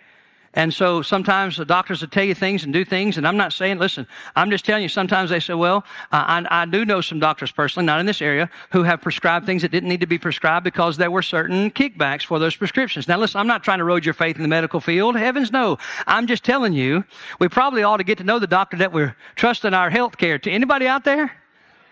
And 0.53 0.73
so 0.73 1.01
sometimes 1.01 1.55
the 1.55 1.63
doctors 1.63 2.01
will 2.01 2.09
tell 2.09 2.25
you 2.25 2.35
things 2.35 2.65
and 2.65 2.73
do 2.73 2.83
things, 2.83 3.17
and 3.17 3.25
I'm 3.25 3.37
not 3.37 3.53
saying, 3.53 3.79
listen, 3.79 4.05
I'm 4.35 4.51
just 4.51 4.65
telling 4.65 4.83
you, 4.83 4.89
sometimes 4.89 5.29
they 5.29 5.39
say, 5.39 5.53
well, 5.53 5.85
I, 6.11 6.45
I, 6.49 6.65
do 6.65 6.83
know 6.83 6.99
some 6.99 7.19
doctors 7.19 7.51
personally, 7.51 7.85
not 7.85 8.01
in 8.01 8.05
this 8.05 8.21
area, 8.21 8.49
who 8.71 8.83
have 8.83 9.01
prescribed 9.01 9.45
things 9.45 9.61
that 9.61 9.71
didn't 9.71 9.87
need 9.87 10.01
to 10.01 10.07
be 10.07 10.17
prescribed 10.17 10.65
because 10.65 10.97
there 10.97 11.09
were 11.09 11.21
certain 11.21 11.71
kickbacks 11.71 12.25
for 12.25 12.37
those 12.37 12.55
prescriptions. 12.55 13.07
Now 13.07 13.17
listen, 13.17 13.39
I'm 13.39 13.47
not 13.47 13.63
trying 13.63 13.79
to 13.79 13.85
erode 13.85 14.03
your 14.03 14.13
faith 14.13 14.35
in 14.35 14.41
the 14.41 14.49
medical 14.49 14.81
field. 14.81 15.15
Heavens 15.15 15.51
no. 15.51 15.77
I'm 16.05 16.27
just 16.27 16.43
telling 16.43 16.73
you, 16.73 17.05
we 17.39 17.47
probably 17.47 17.83
ought 17.83 17.97
to 17.97 18.03
get 18.03 18.17
to 18.17 18.23
know 18.25 18.39
the 18.39 18.47
doctor 18.47 18.77
that 18.77 18.91
we're 18.91 19.15
trusting 19.35 19.73
our 19.73 19.89
health 19.89 20.17
care 20.17 20.37
to. 20.39 20.51
Anybody 20.51 20.87
out 20.87 21.05
there? 21.05 21.40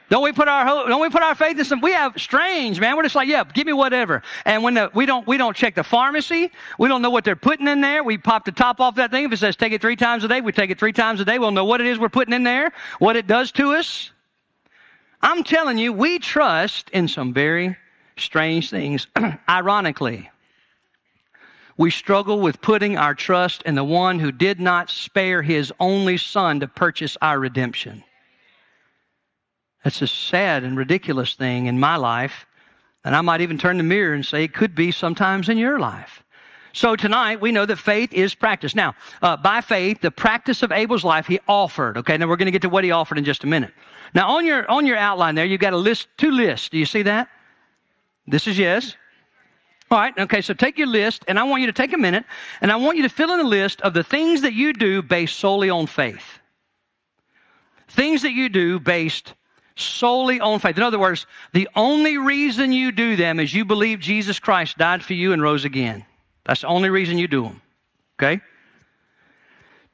Don't 0.10 0.24
we 0.24 0.32
put 0.32 0.48
our 0.48 0.66
hope, 0.66 0.88
don't 0.88 1.02
we 1.02 1.10
put 1.10 1.22
our 1.22 1.36
faith 1.36 1.60
in 1.60 1.66
some? 1.66 1.82
We 1.82 1.92
have 1.92 2.20
strange, 2.20 2.80
man. 2.80 2.98
We're 2.98 3.04
just 3.04 3.16
like, 3.16 3.28
yeah, 3.28 3.44
give 3.44 3.68
me 3.68 3.74
whatever. 3.74 4.24
And 4.44 4.64
when 4.64 4.74
the, 4.74 4.90
we 4.96 5.06
don't 5.06 5.26
we 5.28 5.38
don't 5.38 5.56
check 5.56 5.76
the 5.76 5.84
pharmacy, 5.84 6.52
we 6.80 6.88
don't 6.88 7.04
know 7.04 7.12
what 7.12 7.24
they're 7.24 7.36
putting 7.36 7.68
in 7.68 7.82
there. 7.82 8.04
We 8.04 8.18
pop 8.18 8.44
the 8.44 8.52
top 8.52 8.80
off 8.80 8.96
that 8.96 9.12
thing. 9.12 9.26
If 9.26 9.34
it 9.34 9.38
says 9.38 9.56
take 9.56 9.72
it 9.72 9.82
three 9.82 9.96
times 9.96 10.24
a 10.24 10.28
day, 10.28 10.42
we 10.42 10.52
take 10.52 10.72
it 10.72 10.80
three 10.80 10.94
times 10.94 11.20
a 11.20 11.26
day. 11.26 11.38
We'll 11.38 11.52
know 11.52 11.66
what 11.66 11.80
it 11.80 11.86
is 11.86 12.00
we're 12.00 12.10
putting 12.10 12.34
in 12.34 12.44
there, 12.44 12.72
what 12.98 13.16
it 13.16 13.28
does 13.28 13.52
to 13.54 13.74
us. 13.74 14.12
I'm 15.22 15.44
telling 15.44 15.78
you, 15.78 15.94
we 15.94 16.18
trust 16.18 16.90
in 16.90 17.08
some 17.08 17.34
very 17.34 17.78
strange 18.18 18.70
things. 18.72 19.06
Ironically, 19.50 20.30
we 21.78 21.92
struggle 21.92 22.40
with 22.40 22.62
putting 22.62 22.98
our 22.98 23.14
trust 23.14 23.62
in 23.64 23.76
the 23.76 23.84
one 23.84 24.18
who 24.18 24.32
did 24.32 24.60
not 24.60 24.90
spare 24.90 25.44
his 25.44 25.72
only 25.80 26.18
son 26.18 26.62
to 26.62 26.68
purchase 26.68 27.16
our 27.22 27.40
redemption. 27.40 28.04
That's 29.84 30.02
a 30.02 30.08
sad 30.08 30.64
and 30.64 30.78
ridiculous 30.78 31.36
thing 31.36 31.68
in 31.68 31.80
my 31.80 31.96
life. 31.96 32.46
And 33.04 33.16
I 33.16 33.22
might 33.22 33.42
even 33.42 33.58
turn 33.58 33.78
the 33.78 33.84
mirror 33.84 34.14
and 34.14 34.26
say 34.26 34.44
it 34.44 34.54
could 34.54 34.76
be 34.76 34.92
sometimes 34.92 35.48
in 35.50 35.58
your 35.58 35.80
life. 35.80 36.24
So 36.74 36.96
tonight 36.96 37.42
we 37.42 37.52
know 37.52 37.66
that 37.66 37.78
faith 37.78 38.14
is 38.14 38.36
practice. 38.36 38.76
Now, 38.76 38.94
uh, 39.22 39.38
by 39.38 39.62
faith, 39.62 40.02
the 40.02 40.12
practice 40.12 40.62
of 40.62 40.72
Abel's 40.72 41.04
life, 41.04 41.26
he 41.26 41.40
offered. 41.48 41.98
Okay, 41.98 42.18
now 42.18 42.28
we're 42.28 42.36
going 42.36 42.46
to 42.46 42.52
get 42.52 42.62
to 42.64 42.70
what 42.70 42.84
he 42.84 42.92
offered 42.92 43.18
in 43.18 43.24
just 43.24 43.44
a 43.44 43.48
minute. 43.48 43.74
Now, 44.14 44.30
on 44.30 44.46
your, 44.46 44.70
on 44.70 44.86
your 44.86 44.98
outline 44.98 45.36
there, 45.36 45.46
you've 45.46 45.62
got 45.62 45.74
a 45.74 45.78
list, 45.78 46.08
two 46.18 46.32
lists. 46.32 46.70
Do 46.70 46.78
you 46.78 46.86
see 46.86 47.02
that? 47.04 47.30
This 48.28 48.48
is 48.48 48.58
yes. 48.60 48.96
All 49.92 49.98
right, 49.98 50.16
okay, 50.20 50.42
so 50.42 50.54
take 50.54 50.78
your 50.78 50.88
list, 50.88 51.26
and 51.28 51.40
I 51.40 51.44
want 51.44 51.62
you 51.62 51.68
to 51.68 51.74
take 51.74 51.94
a 51.94 51.98
minute, 51.98 52.24
and 52.62 52.72
I 52.72 52.76
want 52.76 52.98
you 52.98 53.04
to 53.04 53.10
fill 53.10 53.34
in 53.34 53.40
a 53.40 53.48
list 53.48 53.82
of 53.82 53.96
the 53.96 54.04
things 54.04 54.42
that 54.42 54.54
you 54.54 54.72
do 54.72 55.02
based 55.02 55.40
solely 55.40 55.72
on 55.72 55.88
faith. 55.88 56.40
Things 57.88 58.22
that 58.22 58.34
you 58.34 58.50
do 58.50 58.80
based 58.80 59.34
solely 59.82 60.40
on 60.40 60.60
faith. 60.60 60.78
In 60.78 60.84
other 60.84 61.00
words, 61.00 61.26
the 61.54 61.68
only 61.76 62.18
reason 62.18 62.72
you 62.72 62.92
do 62.92 63.16
them 63.16 63.40
is 63.40 63.54
you 63.54 63.66
believe 63.66 64.00
Jesus 64.00 64.40
Christ 64.40 64.78
died 64.78 65.04
for 65.04 65.14
you 65.14 65.34
and 65.34 65.42
rose 65.42 65.66
again. 65.66 66.06
That's 66.46 66.62
the 66.62 66.68
only 66.68 66.90
reason 66.90 67.18
you 67.18 67.28
do 67.28 67.44
them. 67.44 67.62
Okay? 68.20 68.42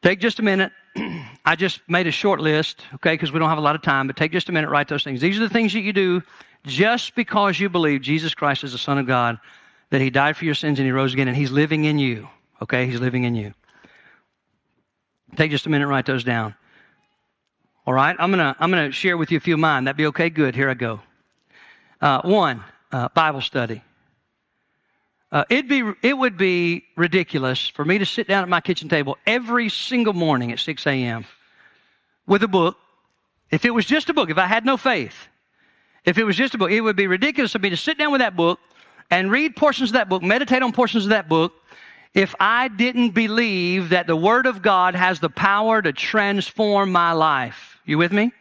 Take 0.02 0.20
just 0.20 0.40
a 0.40 0.44
minute. 0.44 0.72
I 1.46 1.56
just 1.56 1.82
made 1.88 2.08
a 2.08 2.12
short 2.12 2.40
list, 2.40 2.84
okay, 2.96 3.14
because 3.14 3.32
we 3.32 3.40
don't 3.40 3.50
have 3.50 3.58
a 3.58 3.62
lot 3.62 3.76
of 3.76 3.82
time, 3.82 4.08
but 4.08 4.16
take 4.16 4.32
just 4.32 4.50
a 4.50 4.52
minute, 4.52 4.70
write 4.70 4.88
those 4.88 5.04
things. 5.04 5.22
These 5.22 5.38
are 5.38 5.42
the 5.42 5.50
things 5.50 5.74
that 5.74 5.82
you 5.82 5.94
do 5.94 6.24
just 6.66 7.16
because 7.16 7.60
you 7.60 7.70
believe 7.70 8.02
Jesus 8.02 8.34
Christ 8.34 8.64
is 8.64 8.72
the 8.72 8.78
Son 8.78 8.98
of 8.98 9.06
God, 9.06 9.38
that 9.90 10.02
He 10.02 10.10
died 10.10 10.38
for 10.38 10.46
your 10.46 10.56
sins 10.56 10.80
and 10.80 10.86
He 10.86 10.92
rose 10.92 11.14
again, 11.14 11.28
and 11.28 11.38
He's 11.38 11.52
living 11.52 11.86
in 11.86 12.00
you. 12.00 12.28
Okay? 12.62 12.88
He's 12.88 13.00
living 13.00 13.24
in 13.24 13.36
you. 13.36 13.54
Take 15.36 15.52
just 15.52 15.66
a 15.66 15.70
minute, 15.70 15.88
write 15.88 16.06
those 16.06 16.24
down. 16.24 16.56
All 17.86 17.94
right? 17.94 18.16
I'm 18.18 18.32
to 18.32 18.56
I'm 18.60 18.72
gonna 18.72 18.92
share 18.92 19.18
with 19.18 19.32
you 19.32 19.38
a 19.38 19.42
few 19.42 19.54
of 19.54 19.60
mine. 19.60 19.84
That 19.84 19.98
be 19.98 20.08
okay? 20.08 20.30
Good. 20.30 20.56
Here 20.56 20.70
I 20.70 20.74
go. 20.74 21.02
Uh, 22.02 22.22
one, 22.24 22.64
uh, 22.92 23.10
Bible 23.10 23.42
study. 23.42 23.82
Uh, 25.32 25.44
it'd 25.50 25.68
be, 25.68 25.84
it 26.02 26.18
would 26.18 26.38
be 26.38 26.86
ridiculous 26.96 27.68
for 27.68 27.84
me 27.84 27.98
to 27.98 28.06
sit 28.06 28.28
down 28.28 28.44
at 28.44 28.50
my 28.50 28.62
kitchen 28.62 28.88
table 28.88 29.18
every 29.28 29.70
single 29.70 30.14
morning 30.14 30.52
at 30.52 30.60
6 30.60 30.88
a.m. 30.88 31.26
with 32.26 32.44
a 32.44 32.48
book. 32.48 32.78
If 33.52 33.66
it 33.66 33.72
was 33.72 33.86
just 33.86 34.10
a 34.10 34.14
book, 34.14 34.30
if 34.30 34.38
I 34.38 34.46
had 34.46 34.66
no 34.66 34.78
faith, 34.78 35.28
if 36.06 36.18
it 36.18 36.24
was 36.24 36.36
just 36.36 36.54
a 36.54 36.58
book, 36.58 36.72
it 36.72 36.82
would 36.82 36.96
be 36.96 37.08
ridiculous 37.08 37.52
for 37.52 37.60
me 37.60 37.70
to 37.70 37.78
sit 37.78 37.98
down 37.98 38.12
with 38.12 38.20
that 38.20 38.36
book 38.36 38.60
and 39.12 39.30
read 39.30 39.56
portions 39.56 39.90
of 39.90 39.94
that 39.94 40.10
book, 40.10 40.24
meditate 40.24 40.62
on 40.62 40.72
portions 40.72 41.04
of 41.04 41.10
that 41.10 41.28
book, 41.28 41.54
if 42.14 42.34
I 42.40 42.70
didn't 42.70 43.10
believe 43.10 43.90
that 43.90 44.08
the 44.08 44.16
Word 44.16 44.46
of 44.46 44.62
God 44.62 44.96
has 44.96 45.20
the 45.20 45.30
power 45.30 45.82
to 45.82 45.92
transform 45.92 46.92
my 46.92 47.12
life. 47.12 47.75
You 47.86 47.98
with 47.98 48.12
me? 48.12 48.32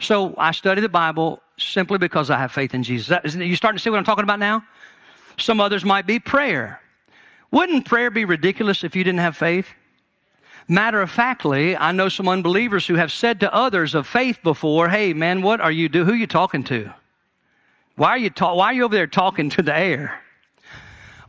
So 0.00 0.34
I 0.38 0.52
study 0.52 0.80
the 0.80 0.88
Bible 0.88 1.40
simply 1.58 1.98
because 1.98 2.30
I 2.30 2.38
have 2.38 2.52
faith 2.52 2.74
in 2.74 2.82
Jesus. 2.82 3.34
You 3.34 3.54
starting 3.56 3.78
to 3.78 3.82
see 3.82 3.90
what 3.90 3.98
I'm 3.98 4.04
talking 4.04 4.24
about 4.24 4.38
now? 4.38 4.64
Some 5.38 5.60
others 5.60 5.84
might 5.84 6.06
be 6.06 6.18
prayer. 6.18 6.80
Wouldn't 7.50 7.86
prayer 7.86 8.10
be 8.10 8.24
ridiculous 8.24 8.84
if 8.84 8.94
you 8.96 9.04
didn't 9.04 9.20
have 9.20 9.36
faith? 9.36 9.66
Matter 10.68 11.02
of 11.02 11.10
factly, 11.10 11.76
I 11.76 11.92
know 11.92 12.08
some 12.08 12.28
unbelievers 12.28 12.86
who 12.86 12.94
have 12.94 13.10
said 13.10 13.40
to 13.40 13.52
others 13.52 13.94
of 13.94 14.06
faith 14.06 14.38
before, 14.42 14.88
"Hey, 14.88 15.12
man, 15.12 15.42
what 15.42 15.60
are 15.60 15.72
you 15.72 15.88
do? 15.88 16.04
Who 16.04 16.12
are 16.12 16.16
you 16.16 16.28
talking 16.28 16.62
to? 16.64 16.92
Why 17.96 18.10
are 18.10 18.18
you 18.18 18.30
ta- 18.30 18.54
Why 18.54 18.66
are 18.66 18.72
you 18.72 18.84
over 18.84 18.94
there 18.94 19.06
talking 19.06 19.50
to 19.50 19.62
the 19.62 19.76
air?" 19.76 20.20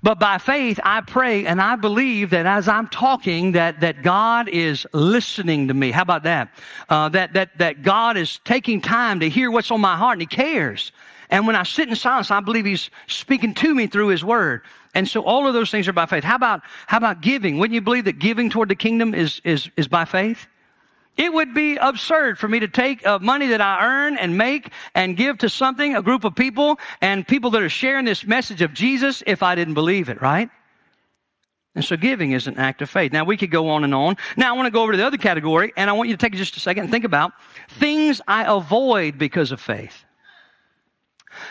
But 0.03 0.19
by 0.19 0.39
faith, 0.39 0.79
I 0.83 1.01
pray 1.01 1.45
and 1.45 1.61
I 1.61 1.75
believe 1.75 2.31
that 2.31 2.47
as 2.47 2.67
I'm 2.67 2.87
talking, 2.87 3.51
that, 3.51 3.81
that 3.81 4.01
God 4.01 4.49
is 4.49 4.87
listening 4.93 5.67
to 5.67 5.75
me. 5.75 5.91
How 5.91 6.01
about 6.01 6.23
that? 6.23 6.49
Uh, 6.89 7.09
that, 7.09 7.33
that, 7.33 7.57
that 7.59 7.83
God 7.83 8.17
is 8.17 8.39
taking 8.43 8.81
time 8.81 9.19
to 9.19 9.29
hear 9.29 9.51
what's 9.51 9.69
on 9.69 9.79
my 9.79 9.95
heart 9.95 10.13
and 10.13 10.21
He 10.21 10.25
cares. 10.25 10.91
And 11.29 11.45
when 11.45 11.55
I 11.55 11.63
sit 11.63 11.87
in 11.87 11.95
silence, 11.95 12.31
I 12.31 12.39
believe 12.39 12.65
He's 12.65 12.89
speaking 13.07 13.53
to 13.55 13.75
me 13.75 13.85
through 13.85 14.07
His 14.07 14.23
Word. 14.23 14.61
And 14.95 15.07
so 15.07 15.21
all 15.21 15.47
of 15.47 15.53
those 15.53 15.69
things 15.69 15.87
are 15.87 15.93
by 15.93 16.07
faith. 16.07 16.23
How 16.23 16.35
about, 16.35 16.61
how 16.87 16.97
about 16.97 17.21
giving? 17.21 17.59
Wouldn't 17.59 17.75
you 17.75 17.81
believe 17.81 18.05
that 18.05 18.19
giving 18.19 18.49
toward 18.49 18.69
the 18.69 18.75
kingdom 18.75 19.13
is, 19.13 19.39
is, 19.43 19.69
is 19.77 19.87
by 19.87 20.05
faith? 20.05 20.47
It 21.17 21.34
would 21.34 21.54
be 21.54 21.76
absurd 21.76 22.39
for 22.39 22.47
me 22.47 22.60
to 22.60 22.67
take 22.67 23.06
uh, 23.06 23.19
money 23.19 23.47
that 23.47 23.62
I 23.62 23.86
earn 23.86 24.17
and 24.17 24.38
make 24.38 24.71
and 24.95 25.17
give 25.17 25.39
to 25.39 25.50
something, 25.50 25.95
a 25.95 26.02
group 26.02 26.24
of 26.24 26.36
people, 26.36 26.80
and 27.02 27.28
people 27.28 27.52
that 27.52 27.62
are 27.62 27.69
sharing 27.69 28.06
this 28.06 28.26
message 28.26 28.62
of 28.62 28.74
Jesus 28.74 29.21
if 29.28 29.43
I 29.43 29.56
didn't 29.56 29.74
believe 29.74 30.10
it, 30.10 30.21
right? 30.21 30.50
And 31.76 31.86
so 31.86 31.95
giving 31.95 32.32
is 32.32 32.47
an 32.47 32.58
act 32.58 32.82
of 32.82 32.89
faith. 32.89 33.13
Now 33.13 33.24
we 33.24 33.38
could 33.38 33.52
go 33.52 33.69
on 33.69 33.84
and 33.84 33.95
on. 33.95 34.17
Now 34.36 34.54
I 34.54 34.58
want 34.58 34.67
to 34.67 34.71
go 34.71 34.84
over 34.84 34.91
to 34.91 34.97
the 34.97 35.06
other 35.06 35.17
category, 35.17 35.71
and 35.78 35.89
I 35.89 35.93
want 35.93 36.10
you 36.10 36.15
to 36.15 36.21
take 36.21 36.34
just 36.34 36.58
a 36.58 36.60
second 36.60 36.84
and 36.84 36.91
think 36.91 37.06
about 37.06 37.34
things 37.69 38.21
I 38.28 38.43
avoid 38.54 39.17
because 39.17 39.52
of 39.52 39.62
faith. 39.62 40.06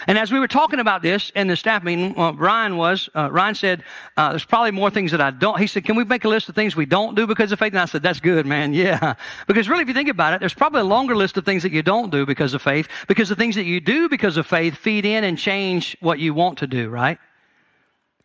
And 0.06 0.18
as 0.18 0.32
we 0.32 0.38
were 0.38 0.48
talking 0.48 0.80
about 0.80 1.02
this 1.02 1.30
in 1.34 1.46
the 1.46 1.56
staff 1.56 1.82
meeting, 1.82 2.14
well, 2.14 2.34
Ryan 2.34 2.76
was, 2.76 3.08
uh, 3.14 3.30
Ryan 3.30 3.54
said, 3.54 3.84
uh, 4.16 4.30
there's 4.30 4.44
probably 4.44 4.70
more 4.70 4.90
things 4.90 5.10
that 5.12 5.20
I 5.20 5.30
don't. 5.30 5.58
He 5.58 5.66
said, 5.66 5.84
can 5.84 5.96
we 5.96 6.04
make 6.04 6.24
a 6.24 6.28
list 6.28 6.48
of 6.48 6.54
things 6.54 6.74
we 6.74 6.86
don't 6.86 7.14
do 7.14 7.26
because 7.26 7.52
of 7.52 7.58
faith? 7.58 7.72
And 7.72 7.80
I 7.80 7.84
said, 7.84 8.02
that's 8.02 8.20
good, 8.20 8.46
man. 8.46 8.74
Yeah. 8.80 9.14
Because 9.46 9.68
really, 9.68 9.82
if 9.82 9.88
you 9.88 9.94
think 9.94 10.08
about 10.08 10.32
it, 10.32 10.40
there's 10.40 10.54
probably 10.54 10.80
a 10.80 10.84
longer 10.84 11.14
list 11.14 11.36
of 11.36 11.44
things 11.44 11.62
that 11.64 11.72
you 11.72 11.82
don't 11.82 12.10
do 12.10 12.24
because 12.24 12.54
of 12.54 12.62
faith, 12.62 12.88
because 13.08 13.28
the 13.28 13.36
things 13.36 13.54
that 13.56 13.64
you 13.64 13.78
do 13.78 14.08
because 14.08 14.38
of 14.38 14.46
faith 14.46 14.74
feed 14.74 15.04
in 15.04 15.22
and 15.22 15.36
change 15.36 15.98
what 16.00 16.18
you 16.18 16.32
want 16.32 16.56
to 16.58 16.66
do, 16.66 16.88
right? 16.88 17.18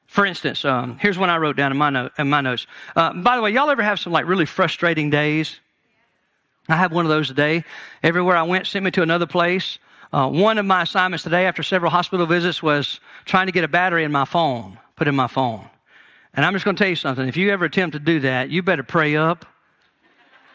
For 0.08 0.26
instance, 0.26 0.64
um, 0.64 0.98
here's 0.98 1.18
one 1.18 1.30
I 1.30 1.38
wrote 1.38 1.58
down 1.58 1.72
in 1.72 1.78
my, 1.78 2.10
in 2.18 2.30
my 2.30 2.40
notes. 2.40 2.68
Uh, 2.96 3.12
by 3.14 3.36
the 3.36 3.42
way, 3.42 3.52
y'all 3.52 3.70
ever 3.70 3.84
have 3.84 4.00
some 4.00 4.14
like 4.14 4.26
really 4.28 4.46
frustrating 4.46 5.10
days? 5.10 5.60
I 6.70 6.76
have 6.78 6.92
one 6.92 7.06
of 7.06 7.10
those 7.10 7.28
today. 7.28 7.64
Everywhere 8.02 8.38
I 8.38 8.44
went 8.44 8.66
sent 8.66 8.86
me 8.86 8.92
to 8.92 9.02
another 9.02 9.28
place. 9.28 9.78
Uh, 10.14 10.30
one 10.30 10.58
of 10.58 10.66
my 10.66 10.84
assignments 10.84 11.24
today 11.24 11.46
after 11.46 11.64
several 11.64 11.92
hospital 11.92 12.26
visits 12.26 12.62
was 12.62 13.00
trying 13.26 13.48
to 13.48 13.52
get 13.52 13.64
a 13.64 13.68
battery 13.68 14.04
in 14.04 14.12
my 14.12 14.26
phone, 14.26 14.78
put 14.96 15.08
in 15.08 15.16
my 15.16 15.28
phone. 15.28 15.68
And 16.34 16.46
I'm 16.46 16.54
just 16.54 16.66
going 16.66 16.76
to 16.76 16.84
tell 16.84 16.90
you 16.90 16.96
something. 16.96 17.28
If 17.28 17.38
you 17.38 17.52
ever 17.52 17.66
attempt 17.66 17.94
to 17.94 18.00
do 18.00 18.20
that, 18.22 18.50
you 18.50 18.62
better 18.62 18.84
pray 18.84 19.16
up 19.16 19.46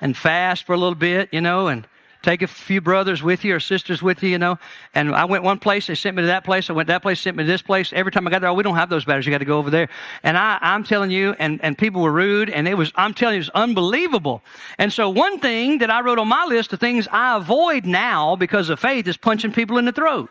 and 0.00 0.16
fast 0.16 0.64
for 0.64 0.74
a 0.74 0.76
little 0.78 0.94
bit, 0.94 1.28
you 1.32 1.40
know, 1.40 1.68
and 1.68 1.86
take 2.22 2.42
a 2.42 2.46
few 2.46 2.80
brothers 2.80 3.22
with 3.22 3.44
you 3.44 3.54
or 3.54 3.60
sisters 3.60 4.02
with 4.02 4.22
you, 4.22 4.30
you 4.30 4.38
know. 4.38 4.58
And 4.94 5.14
I 5.14 5.24
went 5.24 5.42
one 5.42 5.58
place, 5.58 5.86
they 5.86 5.94
sent 5.94 6.16
me 6.16 6.22
to 6.22 6.26
that 6.26 6.44
place. 6.44 6.68
I 6.68 6.72
went 6.72 6.88
that 6.88 7.02
place, 7.02 7.20
sent 7.20 7.36
me 7.36 7.44
to 7.44 7.46
this 7.46 7.62
place. 7.62 7.92
Every 7.92 8.12
time 8.12 8.26
I 8.26 8.30
got 8.30 8.40
there, 8.40 8.50
oh, 8.50 8.54
we 8.54 8.62
don't 8.62 8.76
have 8.76 8.90
those 8.90 9.04
batteries. 9.04 9.26
You 9.26 9.32
got 9.32 9.38
to 9.38 9.44
go 9.44 9.58
over 9.58 9.70
there. 9.70 9.88
And 10.22 10.36
I, 10.36 10.58
I'm 10.60 10.84
telling 10.84 11.10
you, 11.10 11.34
and, 11.38 11.62
and 11.62 11.76
people 11.76 12.02
were 12.02 12.12
rude, 12.12 12.50
and 12.50 12.68
it 12.68 12.74
was, 12.74 12.92
I'm 12.96 13.14
telling 13.14 13.34
you, 13.34 13.38
it 13.38 13.46
was 13.46 13.50
unbelievable. 13.50 14.42
And 14.78 14.92
so 14.92 15.08
one 15.08 15.38
thing 15.40 15.78
that 15.78 15.90
I 15.90 16.00
wrote 16.00 16.18
on 16.18 16.28
my 16.28 16.44
list 16.44 16.72
of 16.72 16.80
things 16.80 17.08
I 17.10 17.36
avoid 17.36 17.86
now 17.86 18.36
because 18.36 18.68
of 18.68 18.78
faith 18.78 19.08
is 19.08 19.16
punching 19.16 19.52
people 19.52 19.78
in 19.78 19.84
the 19.84 19.92
throat. 19.92 20.30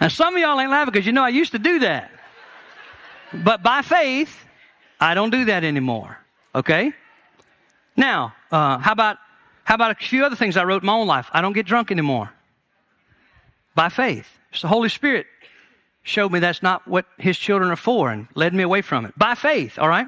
Now, 0.00 0.08
some 0.08 0.34
of 0.34 0.40
y'all 0.40 0.58
ain't 0.60 0.70
laughing 0.70 0.92
because 0.92 1.06
you 1.06 1.12
know 1.12 1.22
I 1.22 1.28
used 1.28 1.52
to 1.52 1.60
do 1.60 1.78
that. 1.80 2.10
But 3.32 3.62
by 3.62 3.82
faith, 3.82 4.44
I 5.00 5.14
don't 5.14 5.30
do 5.30 5.44
that 5.46 5.64
anymore. 5.64 6.18
Okay? 6.54 6.92
Now, 7.96 8.34
uh, 8.50 8.78
how 8.78 8.92
about 8.92 9.18
how 9.64 9.74
about 9.74 9.92
a 9.92 9.94
few 9.94 10.24
other 10.24 10.36
things 10.36 10.56
I 10.56 10.64
wrote 10.64 10.82
in 10.82 10.86
my 10.86 10.94
own 10.94 11.06
life? 11.06 11.28
I 11.32 11.40
don't 11.40 11.52
get 11.52 11.66
drunk 11.66 11.90
anymore. 11.90 12.32
By 13.74 13.88
faith. 13.88 14.26
It's 14.52 14.62
the 14.62 14.68
Holy 14.68 14.88
Spirit 14.88 15.26
showed 16.02 16.32
me 16.32 16.40
that's 16.40 16.62
not 16.62 16.86
what 16.86 17.06
his 17.18 17.38
children 17.38 17.70
are 17.70 17.76
for 17.76 18.10
and 18.10 18.26
led 18.34 18.52
me 18.52 18.62
away 18.62 18.82
from 18.82 19.06
it. 19.06 19.16
By 19.16 19.34
faith, 19.34 19.78
all 19.78 19.88
right? 19.88 20.06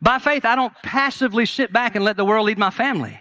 By 0.00 0.18
faith, 0.18 0.44
I 0.44 0.54
don't 0.54 0.72
passively 0.82 1.44
sit 1.44 1.72
back 1.72 1.96
and 1.96 2.04
let 2.04 2.16
the 2.16 2.24
world 2.24 2.46
lead 2.46 2.58
my 2.58 2.70
family. 2.70 3.18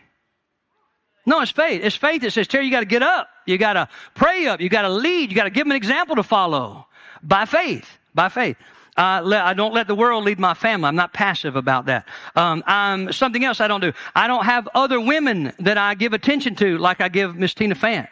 No, 1.26 1.42
it's 1.42 1.52
faith. 1.52 1.82
It's 1.84 1.96
faith 1.96 2.22
that 2.22 2.32
says, 2.32 2.48
Terry, 2.48 2.66
you 2.66 2.72
got 2.72 2.82
to 2.82 2.86
get 2.86 3.02
up. 3.02 3.30
You 3.46 3.58
got 3.58 3.74
to 3.74 3.88
pray 4.14 4.48
up. 4.48 4.60
You 4.60 4.70
got 4.70 4.82
to 4.82 4.90
lead. 4.90 5.32
You 5.32 5.36
got 5.36 5.46
to 5.46 5.50
give 5.50 5.64
them 5.64 5.72
an 5.72 5.78
example 5.78 6.18
to 6.18 6.24
follow. 6.24 6.86
By 7.22 7.46
faith. 7.46 7.88
By 8.14 8.30
faith. 8.30 8.58
I 8.96 9.54
don't 9.54 9.74
let 9.74 9.88
the 9.88 9.96
world 9.96 10.24
lead 10.24 10.40
my 10.40 10.54
family. 10.54 10.88
I'm 10.88 10.96
not 10.96 11.14
passive 11.14 11.56
about 11.56 11.86
that. 11.88 12.08
Um, 12.36 12.64
I'm, 12.68 13.12
something 13.12 13.44
else 13.44 13.60
I 13.60 13.68
don't 13.68 13.82
do. 13.82 13.94
I 14.16 14.28
don't 14.28 14.46
have 14.46 14.68
other 14.76 15.00
women 15.00 15.54
that 15.60 15.78
I 15.78 15.96
give 15.96 16.14
attention 16.14 16.56
to 16.56 16.78
like 16.78 17.02
I 17.02 17.10
give 17.10 17.36
Miss 17.36 17.54
Tina 17.54 17.76
Fant. 17.76 18.08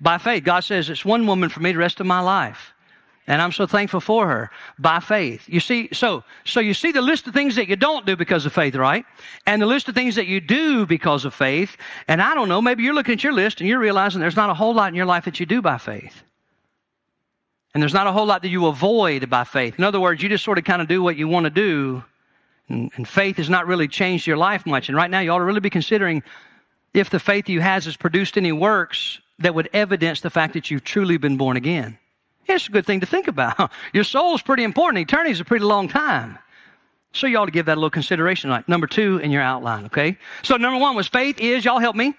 By 0.00 0.18
faith, 0.18 0.44
God 0.44 0.60
says 0.60 0.90
it's 0.90 1.04
one 1.04 1.26
woman 1.26 1.48
for 1.48 1.60
me 1.60 1.72
the 1.72 1.78
rest 1.78 2.00
of 2.00 2.06
my 2.06 2.20
life. 2.20 2.74
And 3.28 3.42
I'm 3.42 3.50
so 3.50 3.66
thankful 3.66 4.00
for 4.00 4.28
her 4.28 4.50
by 4.78 5.00
faith. 5.00 5.48
You 5.48 5.58
see, 5.58 5.88
so, 5.92 6.22
so 6.44 6.60
you 6.60 6.74
see 6.74 6.92
the 6.92 7.02
list 7.02 7.26
of 7.26 7.34
things 7.34 7.56
that 7.56 7.68
you 7.68 7.74
don't 7.74 8.06
do 8.06 8.14
because 8.14 8.46
of 8.46 8.52
faith, 8.52 8.76
right? 8.76 9.04
And 9.46 9.60
the 9.60 9.66
list 9.66 9.88
of 9.88 9.96
things 9.96 10.14
that 10.14 10.26
you 10.26 10.40
do 10.40 10.86
because 10.86 11.24
of 11.24 11.34
faith. 11.34 11.76
And 12.06 12.22
I 12.22 12.34
don't 12.34 12.48
know, 12.48 12.62
maybe 12.62 12.84
you're 12.84 12.94
looking 12.94 13.14
at 13.14 13.24
your 13.24 13.32
list 13.32 13.60
and 13.60 13.68
you're 13.68 13.80
realizing 13.80 14.20
there's 14.20 14.36
not 14.36 14.50
a 14.50 14.54
whole 14.54 14.74
lot 14.74 14.88
in 14.90 14.94
your 14.94 15.06
life 15.06 15.24
that 15.24 15.40
you 15.40 15.46
do 15.46 15.60
by 15.60 15.78
faith. 15.78 16.22
And 17.76 17.82
there's 17.82 17.92
not 17.92 18.06
a 18.06 18.12
whole 18.12 18.24
lot 18.24 18.40
that 18.40 18.48
you 18.48 18.68
avoid 18.68 19.28
by 19.28 19.44
faith. 19.44 19.74
In 19.76 19.84
other 19.84 20.00
words, 20.00 20.22
you 20.22 20.30
just 20.30 20.42
sort 20.42 20.56
of 20.56 20.64
kind 20.64 20.80
of 20.80 20.88
do 20.88 21.02
what 21.02 21.18
you 21.18 21.28
want 21.28 21.44
to 21.44 21.50
do. 21.50 22.02
And, 22.70 22.90
and 22.96 23.06
faith 23.06 23.36
has 23.36 23.50
not 23.50 23.66
really 23.66 23.86
changed 23.86 24.26
your 24.26 24.38
life 24.38 24.64
much. 24.64 24.88
And 24.88 24.96
right 24.96 25.10
now, 25.10 25.20
you 25.20 25.30
ought 25.30 25.40
to 25.40 25.44
really 25.44 25.60
be 25.60 25.68
considering 25.68 26.22
if 26.94 27.10
the 27.10 27.18
faith 27.18 27.50
you 27.50 27.60
has 27.60 27.84
has 27.84 27.94
produced 27.94 28.38
any 28.38 28.50
works 28.50 29.20
that 29.40 29.54
would 29.54 29.68
evidence 29.74 30.22
the 30.22 30.30
fact 30.30 30.54
that 30.54 30.70
you've 30.70 30.84
truly 30.84 31.18
been 31.18 31.36
born 31.36 31.58
again. 31.58 31.98
It's 32.46 32.66
a 32.66 32.70
good 32.70 32.86
thing 32.86 33.00
to 33.00 33.06
think 33.06 33.28
about. 33.28 33.70
Your 33.92 34.04
soul 34.04 34.34
is 34.34 34.40
pretty 34.40 34.64
important. 34.64 35.02
Eternity 35.02 35.32
is 35.32 35.40
a 35.40 35.44
pretty 35.44 35.66
long 35.66 35.86
time. 35.86 36.38
So 37.12 37.26
you 37.26 37.36
ought 37.36 37.44
to 37.44 37.50
give 37.50 37.66
that 37.66 37.74
a 37.74 37.80
little 37.80 37.90
consideration. 37.90 38.48
Like 38.48 38.70
number 38.70 38.86
two 38.86 39.18
in 39.18 39.30
your 39.30 39.42
outline, 39.42 39.84
okay? 39.86 40.16
So 40.42 40.56
number 40.56 40.78
one 40.78 40.96
was 40.96 41.08
faith 41.08 41.40
is, 41.40 41.64
y'all 41.64 41.78
help 41.78 41.96
me, 41.96 42.14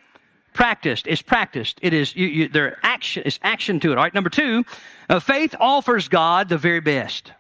practiced. 0.57 1.05
It's 1.05 1.21
practiced. 1.21 1.79
It 1.83 1.93
is, 1.93 2.15
you, 2.15 2.27
you, 2.27 2.47
there 2.49 2.79
action, 2.81 3.21
it's 3.25 3.39
action 3.43 3.79
to 3.81 3.91
it. 3.91 3.97
All 3.97 4.03
right. 4.03 4.13
Number 4.13 4.29
two, 4.29 4.65
uh, 5.07 5.19
faith 5.19 5.53
offers 5.59 6.09
God 6.09 6.49
the 6.49 6.57
very 6.57 6.81
best. 6.81 7.31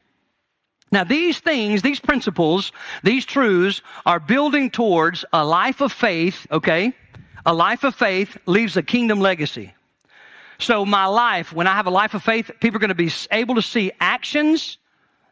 Now, 0.91 1.03
these 1.03 1.39
things, 1.39 1.81
these 1.81 1.99
principles, 1.99 2.71
these 3.03 3.25
truths 3.25 3.81
are 4.05 4.19
building 4.19 4.69
towards 4.69 5.25
a 5.33 5.43
life 5.43 5.81
of 5.81 5.91
faith, 5.91 6.45
okay? 6.51 6.93
A 7.45 7.53
life 7.53 7.83
of 7.83 7.95
faith 7.95 8.37
leaves 8.45 8.77
a 8.77 8.83
kingdom 8.83 9.19
legacy. 9.19 9.73
So, 10.59 10.85
my 10.85 11.07
life, 11.07 11.51
when 11.51 11.67
I 11.67 11.73
have 11.73 11.87
a 11.87 11.95
life 12.01 12.13
of 12.13 12.23
faith, 12.23 12.51
people 12.61 12.77
are 12.77 12.79
going 12.79 12.89
to 12.89 12.95
be 12.95 13.11
able 13.31 13.55
to 13.55 13.61
see 13.61 13.91
actions 13.99 14.77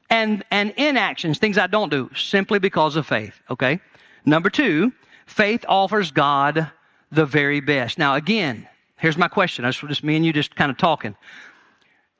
and, 0.09 0.43
and 0.49 0.73
inactions, 0.75 1.37
things 1.37 1.57
I 1.57 1.67
don't 1.67 1.89
do, 1.89 2.09
simply 2.15 2.59
because 2.59 2.95
of 2.95 3.05
faith, 3.05 3.35
okay? 3.49 3.79
Number 4.25 4.49
two, 4.49 4.91
faith 5.27 5.63
offers 5.69 6.11
God 6.11 6.69
the 7.11 7.25
very 7.25 7.59
best. 7.59 7.97
Now, 7.97 8.15
again, 8.15 8.67
here's 8.97 9.17
my 9.17 9.27
question. 9.27 9.63
That's 9.63 9.79
just 9.79 10.03
me 10.03 10.15
and 10.15 10.25
you 10.25 10.33
just 10.33 10.55
kind 10.55 10.71
of 10.71 10.77
talking. 10.77 11.15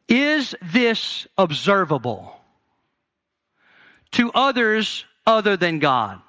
Is 0.07 0.55
this 0.61 1.27
observable? 1.37 2.35
to 4.15 4.31
others 4.33 5.05
other 5.27 5.57
than 5.57 5.79
God. 5.79 6.21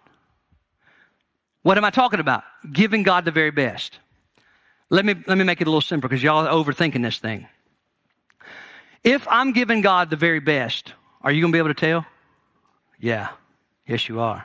What 1.63 1.79
am 1.79 1.85
I 1.85 1.91
talking 1.91 2.21
about? 2.21 2.43
Giving 2.73 3.05
God 3.05 3.25
the 3.25 3.31
very 3.31 3.51
best. 3.53 3.99
Let 4.91 5.05
me, 5.05 5.15
let 5.27 5.39
me 5.39 5.45
make 5.45 5.61
it 5.61 5.67
a 5.67 5.71
little 5.71 5.81
simpler 5.81 6.09
because 6.09 6.23
y'all 6.23 6.47
are 6.47 6.65
overthinking 6.65 7.03
this 7.03 7.19
thing. 7.19 7.47
If 9.05 9.27
I'm 9.29 9.53
giving 9.53 9.83
God 9.83 10.11
the 10.11 10.17
very 10.17 10.41
best, 10.41 10.95
are 11.23 11.31
you 11.31 11.41
going 11.41 11.53
to 11.53 11.57
be 11.57 11.59
able 11.59 11.75
to 11.75 11.75
tell? 11.75 12.07
Yeah. 13.01 13.29
Yes, 13.87 14.09
you 14.09 14.21
are. 14.21 14.45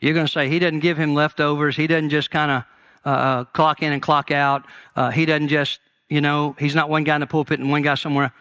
You're 0.00 0.14
going 0.14 0.26
to 0.26 0.32
say, 0.32 0.48
He 0.50 0.58
doesn't 0.58 0.80
give 0.80 0.98
him 0.98 1.14
leftovers. 1.14 1.76
He 1.76 1.86
doesn't 1.86 2.10
just 2.10 2.30
kind 2.30 2.50
of 2.50 2.64
uh, 3.06 3.44
clock 3.44 3.82
in 3.82 3.92
and 3.92 4.02
clock 4.02 4.30
out. 4.30 4.66
Uh, 4.96 5.10
he 5.10 5.24
doesn't 5.24 5.48
just, 5.48 5.80
you 6.08 6.20
know, 6.20 6.54
He's 6.58 6.74
not 6.74 6.90
one 6.90 7.04
guy 7.04 7.14
in 7.14 7.20
the 7.20 7.26
pulpit 7.26 7.60
and 7.60 7.70
one 7.70 7.82
guy 7.82 7.94
somewhere. 7.94 8.32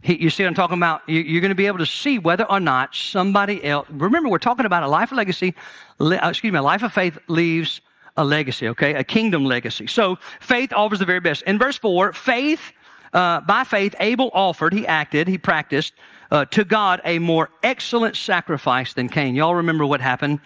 He, 0.00 0.20
you 0.20 0.30
see 0.30 0.42
what 0.42 0.48
I'm 0.48 0.54
talking 0.54 0.76
about? 0.76 1.08
You, 1.08 1.38
are 1.38 1.40
going 1.40 1.50
to 1.50 1.54
be 1.54 1.66
able 1.66 1.78
to 1.78 1.86
see 1.86 2.18
whether 2.18 2.44
or 2.44 2.60
not 2.60 2.94
somebody 2.94 3.62
else. 3.64 3.86
Remember, 3.90 4.28
we're 4.28 4.38
talking 4.38 4.66
about 4.66 4.82
a 4.82 4.88
life 4.88 5.12
of 5.12 5.18
legacy. 5.18 5.54
Le, 5.98 6.16
uh, 6.16 6.30
excuse 6.30 6.52
me, 6.52 6.58
a 6.58 6.62
life 6.62 6.82
of 6.82 6.92
faith 6.92 7.18
leaves 7.28 7.80
a 8.16 8.24
legacy. 8.24 8.68
Okay, 8.68 8.94
a 8.94 9.04
kingdom 9.04 9.44
legacy. 9.44 9.86
So 9.86 10.18
faith 10.40 10.72
offers 10.72 10.98
the 10.98 11.04
very 11.04 11.20
best. 11.20 11.42
In 11.42 11.58
verse 11.58 11.76
four, 11.78 12.12
faith. 12.12 12.72
Uh, 13.12 13.42
by 13.42 13.62
faith, 13.62 13.94
Abel 14.00 14.30
offered, 14.32 14.72
he 14.72 14.86
acted, 14.86 15.28
he 15.28 15.36
practiced 15.36 15.92
uh, 16.30 16.46
to 16.46 16.64
God 16.64 17.02
a 17.04 17.18
more 17.18 17.50
excellent 17.62 18.16
sacrifice 18.16 18.94
than 18.94 19.06
Cain. 19.06 19.34
Y'all 19.34 19.54
remember 19.54 19.84
what 19.84 20.00
happened? 20.00 20.40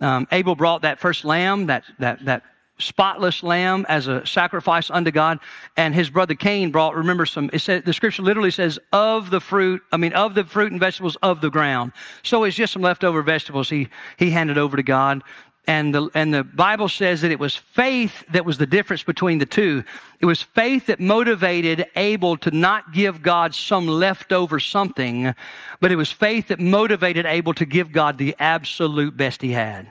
Um, 0.00 0.28
Abel 0.30 0.54
brought 0.54 0.82
that 0.82 1.00
first 1.00 1.24
lamb, 1.24 1.66
that, 1.66 1.82
that, 1.98 2.24
that 2.24 2.44
spotless 2.78 3.42
lamb 3.42 3.86
as 3.88 4.08
a 4.08 4.26
sacrifice 4.26 4.90
unto 4.90 5.10
God. 5.10 5.38
And 5.76 5.94
his 5.94 6.10
brother 6.10 6.34
Cain 6.34 6.70
brought, 6.70 6.94
remember 6.94 7.26
some, 7.26 7.50
it 7.52 7.60
said, 7.60 7.84
the 7.84 7.92
scripture 7.92 8.22
literally 8.22 8.50
says, 8.50 8.78
of 8.92 9.30
the 9.30 9.40
fruit, 9.40 9.82
I 9.92 9.96
mean, 9.96 10.12
of 10.12 10.34
the 10.34 10.44
fruit 10.44 10.72
and 10.72 10.80
vegetables 10.80 11.16
of 11.22 11.40
the 11.40 11.50
ground. 11.50 11.92
So 12.22 12.44
it's 12.44 12.56
just 12.56 12.72
some 12.72 12.82
leftover 12.82 13.22
vegetables 13.22 13.68
he, 13.68 13.88
he 14.16 14.30
handed 14.30 14.58
over 14.58 14.76
to 14.76 14.82
God. 14.82 15.22
And 15.66 15.94
the, 15.94 16.10
and 16.14 16.34
the 16.34 16.44
Bible 16.44 16.90
says 16.90 17.22
that 17.22 17.30
it 17.30 17.38
was 17.38 17.56
faith 17.56 18.22
that 18.32 18.44
was 18.44 18.58
the 18.58 18.66
difference 18.66 19.02
between 19.02 19.38
the 19.38 19.46
two. 19.46 19.82
It 20.20 20.26
was 20.26 20.42
faith 20.42 20.86
that 20.86 21.00
motivated 21.00 21.86
Abel 21.96 22.36
to 22.38 22.50
not 22.50 22.92
give 22.92 23.22
God 23.22 23.54
some 23.54 23.86
leftover 23.86 24.60
something, 24.60 25.34
but 25.80 25.90
it 25.90 25.96
was 25.96 26.12
faith 26.12 26.48
that 26.48 26.60
motivated 26.60 27.24
Abel 27.24 27.54
to 27.54 27.64
give 27.64 27.92
God 27.92 28.18
the 28.18 28.36
absolute 28.38 29.16
best 29.16 29.40
he 29.40 29.52
had. 29.52 29.88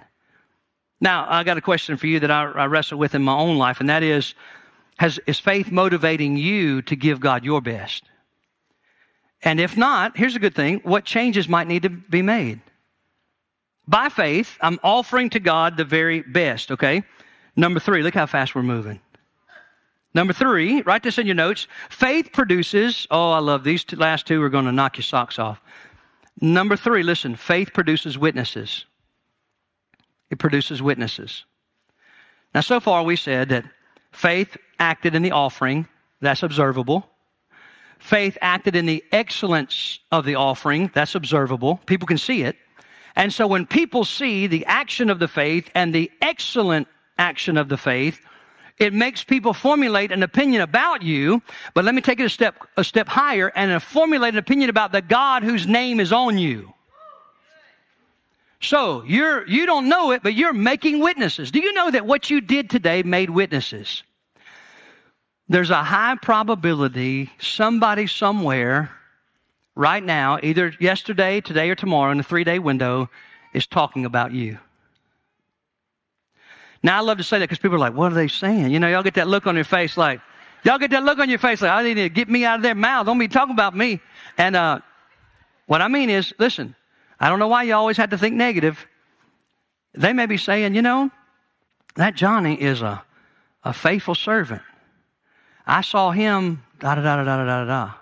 Now, 1.03 1.27
I 1.29 1.43
got 1.43 1.57
a 1.57 1.61
question 1.61 1.97
for 1.97 2.07
you 2.07 2.21
that 2.21 2.31
I, 2.31 2.43
I 2.43 2.65
wrestle 2.67 2.97
with 2.97 3.13
in 3.13 3.21
my 3.21 3.35
own 3.35 3.57
life, 3.57 3.81
and 3.81 3.89
that 3.89 4.03
is 4.03 4.35
has, 4.97 5.19
Is 5.27 5.37
faith 5.37 5.69
motivating 5.69 6.37
you 6.37 6.81
to 6.83 6.95
give 6.95 7.19
God 7.19 7.43
your 7.43 7.61
best? 7.61 8.05
And 9.41 9.59
if 9.59 9.75
not, 9.75 10.15
here's 10.15 10.37
a 10.37 10.39
good 10.39 10.55
thing 10.55 10.79
what 10.83 11.03
changes 11.03 11.49
might 11.49 11.67
need 11.67 11.83
to 11.83 11.89
be 11.89 12.21
made? 12.21 12.61
By 13.85 14.07
faith, 14.07 14.57
I'm 14.61 14.79
offering 14.81 15.29
to 15.31 15.41
God 15.41 15.75
the 15.75 15.83
very 15.83 16.21
best, 16.21 16.71
okay? 16.71 17.03
Number 17.57 17.81
three, 17.81 18.01
look 18.01 18.13
how 18.13 18.25
fast 18.25 18.55
we're 18.55 18.63
moving. 18.63 19.01
Number 20.13 20.31
three, 20.31 20.83
write 20.83 21.03
this 21.03 21.17
in 21.17 21.25
your 21.25 21.35
notes. 21.35 21.67
Faith 21.89 22.31
produces, 22.31 23.07
oh, 23.11 23.31
I 23.31 23.39
love 23.39 23.65
these 23.65 23.83
two, 23.83 23.97
last 23.97 24.25
two 24.25 24.41
are 24.41 24.47
going 24.47 24.65
to 24.65 24.71
knock 24.71 24.95
your 24.95 25.03
socks 25.03 25.37
off. 25.37 25.59
Number 26.39 26.77
three, 26.77 27.03
listen, 27.03 27.35
faith 27.35 27.73
produces 27.73 28.17
witnesses 28.17 28.85
it 30.33 30.39
produces 30.39 30.81
witnesses. 30.81 31.45
Now, 32.53 32.61
so 32.61 32.79
far 32.79 33.03
we 33.03 33.15
said 33.15 33.49
that 33.49 33.65
faith 34.11 34.57
acted 34.79 35.15
in 35.15 35.21
the 35.21 35.31
offering, 35.31 35.87
that's 36.21 36.43
observable. 36.43 37.09
Faith 37.99 38.37
acted 38.41 38.75
in 38.75 38.85
the 38.85 39.03
excellence 39.11 39.99
of 40.11 40.25
the 40.25 40.35
offering, 40.35 40.91
that's 40.93 41.15
observable. 41.15 41.79
People 41.85 42.05
can 42.05 42.17
see 42.17 42.43
it. 42.43 42.57
And 43.15 43.31
so 43.31 43.47
when 43.47 43.65
people 43.65 44.03
see 44.03 44.47
the 44.47 44.65
action 44.65 45.09
of 45.09 45.19
the 45.19 45.27
faith 45.27 45.69
and 45.75 45.93
the 45.93 46.11
excellent 46.21 46.87
action 47.17 47.57
of 47.57 47.69
the 47.69 47.77
faith, 47.77 48.19
it 48.79 48.91
makes 48.91 49.23
people 49.23 49.53
formulate 49.53 50.11
an 50.11 50.23
opinion 50.23 50.61
about 50.61 51.03
you. 51.03 51.41
But 51.75 51.85
let 51.85 51.93
me 51.93 52.01
take 52.01 52.19
it 52.19 52.25
a 52.25 52.29
step, 52.29 52.55
a 52.75 52.83
step 52.83 53.07
higher 53.07 53.51
and 53.55 53.81
formulate 53.81 54.33
an 54.33 54.39
opinion 54.39 54.69
about 54.69 54.91
the 54.91 55.01
God 55.01 55.43
whose 55.43 55.67
name 55.67 55.99
is 55.99 56.11
on 56.11 56.37
you. 56.37 56.72
So 58.63 59.04
you're, 59.04 59.45
you 59.45 59.65
don't 59.65 59.89
know 59.89 60.12
it, 60.12 60.23
but 60.23 60.34
you're 60.36 60.54
making 60.54 60.99
witnesses. 60.99 61.52
Do 61.52 61.60
you 61.60 61.73
know 61.73 61.91
that 61.91 62.06
what 62.06 62.30
you 62.30 62.39
did 62.39 62.69
today 62.69 63.04
made 63.04 63.30
witnesses? 63.30 64.04
There's 65.49 65.69
a 65.69 65.84
high 65.84 66.15
probability 66.21 67.30
somebody 67.39 68.08
somewhere 68.08 68.89
right 69.76 70.04
now, 70.04 70.39
either 70.41 70.73
yesterday, 70.80 71.41
today, 71.41 71.69
or 71.69 71.76
tomorrow 71.76 72.12
in 72.12 72.19
a 72.21 72.23
three 72.23 72.45
day 72.45 72.58
window, 72.58 73.10
is 73.54 73.67
talking 73.67 74.06
about 74.06 74.32
you. 74.32 74.58
Now, 76.82 76.97
I 76.97 77.02
love 77.02 77.17
to 77.17 77.23
say 77.23 77.39
that 77.39 77.45
because 77.45 77.60
people 77.60 77.76
are 77.76 77.80
like, 77.80 77.93
what 77.93 78.13
are 78.13 78.15
they 78.15 78.30
saying? 78.30 78.71
You 78.71 78.80
know, 78.80 78.88
y'all 78.88 79.04
get 79.04 79.15
that 79.15 79.28
look 79.28 79.45
on 79.45 79.56
your 79.56 79.65
face 79.65 79.97
like, 79.97 80.21
y'all 80.63 80.80
get 80.80 80.91
that 80.91 81.04
look 81.04 81.19
on 81.19 81.30
your 81.30 81.39
face 81.39 81.62
like, 81.62 81.71
I 81.71 81.84
need 81.84 81.95
to 81.95 82.10
get 82.10 82.30
me 82.30 82.45
out 82.45 82.58
of 82.58 82.63
their 82.63 82.76
mouth. 82.76 83.06
Don't 83.06 83.19
be 83.19 83.28
talking 83.28 83.54
about 83.54 83.76
me. 83.76 83.99
And 84.38 84.56
uh, 84.56 84.80
what 85.65 85.82
I 85.82 85.89
mean 85.89 86.10
is, 86.10 86.34
listen, 86.39 86.76
I 87.23 87.29
don't 87.29 87.39
know 87.39 87.47
why 87.47 87.63
you 87.63 87.73
always 87.73 87.95
had 87.95 88.12
to 88.12 88.17
think 88.17 88.36
negative. 88.36 88.86
They 89.93 90.12
may 90.12 90.25
be 90.25 90.36
saying, 90.36 90.75
you 90.75 90.81
know, 90.81 91.09
that 91.95 92.15
Johnny 92.15 92.62
is 92.62 92.81
a, 92.81 93.01
a 93.63 93.71
faithful 93.71 94.13
servant. 94.13 94.62
I 95.65 95.83
saw 95.83 96.12
him, 96.12 96.62
da 96.79 96.95
da 96.95 97.01
da 97.01 97.23
da 97.23 97.23
da 97.23 97.45
da 97.45 97.65
da. 97.65 97.93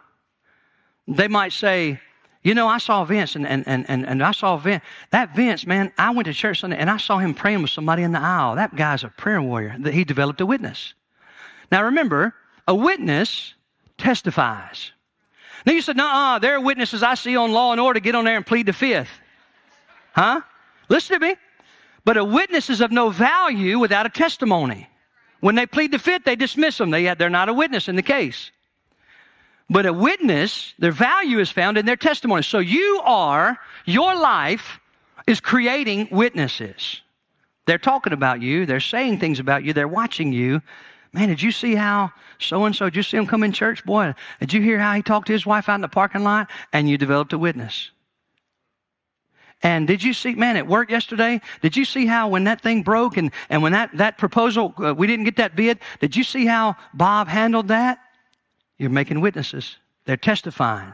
They 1.08 1.28
might 1.28 1.52
say, 1.52 2.00
you 2.42 2.56
know, 2.56 2.68
I 2.68 2.80
saw 2.80 3.06
Vince 3.06 3.36
and, 3.36 3.46
and, 3.46 3.64
and, 3.68 4.08
and, 4.08 4.24
I 4.24 4.32
saw 4.32 4.58
Vince. 4.58 4.84
That 5.12 5.36
Vince, 5.36 5.68
man, 5.68 5.94
I 6.00 6.10
went 6.10 6.26
to 6.26 6.34
church 6.34 6.62
Sunday 6.62 6.78
and 6.78 6.90
I 6.90 6.98
saw 6.98 7.20
him 7.20 7.36
praying 7.36 7.62
with 7.62 7.70
somebody 7.70 8.02
in 8.02 8.14
the 8.14 8.20
aisle. 8.20 8.56
That 8.56 8.76
guy's 8.76 9.04
a 9.04 9.10
prayer 9.10 9.40
warrior. 9.40 9.76
That 9.82 9.94
he 9.94 10.04
developed 10.04 10.42
a 10.42 10.48
witness. 10.48 10.96
Now 11.72 11.84
remember, 11.84 12.34
a 12.68 12.74
witness 12.74 13.54
testifies. 14.00 14.94
Then 15.66 15.76
you 15.76 15.82
said, 15.82 15.98
nah, 15.98 16.40
there 16.40 16.56
are 16.56 16.62
witnesses 16.62 17.04
I 17.04 17.14
see 17.14 17.36
on 17.36 17.52
law 17.52 17.72
and 17.72 17.80
order 17.80 18.00
get 18.00 18.16
on 18.16 18.26
there 18.26 18.36
and 18.36 18.46
plead 18.46 18.66
the 18.66 18.74
fifth. 18.74 19.12
Huh? 20.14 20.42
Listen 20.90 21.20
to 21.20 21.28
me. 21.28 21.36
But 22.04 22.18
a 22.18 22.26
witness 22.26 22.70
is 22.70 22.82
of 22.82 22.92
no 22.92 23.10
value 23.10 23.78
without 23.78 24.06
a 24.06 24.10
testimony. 24.10 24.90
When 25.40 25.56
they 25.56 25.66
plead 25.66 25.92
the 25.92 26.00
fifth, 26.00 26.24
they 26.24 26.36
dismiss 26.36 26.78
them. 26.78 26.90
They, 26.90 27.14
they're 27.14 27.30
not 27.30 27.50
a 27.50 27.54
witness 27.54 27.88
in 27.88 27.96
the 27.96 28.02
case. 28.02 28.52
But 29.70 29.86
a 29.86 29.94
witness, 29.94 30.74
their 30.80 30.92
value 30.92 31.40
is 31.40 31.50
found 31.50 31.78
in 31.78 31.86
their 31.86 31.96
testimony. 31.96 32.44
So 32.44 32.60
you 32.60 33.02
are, 33.06 33.58
your 33.86 34.16
life 34.16 34.80
is 35.28 35.40
creating 35.40 36.10
witnesses. 36.12 37.02
They're 37.68 37.78
talking 37.78 38.12
about 38.14 38.42
you, 38.42 38.66
they're 38.66 38.80
saying 38.80 39.20
things 39.20 39.40
about 39.40 39.64
you, 39.64 39.72
they're 39.72 39.88
watching 39.88 40.34
you, 40.34 40.62
Man, 41.14 41.28
did 41.28 41.42
you 41.42 41.52
see 41.52 41.76
how 41.76 42.12
so 42.40 42.66
and 42.66 42.76
so, 42.76 42.86
did 42.86 42.96
you 42.96 43.04
see 43.04 43.18
him 43.18 43.28
come 43.28 43.44
in 43.44 43.52
church? 43.52 43.84
Boy, 43.86 44.14
did 44.40 44.54
you 44.54 44.62
hear 44.62 44.80
how 44.80 44.94
he 44.94 45.02
talked 45.02 45.28
to 45.28 45.34
his 45.34 45.46
wife 45.46 45.68
out 45.68 45.76
in 45.76 45.82
the 45.82 45.88
parking 45.88 46.24
lot? 46.24 46.50
And 46.72 46.90
you 46.90 46.98
developed 46.98 47.34
a 47.34 47.38
witness. 47.38 47.92
And 49.64 49.88
did 49.88 50.02
you 50.02 50.14
see, 50.14 50.34
man, 50.34 50.58
at 50.58 50.66
work 50.66 50.90
yesterday, 50.90 51.40
did 51.62 51.78
you 51.78 51.86
see 51.86 52.06
how 52.08 52.28
when 52.28 52.46
that 52.46 52.62
thing 52.62 52.82
broke 52.82 53.18
and, 53.18 53.32
and 53.50 53.62
when 53.62 53.74
that, 53.74 53.96
that 53.98 54.18
proposal, 54.18 54.74
uh, 54.84 54.96
we 54.96 55.06
didn't 55.06 55.26
get 55.26 55.36
that 55.36 55.56
bid, 55.56 55.80
did 56.00 56.16
you 56.16 56.24
see 56.24 56.46
how 56.46 56.76
Bob 56.96 57.28
handled 57.28 57.68
that? 57.68 58.00
You're 58.80 58.90
making 58.90 59.22
witnesses. 59.22 59.78
They're 60.06 60.18
testifying. 60.18 60.94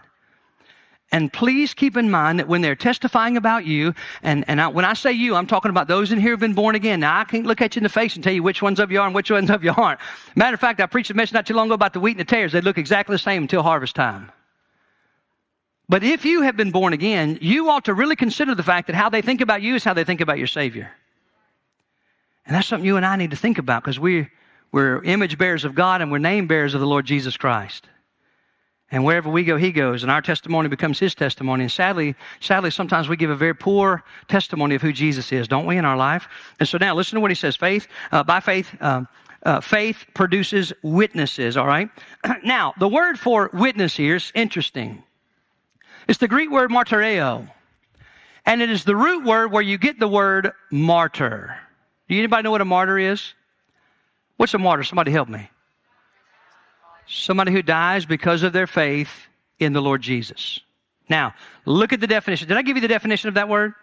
And 1.11 1.31
please 1.31 1.73
keep 1.73 1.95
in 1.95 2.11
mind 2.11 2.39
that 2.39 2.49
when 2.49 2.61
they're 2.61 2.75
testifying 2.75 3.37
about 3.37 3.65
you, 3.65 3.93
and, 4.23 4.43
and 4.49 4.59
I, 4.59 4.67
when 4.67 4.83
I 4.83 4.93
say 4.93 5.13
you, 5.13 5.35
I'm 5.35 5.47
talking 5.47 5.69
about 5.69 5.87
those 5.87 6.11
in 6.11 6.19
here 6.19 6.31
who've 6.31 6.39
been 6.39 6.53
born 6.53 6.75
again. 6.75 6.99
Now, 6.99 7.19
I 7.19 7.23
can't 7.23 7.45
look 7.45 7.61
at 7.61 7.75
you 7.75 7.79
in 7.79 7.83
the 7.83 7.89
face 7.89 8.15
and 8.15 8.23
tell 8.23 8.33
you 8.33 8.43
which 8.43 8.61
ones 8.61 8.77
of 8.79 8.91
you 8.91 8.99
are 8.99 9.05
and 9.05 9.15
which 9.15 9.31
ones 9.31 9.49
of 9.49 9.63
you 9.63 9.73
aren't. 9.77 10.01
Matter 10.35 10.55
of 10.55 10.59
fact, 10.59 10.81
I 10.81 10.85
preached 10.85 11.09
a 11.09 11.13
message 11.13 11.33
not 11.33 11.45
too 11.45 11.53
long 11.53 11.67
ago 11.67 11.75
about 11.75 11.93
the 11.93 12.01
wheat 12.01 12.11
and 12.11 12.19
the 12.19 12.25
tares. 12.25 12.51
They 12.51 12.59
look 12.59 12.77
exactly 12.77 13.15
the 13.15 13.19
same 13.19 13.43
until 13.43 13.63
harvest 13.63 13.95
time. 13.95 14.31
But 15.87 16.03
if 16.03 16.25
you 16.25 16.41
have 16.41 16.57
been 16.57 16.71
born 16.71 16.91
again, 16.91 17.37
you 17.41 17.69
ought 17.69 17.85
to 17.85 17.93
really 17.93 18.17
consider 18.17 18.53
the 18.53 18.63
fact 18.63 18.87
that 18.87 18.95
how 18.95 19.09
they 19.09 19.21
think 19.21 19.39
about 19.39 19.61
you 19.61 19.75
is 19.75 19.85
how 19.85 19.93
they 19.93 20.03
think 20.03 20.19
about 20.19 20.37
your 20.37 20.47
Savior. 20.47 20.91
And 22.45 22.53
that's 22.53 22.67
something 22.67 22.85
you 22.85 22.97
and 22.97 23.05
I 23.05 23.15
need 23.15 23.31
to 23.31 23.37
think 23.37 23.57
about 23.57 23.83
because 23.83 23.99
we, 23.99 24.27
we're 24.73 25.01
image 25.03 25.37
bearers 25.37 25.63
of 25.63 25.73
God 25.73 26.01
and 26.01 26.11
we're 26.11 26.17
name 26.17 26.47
bearers 26.47 26.73
of 26.73 26.81
the 26.81 26.87
Lord 26.87 27.05
Jesus 27.05 27.37
Christ. 27.37 27.87
And 28.89 29.03
wherever 29.03 29.29
we 29.29 29.43
go, 29.43 29.57
he 29.57 29.73
goes, 29.73 30.03
and 30.03 30.11
our 30.11 30.21
testimony 30.21 30.69
becomes 30.69 30.97
his 30.97 31.13
testimony. 31.13 31.63
And 31.63 31.71
sadly, 31.71 32.15
sadly, 32.39 32.71
sometimes 32.71 33.09
we 33.09 33.17
give 33.17 33.29
a 33.29 33.35
very 33.35 33.53
poor 33.53 34.03
testimony 34.29 34.75
of 34.75 34.81
who 34.81 34.93
Jesus 34.93 35.31
is, 35.33 35.47
don't 35.47 35.65
we, 35.65 35.77
in 35.77 35.83
our 35.83 35.97
life? 35.97 36.29
And 36.59 36.69
so 36.69 36.77
now, 36.77 36.95
listen 36.95 37.15
to 37.15 37.21
what 37.21 37.31
he 37.31 37.35
says: 37.35 37.57
faith, 37.57 37.87
uh, 38.13 38.23
by 38.23 38.39
faith, 38.39 38.73
uh, 38.79 39.03
uh, 39.43 39.59
faith 39.59 40.05
produces 40.13 40.71
witnesses. 40.83 41.57
All 41.57 41.67
right. 41.67 41.89
now, 42.45 42.73
the 42.79 42.87
word 42.87 43.19
for 43.19 43.49
witness 43.51 43.95
here 43.95 44.15
is 44.15 44.31
interesting. 44.33 45.03
It's 46.07 46.19
the 46.19 46.29
Greek 46.29 46.49
word 46.49 46.71
martyreo, 46.71 47.49
and 48.45 48.61
it 48.61 48.69
is 48.69 48.85
the 48.85 48.95
root 48.95 49.25
word 49.25 49.51
where 49.51 49.61
you 49.61 49.77
get 49.77 49.99
the 49.99 50.07
word 50.07 50.53
martyr. 50.71 51.57
Do 52.07 52.17
anybody 52.17 52.43
know 52.43 52.51
what 52.51 52.61
a 52.61 52.65
martyr 52.65 52.97
is? 52.97 53.33
What's 54.37 54.53
a 54.53 54.57
martyr? 54.57 54.83
Somebody 54.83 55.11
help 55.11 55.27
me. 55.27 55.49
Somebody 57.07 57.51
who 57.51 57.61
dies 57.61 58.05
because 58.05 58.43
of 58.43 58.53
their 58.53 58.67
faith 58.67 59.09
in 59.59 59.73
the 59.73 59.81
Lord 59.81 60.01
Jesus. 60.01 60.59
Now, 61.09 61.33
look 61.65 61.93
at 61.93 62.01
the 62.01 62.07
definition. 62.07 62.47
Did 62.47 62.57
I 62.57 62.61
give 62.61 62.75
you 62.75 62.81
the 62.81 62.87
definition 62.87 63.29
of 63.29 63.35
that 63.35 63.47
word? 63.47 63.73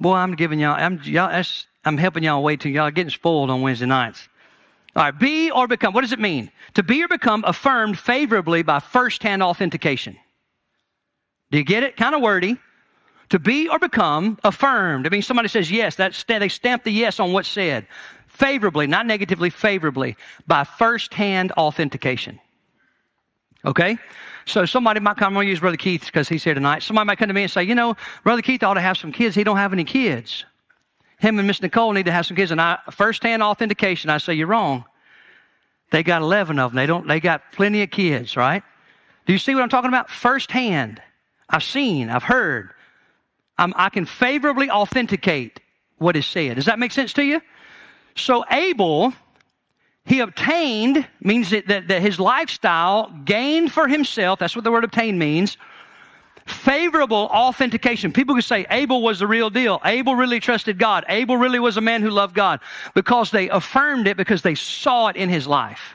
Boy, 0.00 0.14
I'm 0.14 0.34
giving 0.34 0.60
y'all, 0.60 0.76
I'm, 0.76 1.00
y'all, 1.02 1.42
I'm 1.84 1.98
helping 1.98 2.22
y'all 2.22 2.42
wait 2.42 2.60
till 2.60 2.70
y'all 2.72 2.90
getting 2.90 3.10
spoiled 3.10 3.50
on 3.50 3.60
Wednesday 3.60 3.86
nights. 3.86 4.28
All 4.96 5.02
right, 5.02 5.18
be 5.18 5.50
or 5.50 5.66
become. 5.66 5.92
What 5.92 6.02
does 6.02 6.12
it 6.12 6.20
mean? 6.20 6.50
To 6.74 6.84
be 6.84 7.02
or 7.02 7.08
become 7.08 7.42
affirmed 7.44 7.98
favorably 7.98 8.62
by 8.62 8.78
first-hand 8.78 9.42
authentication. 9.42 10.16
Do 11.50 11.58
you 11.58 11.64
get 11.64 11.82
it? 11.82 11.96
Kind 11.96 12.14
of 12.14 12.22
wordy. 12.22 12.56
To 13.30 13.40
be 13.40 13.68
or 13.68 13.80
become 13.80 14.38
affirmed. 14.44 15.06
I 15.06 15.10
mean, 15.10 15.22
somebody 15.22 15.48
says 15.48 15.70
yes. 15.70 15.96
That 15.96 16.24
they 16.28 16.48
stamp 16.48 16.84
the 16.84 16.92
yes 16.92 17.18
on 17.18 17.32
what's 17.32 17.48
said. 17.48 17.88
Favorably, 18.28 18.86
not 18.86 19.06
negatively, 19.06 19.50
favorably 19.50 20.16
by 20.46 20.62
first-hand 20.62 21.50
authentication. 21.52 22.38
Okay? 23.64 23.98
So 24.46 24.66
somebody 24.66 25.00
might 25.00 25.16
come, 25.16 25.28
I'm 25.28 25.34
going 25.34 25.46
to 25.46 25.50
use 25.50 25.60
Brother 25.60 25.76
Keith 25.76 26.04
because 26.04 26.28
he's 26.28 26.44
here 26.44 26.54
tonight. 26.54 26.82
Somebody 26.82 27.06
might 27.06 27.18
come 27.18 27.28
to 27.28 27.34
me 27.34 27.42
and 27.42 27.50
say, 27.50 27.62
you 27.62 27.74
know, 27.74 27.96
Brother 28.22 28.42
Keith 28.42 28.62
ought 28.62 28.74
to 28.74 28.80
have 28.80 28.98
some 28.98 29.10
kids. 29.10 29.34
He 29.34 29.44
don't 29.44 29.56
have 29.56 29.72
any 29.72 29.84
kids. 29.84 30.44
Him 31.18 31.38
and 31.38 31.46
Miss 31.46 31.62
Nicole 31.62 31.92
need 31.92 32.06
to 32.06 32.12
have 32.12 32.26
some 32.26 32.36
kids. 32.36 32.50
And 32.50 32.60
I, 32.60 32.78
first-hand 32.90 33.42
authentication, 33.42 34.10
I 34.10 34.18
say, 34.18 34.34
you're 34.34 34.46
wrong. 34.46 34.84
They 35.90 36.02
got 36.02 36.22
11 36.22 36.58
of 36.58 36.72
them. 36.72 36.76
They 36.76 36.86
don't, 36.86 37.06
they 37.06 37.20
got 37.20 37.52
plenty 37.52 37.82
of 37.82 37.90
kids, 37.90 38.36
right? 38.36 38.62
Do 39.26 39.32
you 39.32 39.38
see 39.38 39.54
what 39.54 39.62
I'm 39.62 39.70
talking 39.70 39.88
about? 39.88 40.10
First-hand. 40.10 41.00
I've 41.48 41.62
seen, 41.62 42.10
I've 42.10 42.22
heard. 42.22 42.70
I'm, 43.56 43.72
I 43.76 43.88
can 43.88 44.04
favorably 44.04 44.70
authenticate 44.70 45.60
what 45.98 46.16
is 46.16 46.26
said. 46.26 46.56
Does 46.56 46.66
that 46.66 46.78
make 46.78 46.92
sense 46.92 47.12
to 47.14 47.22
you? 47.22 47.40
So 48.16 48.44
Abel 48.50 49.12
he 50.06 50.20
obtained 50.20 51.06
means 51.20 51.50
that, 51.50 51.66
that, 51.68 51.88
that, 51.88 52.02
his 52.02 52.20
lifestyle 52.20 53.10
gained 53.24 53.72
for 53.72 53.88
himself, 53.88 54.38
that's 54.38 54.54
what 54.54 54.64
the 54.64 54.70
word 54.70 54.84
obtain 54.84 55.18
means, 55.18 55.56
favorable 56.46 57.30
authentication. 57.32 58.12
People 58.12 58.34
could 58.34 58.44
say 58.44 58.66
Abel 58.70 59.02
was 59.02 59.18
the 59.18 59.26
real 59.26 59.48
deal. 59.48 59.80
Abel 59.84 60.14
really 60.14 60.40
trusted 60.40 60.78
God. 60.78 61.04
Abel 61.08 61.38
really 61.38 61.58
was 61.58 61.78
a 61.78 61.80
man 61.80 62.02
who 62.02 62.10
loved 62.10 62.34
God 62.34 62.60
because 62.94 63.30
they 63.30 63.48
affirmed 63.48 64.06
it 64.06 64.18
because 64.18 64.42
they 64.42 64.54
saw 64.54 65.08
it 65.08 65.16
in 65.16 65.30
his 65.30 65.46
life. 65.46 65.94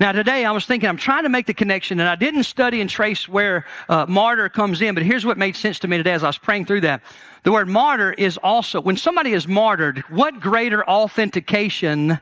Now, 0.00 0.12
today 0.12 0.44
I 0.44 0.52
was 0.52 0.64
thinking, 0.64 0.88
I'm 0.88 0.96
trying 0.96 1.24
to 1.24 1.28
make 1.28 1.46
the 1.46 1.54
connection, 1.54 1.98
and 1.98 2.08
I 2.08 2.14
didn't 2.14 2.44
study 2.44 2.80
and 2.80 2.88
trace 2.88 3.28
where 3.28 3.66
uh, 3.88 4.06
martyr 4.08 4.48
comes 4.48 4.80
in, 4.80 4.94
but 4.94 5.02
here's 5.02 5.26
what 5.26 5.36
made 5.36 5.56
sense 5.56 5.78
to 5.80 5.88
me 5.88 5.96
today 5.96 6.12
as 6.12 6.22
I 6.22 6.28
was 6.28 6.38
praying 6.38 6.66
through 6.66 6.82
that. 6.82 7.02
The 7.42 7.52
word 7.52 7.68
martyr 7.68 8.12
is 8.12 8.38
also, 8.38 8.80
when 8.80 8.96
somebody 8.96 9.32
is 9.32 9.48
martyred, 9.48 9.98
what 10.08 10.40
greater 10.40 10.88
authentication 10.88 12.20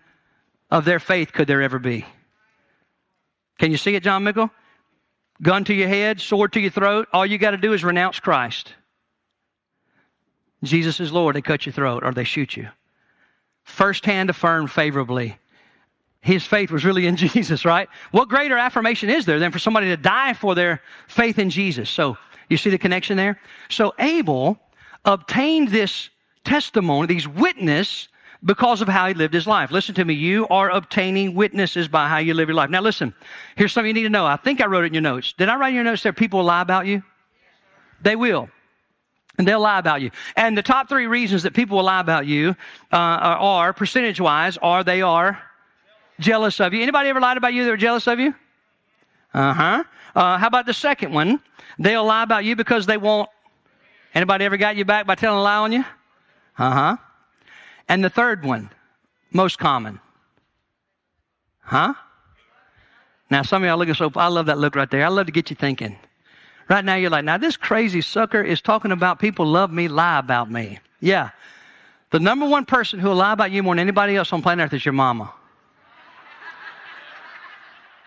of 0.71 0.85
their 0.85 0.99
faith 0.99 1.33
could 1.33 1.49
there 1.49 1.62
ever 1.62 1.79
be? 1.79 2.05
Can 3.59 3.71
you 3.71 3.77
see 3.77 3.95
it, 3.95 4.03
John 4.03 4.25
Mickle? 4.25 4.51
Gun 5.43 5.64
to 5.64 5.75
your 5.75 5.89
head, 5.89 6.21
sword 6.21 6.53
to 6.55 6.61
your 6.61 6.71
throat. 6.71 7.09
All 7.12 7.27
you 7.27 7.39
got 7.39 7.51
to 7.51 7.57
do 7.57 7.73
is 7.73 7.85
renounce 7.85 8.21
Christ. 8.21 8.75
Jesus 10.64 11.01
is 11.01 11.12
Lord. 11.12 11.37
They 11.37 11.43
cut 11.43 11.67
your 11.67 11.73
throat 11.73 12.03
or 12.05 12.12
they 12.12 12.25
shoot 12.25 12.57
you. 12.57 12.69
First 13.64 14.05
hand 14.07 14.31
affirmed 14.31 14.71
favorably. 14.71 15.39
His 16.21 16.45
faith 16.45 16.71
was 16.71 16.85
really 16.85 17.07
in 17.07 17.17
Jesus, 17.17 17.64
right? 17.64 17.89
What 18.11 18.29
greater 18.29 18.57
affirmation 18.57 19.11
is 19.11 19.27
there 19.27 19.39
than 19.39 19.53
for 19.53 19.59
somebody 19.59 19.87
to 19.89 19.97
die 19.97 20.33
for 20.33 20.55
their 20.55 20.83
faith 21.09 21.39
in 21.39 21.51
Jesus? 21.51 21.91
So, 21.91 22.17
you 22.49 22.57
see 22.57 22.71
the 22.71 22.79
connection 22.79 23.17
there? 23.17 23.41
So, 23.69 23.93
Abel 23.99 24.59
obtained 25.05 25.69
this 25.69 26.11
testimony, 26.45 27.07
these 27.07 27.29
witness 27.29 28.09
because 28.45 28.82
of 28.82 28.89
how 28.89 29.09
he 29.09 29.14
lived 29.14 29.34
his 29.34 29.47
life. 29.47 29.70
Listen 29.70 29.95
to 29.97 30.05
me. 30.05 30.14
You 30.14 30.47
are 30.49 30.70
obtaining 30.70 31.34
witnesses 31.34 31.89
by 31.89 32.09
how 32.09 32.18
you 32.18 32.34
live 32.34 32.49
your 32.49 32.55
life. 32.55 32.70
Now, 32.70 32.80
listen. 32.80 33.14
Here's 33.57 33.72
something 33.72 33.89
you 33.89 33.95
need 33.95 34.03
to 34.03 34.11
know. 34.11 34.26
I 34.26 34.37
think 34.37 34.61
I 34.61 34.66
wrote 34.66 34.84
it 34.84 34.89
in 34.89 34.95
your 34.95 35.03
notes. 35.03 35.32
Did 35.32 35.49
I 35.49 35.57
write 35.57 35.70
in 35.70 35.74
your 35.76 35.84
notes 35.84 36.03
that 36.03 36.16
people 36.16 36.43
lie 36.45 36.62
about 36.62 36.87
you? 36.87 37.03
They 38.03 38.16
will. 38.16 38.49
And 39.39 39.47
they'll 39.47 39.61
lie 39.61 39.78
about 39.78 40.01
you. 40.01 40.11
And 40.37 40.57
the 40.57 40.62
top 40.62 40.89
three 40.89 41.07
reasons 41.07 41.43
that 41.43 41.55
people 41.55 41.76
will 41.76 41.84
lie 41.84 42.01
about 42.01 42.26
you 42.26 42.57
uh, 42.93 42.97
are, 42.97 43.72
percentage 43.72 44.20
wise, 44.20 44.57
are 44.59 44.82
they 44.82 45.03
are 45.03 45.39
jealous 46.20 46.61
of 46.61 46.72
you. 46.72 46.82
Anybody 46.82 47.09
ever 47.11 47.20
lied 47.20 47.37
about 47.37 47.53
you 47.53 47.64
that 47.64 47.70
were 47.70 47.76
jealous 47.76 48.07
of 48.07 48.18
you? 48.18 48.34
Uh-huh. 49.34 49.84
Uh, 50.14 50.39
how 50.39 50.47
about 50.47 50.64
the 50.64 50.72
second 50.72 51.12
one? 51.12 51.41
They'll 51.78 52.05
lie 52.05 52.22
about 52.22 52.45
you 52.45 52.57
because 52.57 52.87
they 52.87 52.97
won't. 52.97 53.28
Anybody 54.14 54.47
ever 54.47 54.57
got 54.57 54.76
you 54.76 54.87
back 54.87 55.07
by 55.07 55.14
telling 55.14 55.39
a 55.39 55.43
lie 55.43 55.57
on 55.57 55.72
you? 55.72 55.84
Uh-huh. 56.59 56.97
And 57.89 58.03
the 58.03 58.11
third 58.11 58.45
one, 58.45 58.70
most 59.32 59.59
common. 59.59 60.01
Huh? 61.61 61.95
Now, 63.30 63.43
some 63.43 63.62
of 63.62 63.66
y'all 63.66 63.78
looking 63.78 63.95
so, 63.95 64.11
I 64.16 64.28
love 64.28 64.47
that 64.47 64.59
look 64.59 64.76
right 64.76 64.91
there. 64.91 65.05
I 65.05 65.09
love 65.09 65.26
to 65.26 65.32
get 65.32 65.51
you 65.51 65.57
thinking. 65.57 65.97
Right 66.68 66.84
now, 66.84 66.95
you're 66.97 67.11
like, 67.11 67.24
now 67.24 67.39
this 67.39 67.57
crazy 67.57 68.01
sucker 68.01 68.43
is 68.43 68.61
talking 68.61 68.93
about 68.93 69.18
people 69.18 69.47
love 69.47 69.72
me, 69.72 69.89
lie 69.89 70.18
about 70.18 70.51
me. 70.51 70.78
Yeah. 71.01 71.30
The 72.11 72.20
number 72.20 72.47
one 72.47 72.64
person 72.64 72.99
who 72.99 73.09
will 73.09 73.16
lie 73.16 73.32
about 73.32 73.51
you 73.51 73.62
more 73.62 73.74
than 73.74 73.80
anybody 73.80 74.16
else 74.16 74.32
on 74.32 74.43
planet 74.43 74.66
Earth 74.66 74.74
is 74.74 74.84
your 74.84 74.93
mama. 74.93 75.32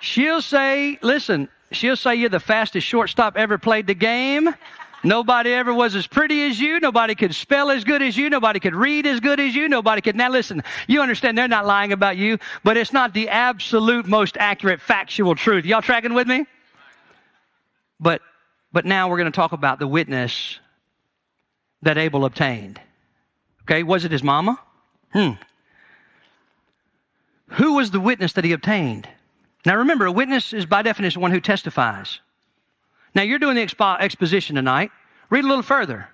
She'll 0.02 0.42
say, 0.42 0.98
listen, 1.02 1.50
she'll 1.72 1.98
say 1.98 2.16
you're 2.16 2.30
the 2.30 2.40
fastest 2.40 2.88
shortstop 2.88 3.36
ever 3.36 3.58
played 3.58 3.88
the 3.88 3.94
game. 3.94 4.50
Nobody 5.04 5.54
ever 5.54 5.74
was 5.74 5.96
as 5.96 6.08
pretty 6.08 6.44
as 6.44 6.60
you. 6.60 6.80
Nobody 6.80 7.16
could 7.16 7.34
spell 7.34 7.70
as 7.70 7.84
good 7.84 8.02
as 8.02 8.18
you. 8.18 8.30
Nobody 8.30 8.60
could 8.60 8.76
read 8.76 9.06
as 9.06 9.20
good 9.20 9.40
as 9.40 9.56
you. 9.56 9.70
Nobody 9.70 10.02
could. 10.02 10.16
Now 10.16 10.30
listen, 10.30 10.64
you 10.88 11.02
understand 11.02 11.38
they're 11.38 11.48
not 11.48 11.66
lying 11.66 11.94
about 11.94 12.18
you, 12.18 12.38
but 12.64 12.78
it's 12.78 12.92
not 12.92 13.14
the 13.14 13.30
absolute 13.30 14.08
most 14.08 14.36
accurate 14.38 14.82
factual 14.82 15.36
truth. 15.36 15.66
Y'all 15.66 15.82
tracking 15.82 16.14
with 16.14 16.28
me? 16.28 16.46
But, 18.00 18.22
but 18.74 18.86
now 18.86 19.10
we're 19.10 19.18
going 19.18 19.32
to 19.32 19.36
talk 19.36 19.52
about 19.52 19.80
the 19.80 19.88
witness 19.88 20.60
that 21.82 21.98
Abel 21.98 22.26
obtained. 22.26 22.80
Okay, 23.64 23.84
was 23.84 24.04
it 24.04 24.12
his 24.12 24.24
mama? 24.24 24.60
Hmm. 25.14 25.32
Who 27.54 27.76
was 27.76 27.92
the 27.92 28.00
witness 28.00 28.34
that 28.34 28.44
he 28.44 28.52
obtained? 28.52 29.08
Now 29.66 29.78
remember, 29.78 30.06
a 30.06 30.12
witness 30.12 30.54
is 30.54 30.66
by 30.66 30.82
definition 30.82 31.22
one 31.22 31.32
who 31.32 31.42
testifies. 31.42 32.20
Now 33.16 33.24
you're 33.24 33.40
doing 33.40 33.56
the 33.56 33.66
expo- 33.66 34.00
exposition 34.00 34.56
tonight. 34.56 34.92
Read 35.30 35.44
a 35.44 35.48
little 35.48 35.64
further. 35.64 36.10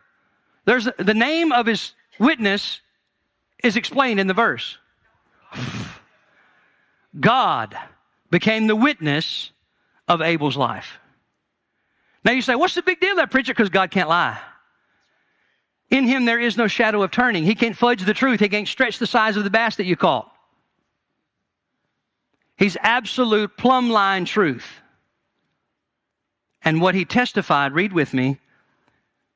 There's 0.65 0.87
the 0.97 1.13
name 1.13 1.51
of 1.51 1.65
his 1.65 1.93
witness 2.19 2.81
is 3.63 3.75
explained 3.77 4.19
in 4.19 4.27
the 4.27 4.33
verse. 4.33 4.77
God 7.19 7.77
became 8.29 8.67
the 8.67 8.75
witness 8.75 9.51
of 10.07 10.21
Abel's 10.21 10.57
life. 10.57 10.99
Now 12.23 12.31
you 12.31 12.41
say, 12.41 12.55
what's 12.55 12.75
the 12.75 12.81
big 12.81 12.99
deal 12.99 13.15
that 13.17 13.31
preacher? 13.31 13.53
Because 13.53 13.69
God 13.69 13.91
can't 13.91 14.09
lie. 14.09 14.39
In 15.91 16.05
him 16.05 16.25
there 16.25 16.39
is 16.39 16.57
no 16.57 16.67
shadow 16.67 17.03
of 17.03 17.11
turning. 17.11 17.43
He 17.43 17.55
can't 17.55 17.77
fudge 17.77 18.03
the 18.03 18.13
truth. 18.13 18.39
He 18.39 18.49
can't 18.49 18.67
stretch 18.67 18.97
the 18.97 19.07
size 19.07 19.37
of 19.37 19.43
the 19.43 19.49
bass 19.49 19.75
that 19.75 19.85
you 19.85 19.95
caught. 19.95 20.31
He's 22.57 22.77
absolute 22.81 23.55
plumb 23.57 23.89
line 23.89 24.25
truth. 24.25 24.65
And 26.65 26.81
what 26.81 26.95
he 26.95 27.05
testified, 27.05 27.73
read 27.73 27.93
with 27.93 28.13
me, 28.13 28.39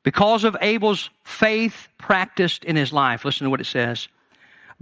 because 0.03 0.43
of 0.43 0.57
Abel's 0.61 1.09
faith 1.23 1.87
practiced 1.99 2.65
in 2.65 2.75
his 2.75 2.91
life, 2.91 3.23
listen 3.23 3.45
to 3.45 3.51
what 3.51 3.61
it 3.61 3.65
says. 3.65 4.07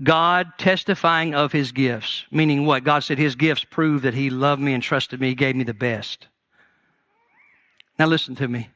God 0.04 0.48
testifying 0.58 1.36
of 1.36 1.52
his 1.52 1.72
gifts, 1.72 2.24
meaning 2.32 2.66
what? 2.66 2.84
God 2.84 3.04
said 3.04 3.18
his 3.18 3.36
gifts 3.36 3.66
prove 3.66 4.04
that 4.04 4.14
he 4.14 4.30
loved 4.30 4.62
me 4.62 4.74
and 4.74 4.82
trusted 4.82 5.20
me, 5.20 5.30
he 5.30 5.36
gave 5.36 5.56
me 5.56 5.64
the 5.64 5.74
best. 5.74 6.28
Now 8.00 8.06
listen 8.06 8.36
to 8.36 8.48
me. 8.48 8.70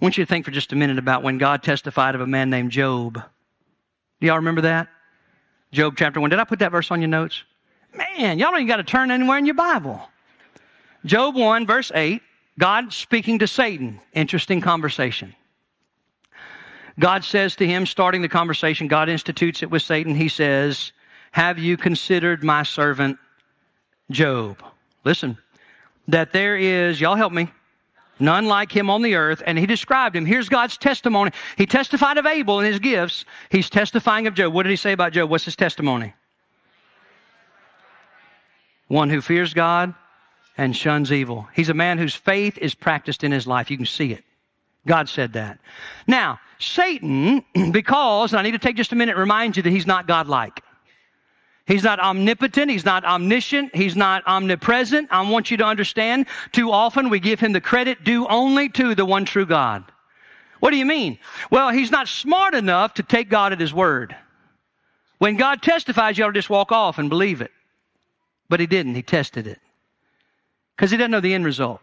I 0.00 0.04
want 0.04 0.18
you 0.18 0.24
to 0.24 0.28
think 0.28 0.44
for 0.44 0.50
just 0.50 0.72
a 0.72 0.76
minute 0.76 0.98
about 0.98 1.22
when 1.22 1.38
God 1.38 1.62
testified 1.62 2.14
of 2.14 2.20
a 2.20 2.26
man 2.26 2.50
named 2.50 2.72
Job. 2.72 3.22
Do 4.20 4.26
y'all 4.26 4.36
remember 4.36 4.62
that? 4.62 4.88
Job 5.72 5.94
chapter 5.96 6.20
1. 6.20 6.30
Did 6.30 6.40
I 6.40 6.44
put 6.44 6.58
that 6.58 6.72
verse 6.72 6.90
on 6.90 7.00
your 7.00 7.08
notes? 7.08 7.44
Man, 7.94 8.38
y'all 8.38 8.50
don't 8.50 8.60
even 8.60 8.68
got 8.68 8.76
to 8.76 8.84
turn 8.84 9.10
anywhere 9.10 9.38
in 9.38 9.46
your 9.46 9.54
Bible. 9.54 10.02
Job 11.04 11.36
1, 11.36 11.66
verse 11.66 11.92
8. 11.94 12.20
God 12.58 12.92
speaking 12.92 13.38
to 13.40 13.46
Satan. 13.46 14.00
Interesting 14.12 14.60
conversation. 14.60 15.34
God 16.98 17.24
says 17.24 17.56
to 17.56 17.66
him, 17.66 17.84
starting 17.84 18.22
the 18.22 18.28
conversation, 18.28 18.88
God 18.88 19.08
institutes 19.08 19.62
it 19.62 19.70
with 19.70 19.82
Satan. 19.82 20.14
He 20.14 20.28
says, 20.28 20.92
Have 21.32 21.58
you 21.58 21.76
considered 21.76 22.42
my 22.42 22.62
servant 22.62 23.18
Job? 24.10 24.62
Listen, 25.04 25.36
that 26.08 26.32
there 26.32 26.56
is, 26.56 26.98
y'all 26.98 27.14
help 27.14 27.34
me, 27.34 27.52
none 28.18 28.46
like 28.46 28.72
him 28.72 28.88
on 28.88 29.02
the 29.02 29.14
earth. 29.14 29.42
And 29.44 29.58
he 29.58 29.66
described 29.66 30.16
him. 30.16 30.24
Here's 30.24 30.48
God's 30.48 30.78
testimony. 30.78 31.32
He 31.58 31.66
testified 31.66 32.16
of 32.16 32.24
Abel 32.24 32.60
and 32.60 32.66
his 32.66 32.78
gifts. 32.78 33.26
He's 33.50 33.68
testifying 33.68 34.26
of 34.26 34.32
Job. 34.32 34.54
What 34.54 34.62
did 34.62 34.70
he 34.70 34.76
say 34.76 34.92
about 34.92 35.12
Job? 35.12 35.28
What's 35.28 35.44
his 35.44 35.56
testimony? 35.56 36.14
One 38.88 39.10
who 39.10 39.20
fears 39.20 39.52
God 39.52 39.94
and 40.56 40.76
shuns 40.76 41.12
evil. 41.12 41.48
He's 41.54 41.68
a 41.68 41.74
man 41.74 41.98
whose 41.98 42.14
faith 42.14 42.58
is 42.58 42.74
practiced 42.74 43.24
in 43.24 43.32
his 43.32 43.46
life. 43.46 43.70
You 43.70 43.76
can 43.76 43.86
see 43.86 44.12
it. 44.12 44.24
God 44.86 45.08
said 45.08 45.32
that. 45.34 45.58
Now, 46.06 46.40
Satan, 46.58 47.44
because, 47.72 48.34
I 48.34 48.42
need 48.42 48.52
to 48.52 48.58
take 48.58 48.76
just 48.76 48.92
a 48.92 48.96
minute 48.96 49.16
remind 49.16 49.56
you 49.56 49.62
that 49.62 49.70
he's 49.70 49.86
not 49.86 50.06
God-like. 50.06 50.62
He's 51.66 51.82
not 51.82 51.98
omnipotent. 51.98 52.70
He's 52.70 52.84
not 52.84 53.04
omniscient. 53.04 53.74
He's 53.74 53.96
not 53.96 54.24
omnipresent. 54.26 55.08
I 55.10 55.28
want 55.28 55.50
you 55.50 55.56
to 55.56 55.64
understand 55.64 56.26
too 56.52 56.70
often 56.70 57.10
we 57.10 57.18
give 57.18 57.40
him 57.40 57.52
the 57.52 57.60
credit 57.60 58.04
due 58.04 58.26
only 58.28 58.68
to 58.70 58.94
the 58.94 59.04
one 59.04 59.24
true 59.24 59.46
God. 59.46 59.84
What 60.60 60.70
do 60.70 60.76
you 60.76 60.86
mean? 60.86 61.18
Well, 61.50 61.70
he's 61.70 61.90
not 61.90 62.06
smart 62.06 62.54
enough 62.54 62.94
to 62.94 63.02
take 63.02 63.28
God 63.28 63.52
at 63.52 63.60
his 63.60 63.74
word. 63.74 64.14
When 65.18 65.36
God 65.36 65.60
testifies, 65.60 66.16
you 66.16 66.24
ought 66.24 66.28
to 66.28 66.34
just 66.34 66.50
walk 66.50 66.70
off 66.70 66.98
and 66.98 67.10
believe 67.10 67.40
it. 67.40 67.50
But 68.48 68.60
he 68.60 68.66
didn't. 68.66 68.94
He 68.94 69.02
tested 69.02 69.48
it. 69.48 69.58
Because 70.76 70.90
he 70.90 70.96
doesn't 70.96 71.10
know 71.10 71.20
the 71.20 71.34
end 71.34 71.44
result. 71.44 71.80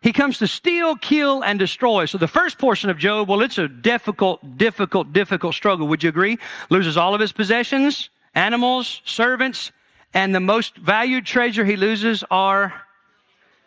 He 0.00 0.12
comes 0.12 0.38
to 0.38 0.46
steal, 0.46 0.96
kill, 0.96 1.42
and 1.42 1.58
destroy. 1.58 2.04
So 2.04 2.18
the 2.18 2.28
first 2.28 2.58
portion 2.58 2.90
of 2.90 2.98
Job, 2.98 3.28
well, 3.28 3.40
it's 3.40 3.56
a 3.56 3.68
difficult, 3.68 4.58
difficult, 4.58 5.12
difficult 5.12 5.54
struggle. 5.54 5.88
Would 5.88 6.02
you 6.02 6.10
agree? 6.10 6.38
Loses 6.68 6.96
all 6.96 7.14
of 7.14 7.20
his 7.20 7.32
possessions, 7.32 8.10
animals, 8.34 9.00
servants, 9.04 9.72
and 10.12 10.34
the 10.34 10.40
most 10.40 10.76
valued 10.76 11.24
treasure 11.24 11.64
he 11.64 11.76
loses 11.76 12.22
are 12.30 12.74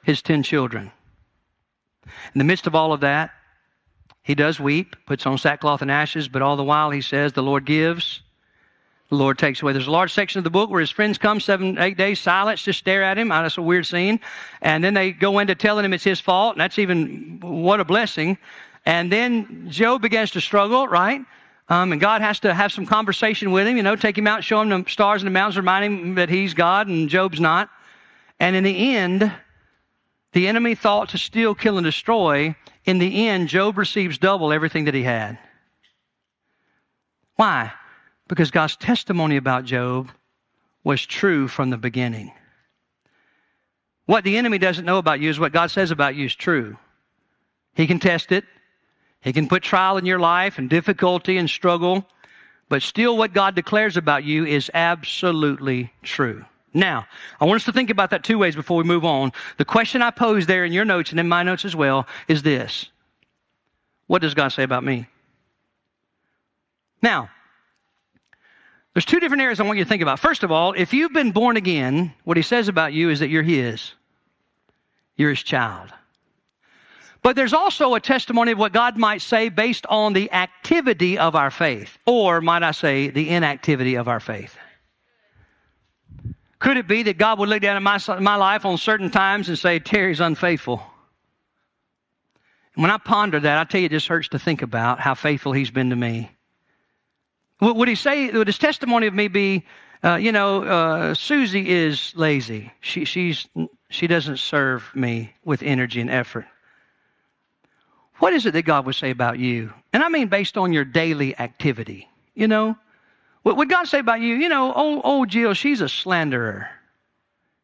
his 0.03 0.21
ten 0.21 0.43
children. 0.43 0.91
In 2.05 2.39
the 2.39 2.43
midst 2.43 2.67
of 2.67 2.75
all 2.75 2.93
of 2.93 3.01
that, 3.01 3.31
he 4.23 4.35
does 4.35 4.59
weep, 4.59 4.95
puts 5.05 5.25
on 5.25 5.37
sackcloth 5.37 5.81
and 5.81 5.89
ashes, 5.89 6.27
but 6.27 6.41
all 6.41 6.55
the 6.55 6.63
while 6.63 6.91
he 6.91 7.01
says, 7.01 7.33
The 7.33 7.43
Lord 7.43 7.65
gives, 7.65 8.21
the 9.09 9.15
Lord 9.15 9.37
takes 9.37 9.61
away. 9.61 9.71
There's 9.71 9.87
a 9.87 9.91
large 9.91 10.13
section 10.13 10.39
of 10.39 10.43
the 10.43 10.49
book 10.49 10.69
where 10.69 10.81
his 10.81 10.89
friends 10.89 11.17
come, 11.17 11.39
seven, 11.39 11.77
eight 11.79 11.97
days, 11.97 12.19
silence, 12.19 12.63
just 12.63 12.79
stare 12.79 13.03
at 13.03 13.17
him. 13.17 13.29
That's 13.29 13.57
a 13.57 13.61
weird 13.61 13.85
scene. 13.85 14.19
And 14.61 14.83
then 14.83 14.93
they 14.93 15.11
go 15.11 15.39
into 15.39 15.55
telling 15.55 15.85
him 15.85 15.93
it's 15.93 16.03
his 16.03 16.19
fault, 16.19 16.55
and 16.55 16.61
that's 16.61 16.77
even, 16.77 17.39
what 17.41 17.79
a 17.79 17.85
blessing. 17.85 18.37
And 18.85 19.11
then 19.11 19.69
Job 19.69 20.01
begins 20.01 20.31
to 20.31 20.41
struggle, 20.41 20.87
right? 20.87 21.21
Um, 21.69 21.91
and 21.91 22.01
God 22.01 22.21
has 22.21 22.39
to 22.41 22.53
have 22.53 22.71
some 22.71 22.85
conversation 22.85 23.51
with 23.51 23.67
him, 23.67 23.77
you 23.77 23.83
know, 23.83 23.95
take 23.95 24.17
him 24.17 24.27
out, 24.27 24.43
show 24.43 24.61
him 24.61 24.69
the 24.69 24.89
stars 24.89 25.21
and 25.21 25.27
the 25.27 25.31
mountains, 25.31 25.57
remind 25.57 25.85
him 25.85 26.15
that 26.15 26.29
he's 26.29 26.53
God 26.53 26.87
and 26.87 27.09
Job's 27.09 27.39
not. 27.39 27.69
And 28.39 28.55
in 28.55 28.63
the 28.63 28.95
end, 28.95 29.31
the 30.33 30.47
enemy 30.47 30.75
thought 30.75 31.09
to 31.09 31.17
steal, 31.17 31.55
kill, 31.55 31.77
and 31.77 31.85
destroy. 31.85 32.55
In 32.85 32.99
the 32.99 33.27
end, 33.27 33.49
Job 33.49 33.77
receives 33.77 34.17
double 34.17 34.53
everything 34.53 34.85
that 34.85 34.93
he 34.93 35.03
had. 35.03 35.37
Why? 37.35 37.71
Because 38.27 38.51
God's 38.51 38.75
testimony 38.75 39.37
about 39.37 39.65
Job 39.65 40.09
was 40.83 41.05
true 41.05 41.47
from 41.47 41.69
the 41.69 41.77
beginning. 41.77 42.31
What 44.05 44.23
the 44.23 44.37
enemy 44.37 44.57
doesn't 44.57 44.85
know 44.85 44.97
about 44.97 45.19
you 45.19 45.29
is 45.29 45.39
what 45.39 45.51
God 45.51 45.69
says 45.69 45.91
about 45.91 46.15
you 46.15 46.25
is 46.25 46.35
true. 46.35 46.77
He 47.75 47.87
can 47.87 47.99
test 47.99 48.31
it, 48.31 48.45
he 49.21 49.33
can 49.33 49.47
put 49.47 49.63
trial 49.63 49.97
in 49.97 50.05
your 50.05 50.19
life 50.19 50.57
and 50.57 50.69
difficulty 50.69 51.37
and 51.37 51.49
struggle, 51.49 52.07
but 52.69 52.81
still 52.81 53.17
what 53.17 53.33
God 53.33 53.55
declares 53.55 53.97
about 53.97 54.23
you 54.23 54.45
is 54.45 54.71
absolutely 54.73 55.91
true. 56.03 56.45
Now, 56.73 57.07
I 57.39 57.45
want 57.45 57.57
us 57.57 57.65
to 57.65 57.71
think 57.71 57.89
about 57.89 58.11
that 58.11 58.23
two 58.23 58.37
ways 58.37 58.55
before 58.55 58.77
we 58.77 58.83
move 58.83 59.03
on. 59.03 59.31
The 59.57 59.65
question 59.65 60.01
I 60.01 60.11
pose 60.11 60.45
there 60.45 60.63
in 60.63 60.73
your 60.73 60.85
notes 60.85 61.11
and 61.11 61.19
in 61.19 61.27
my 61.27 61.43
notes 61.43 61.65
as 61.65 61.75
well 61.75 62.07
is 62.27 62.43
this 62.43 62.89
What 64.07 64.21
does 64.21 64.33
God 64.33 64.49
say 64.49 64.63
about 64.63 64.83
me? 64.83 65.07
Now, 67.01 67.29
there's 68.97 69.05
two 69.05 69.19
different 69.19 69.43
areas 69.43 69.59
I 69.59 69.63
want 69.63 69.77
you 69.77 69.83
to 69.83 69.87
think 69.87 70.01
about. 70.01 70.17
First 70.17 70.41
of 70.41 70.51
all, 70.51 70.73
if 70.73 70.91
you've 70.91 71.13
been 71.13 71.29
born 71.29 71.55
again, 71.55 72.11
what 72.23 72.35
he 72.35 72.41
says 72.41 72.67
about 72.67 72.93
you 72.93 73.11
is 73.11 73.19
that 73.19 73.29
you're 73.29 73.43
his. 73.43 73.91
You're 75.17 75.29
his 75.29 75.43
child. 75.43 75.91
But 77.21 77.35
there's 77.35 77.53
also 77.53 77.93
a 77.93 77.99
testimony 77.99 78.53
of 78.53 78.57
what 78.57 78.73
God 78.73 78.97
might 78.97 79.21
say 79.21 79.49
based 79.49 79.85
on 79.85 80.13
the 80.13 80.31
activity 80.31 81.15
of 81.19 81.35
our 81.35 81.51
faith, 81.51 81.95
or 82.07 82.41
might 82.41 82.63
I 82.63 82.71
say, 82.71 83.11
the 83.11 83.29
inactivity 83.29 83.93
of 83.93 84.07
our 84.07 84.19
faith. 84.19 84.57
Could 86.57 86.77
it 86.77 86.87
be 86.87 87.03
that 87.03 87.19
God 87.19 87.37
would 87.37 87.49
look 87.49 87.61
down 87.61 87.75
at 87.75 87.83
my, 87.83 88.19
my 88.19 88.35
life 88.35 88.65
on 88.65 88.79
certain 88.79 89.11
times 89.11 89.47
and 89.47 89.59
say, 89.59 89.77
Terry's 89.77 90.21
unfaithful? 90.21 90.81
When 92.73 92.89
I 92.89 92.97
ponder 92.97 93.39
that, 93.39 93.59
I 93.59 93.63
tell 93.63 93.79
you, 93.79 93.85
it 93.85 93.91
just 93.91 94.07
hurts 94.07 94.29
to 94.29 94.39
think 94.39 94.63
about 94.63 94.99
how 94.99 95.13
faithful 95.13 95.51
he's 95.51 95.69
been 95.69 95.91
to 95.91 95.95
me. 95.95 96.31
Would 97.59 97.87
he 97.87 97.95
say, 97.95 98.29
would 98.29 98.47
his 98.47 98.57
testimony 98.57 99.07
of 99.07 99.13
me 99.13 99.27
be, 99.27 99.65
uh, 100.03 100.15
you 100.15 100.31
know, 100.31 100.63
uh, 100.63 101.13
Susie 101.13 101.67
is 101.67 102.13
lazy. 102.15 102.71
She, 102.81 103.03
she's, 103.05 103.47
she 103.89 104.05
doesn't 104.05 104.37
serve 104.37 104.91
me 104.93 105.33
with 105.43 105.63
energy 105.63 105.99
and 105.99 106.09
effort. 106.09 106.45
What 108.19 108.33
is 108.33 108.45
it 108.45 108.51
that 108.51 108.63
God 108.63 108.85
would 108.85 108.95
say 108.95 109.09
about 109.09 109.39
you? 109.39 109.73
And 109.93 110.03
I 110.03 110.09
mean 110.09 110.27
based 110.27 110.57
on 110.57 110.71
your 110.73 110.85
daily 110.85 111.37
activity, 111.39 112.09
you 112.35 112.47
know? 112.47 112.75
What 113.43 113.57
would 113.57 113.69
God 113.69 113.87
say 113.87 113.99
about 113.99 114.21
you? 114.21 114.35
You 114.35 114.49
know, 114.49 114.73
old, 114.73 115.01
old 115.03 115.29
Jill, 115.29 115.53
she's 115.53 115.81
a 115.81 115.89
slanderer. 115.89 116.69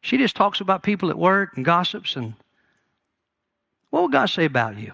She 0.00 0.16
just 0.16 0.34
talks 0.34 0.60
about 0.60 0.82
people 0.82 1.10
at 1.10 1.18
work 1.18 1.56
and 1.56 1.64
gossips 1.64 2.16
and 2.16 2.34
what 3.90 4.02
would 4.02 4.12
God 4.12 4.26
say 4.26 4.44
about 4.44 4.76
you? 4.76 4.92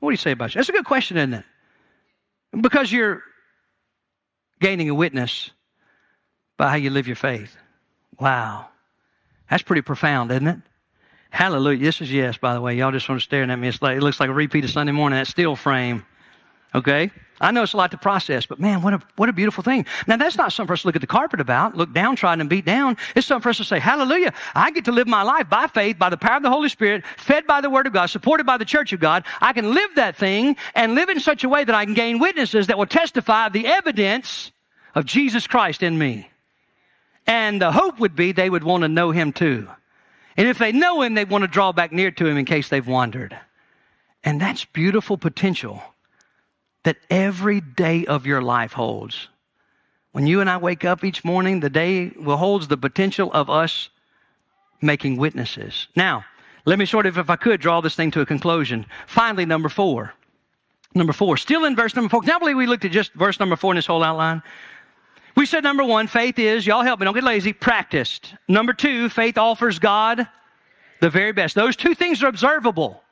What 0.00 0.10
do 0.10 0.12
you 0.12 0.18
say 0.18 0.32
about 0.32 0.54
you? 0.54 0.58
That's 0.58 0.68
a 0.68 0.72
good 0.72 0.84
question, 0.84 1.16
isn't 1.16 1.32
it? 1.32 1.44
Because 2.60 2.92
you're 2.92 3.22
gaining 4.60 4.88
a 4.88 4.94
witness 4.94 5.50
by 6.56 6.70
how 6.70 6.76
you 6.76 6.90
live 6.90 7.06
your 7.06 7.16
faith. 7.16 7.56
Wow. 8.18 8.68
That's 9.50 9.62
pretty 9.62 9.82
profound, 9.82 10.30
isn't 10.30 10.46
it? 10.46 10.58
Hallelujah. 11.30 11.78
This 11.78 12.00
is 12.00 12.12
yes, 12.12 12.36
by 12.36 12.54
the 12.54 12.60
way. 12.60 12.76
Y'all 12.76 12.92
just 12.92 13.08
want 13.08 13.20
to 13.20 13.24
staring 13.24 13.50
at 13.50 13.58
me. 13.58 13.70
Like, 13.80 13.96
it 13.98 14.02
looks 14.02 14.18
like 14.18 14.30
a 14.30 14.32
repeat 14.32 14.64
of 14.64 14.70
Sunday 14.70 14.92
morning, 14.92 15.18
that 15.18 15.26
still 15.26 15.56
frame. 15.56 16.04
Okay? 16.74 17.10
I 17.40 17.52
know 17.52 17.62
it's 17.62 17.72
a 17.72 17.76
lot 17.76 17.92
to 17.92 17.98
process, 17.98 18.46
but 18.46 18.58
man, 18.58 18.82
what 18.82 18.94
a, 18.94 19.00
what 19.16 19.28
a 19.28 19.32
beautiful 19.32 19.62
thing. 19.62 19.86
Now, 20.06 20.16
that's 20.16 20.36
not 20.36 20.52
something 20.52 20.68
for 20.68 20.72
us 20.72 20.82
to 20.82 20.88
look 20.88 20.96
at 20.96 21.00
the 21.00 21.06
carpet 21.06 21.40
about, 21.40 21.76
look 21.76 21.92
downtrodden 21.92 22.40
and 22.40 22.50
beat 22.50 22.64
down. 22.64 22.96
It's 23.14 23.26
something 23.26 23.42
for 23.42 23.50
us 23.50 23.58
to 23.58 23.64
say, 23.64 23.78
hallelujah. 23.78 24.34
I 24.54 24.72
get 24.72 24.84
to 24.86 24.92
live 24.92 25.06
my 25.06 25.22
life 25.22 25.48
by 25.48 25.68
faith, 25.68 25.98
by 25.98 26.10
the 26.10 26.16
power 26.16 26.36
of 26.36 26.42
the 26.42 26.50
Holy 26.50 26.68
Spirit, 26.68 27.04
fed 27.16 27.46
by 27.46 27.60
the 27.60 27.70
Word 27.70 27.86
of 27.86 27.92
God, 27.92 28.06
supported 28.06 28.44
by 28.44 28.56
the 28.56 28.64
church 28.64 28.92
of 28.92 28.98
God. 29.00 29.24
I 29.40 29.52
can 29.52 29.72
live 29.72 29.90
that 29.94 30.16
thing 30.16 30.56
and 30.74 30.94
live 30.94 31.08
in 31.08 31.20
such 31.20 31.44
a 31.44 31.48
way 31.48 31.62
that 31.62 31.74
I 31.74 31.84
can 31.84 31.94
gain 31.94 32.18
witnesses 32.18 32.66
that 32.66 32.76
will 32.76 32.86
testify 32.86 33.48
the 33.48 33.66
evidence 33.66 34.50
of 34.94 35.04
Jesus 35.04 35.46
Christ 35.46 35.82
in 35.82 35.96
me. 35.96 36.28
And 37.26 37.62
the 37.62 37.70
hope 37.70 38.00
would 38.00 38.16
be 38.16 38.32
they 38.32 38.50
would 38.50 38.64
want 38.64 38.82
to 38.82 38.88
know 38.88 39.12
Him 39.12 39.32
too. 39.32 39.68
And 40.38 40.46
if 40.46 40.58
they 40.58 40.70
know 40.70 41.02
him, 41.02 41.14
they 41.14 41.24
want 41.24 41.42
to 41.42 41.48
draw 41.48 41.72
back 41.72 41.90
near 41.90 42.12
to 42.12 42.26
him 42.26 42.36
in 42.38 42.44
case 42.44 42.68
they've 42.68 42.86
wandered. 42.86 43.36
And 44.22 44.40
that's 44.40 44.64
beautiful 44.64 45.18
potential 45.18 45.82
that 46.88 46.96
every 47.10 47.60
day 47.60 48.06
of 48.06 48.24
your 48.24 48.40
life 48.40 48.72
holds. 48.72 49.28
When 50.12 50.26
you 50.26 50.40
and 50.40 50.48
I 50.48 50.56
wake 50.56 50.86
up 50.86 51.04
each 51.04 51.22
morning, 51.22 51.60
the 51.60 51.68
day 51.68 52.08
holds 52.24 52.66
the 52.66 52.78
potential 52.78 53.30
of 53.34 53.50
us 53.50 53.90
making 54.80 55.18
witnesses. 55.18 55.88
Now, 55.96 56.24
let 56.64 56.78
me 56.78 56.86
sort 56.86 57.04
of, 57.04 57.18
if 57.18 57.28
I 57.28 57.36
could, 57.36 57.60
draw 57.60 57.82
this 57.82 57.94
thing 57.94 58.10
to 58.12 58.22
a 58.22 58.26
conclusion. 58.26 58.86
Finally, 59.06 59.44
number 59.44 59.68
four. 59.68 60.14
Number 60.94 61.12
four, 61.12 61.36
still 61.36 61.66
in 61.66 61.76
verse 61.76 61.94
number 61.94 62.08
four. 62.08 62.22
Can 62.22 62.30
I 62.30 62.38
believe 62.38 62.56
we 62.56 62.66
looked 62.66 62.86
at 62.86 62.90
just 62.90 63.12
verse 63.12 63.38
number 63.38 63.56
four 63.56 63.72
in 63.72 63.76
this 63.76 63.84
whole 63.84 64.02
outline? 64.02 64.42
We 65.36 65.44
said 65.44 65.62
number 65.62 65.84
one, 65.84 66.06
faith 66.06 66.38
is, 66.38 66.66
y'all 66.66 66.82
help 66.82 67.00
me, 67.00 67.04
don't 67.04 67.12
get 67.12 67.22
lazy, 67.22 67.52
practiced. 67.52 68.34
Number 68.48 68.72
two, 68.72 69.10
faith 69.10 69.36
offers 69.36 69.78
God 69.78 70.26
the 71.02 71.10
very 71.10 71.32
best. 71.32 71.54
Those 71.54 71.76
two 71.76 71.94
things 71.94 72.22
are 72.22 72.28
observable. 72.28 73.02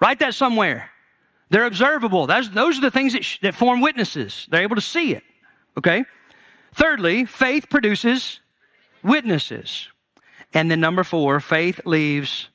Write 0.00 0.20
that 0.20 0.34
somewhere. 0.34 0.90
They're 1.50 1.66
observable. 1.66 2.26
That's, 2.26 2.48
those 2.48 2.78
are 2.78 2.82
the 2.82 2.90
things 2.90 3.14
that, 3.14 3.24
sh- 3.24 3.38
that 3.42 3.54
form 3.54 3.80
witnesses. 3.80 4.46
They're 4.50 4.62
able 4.62 4.76
to 4.76 4.82
see 4.82 5.14
it. 5.14 5.22
Okay? 5.76 6.04
Thirdly, 6.74 7.24
faith 7.24 7.70
produces 7.70 8.40
witnesses. 9.02 9.88
And 10.54 10.70
then 10.70 10.80
number 10.80 11.04
four, 11.04 11.40
faith 11.40 11.80
leaves 11.84 12.48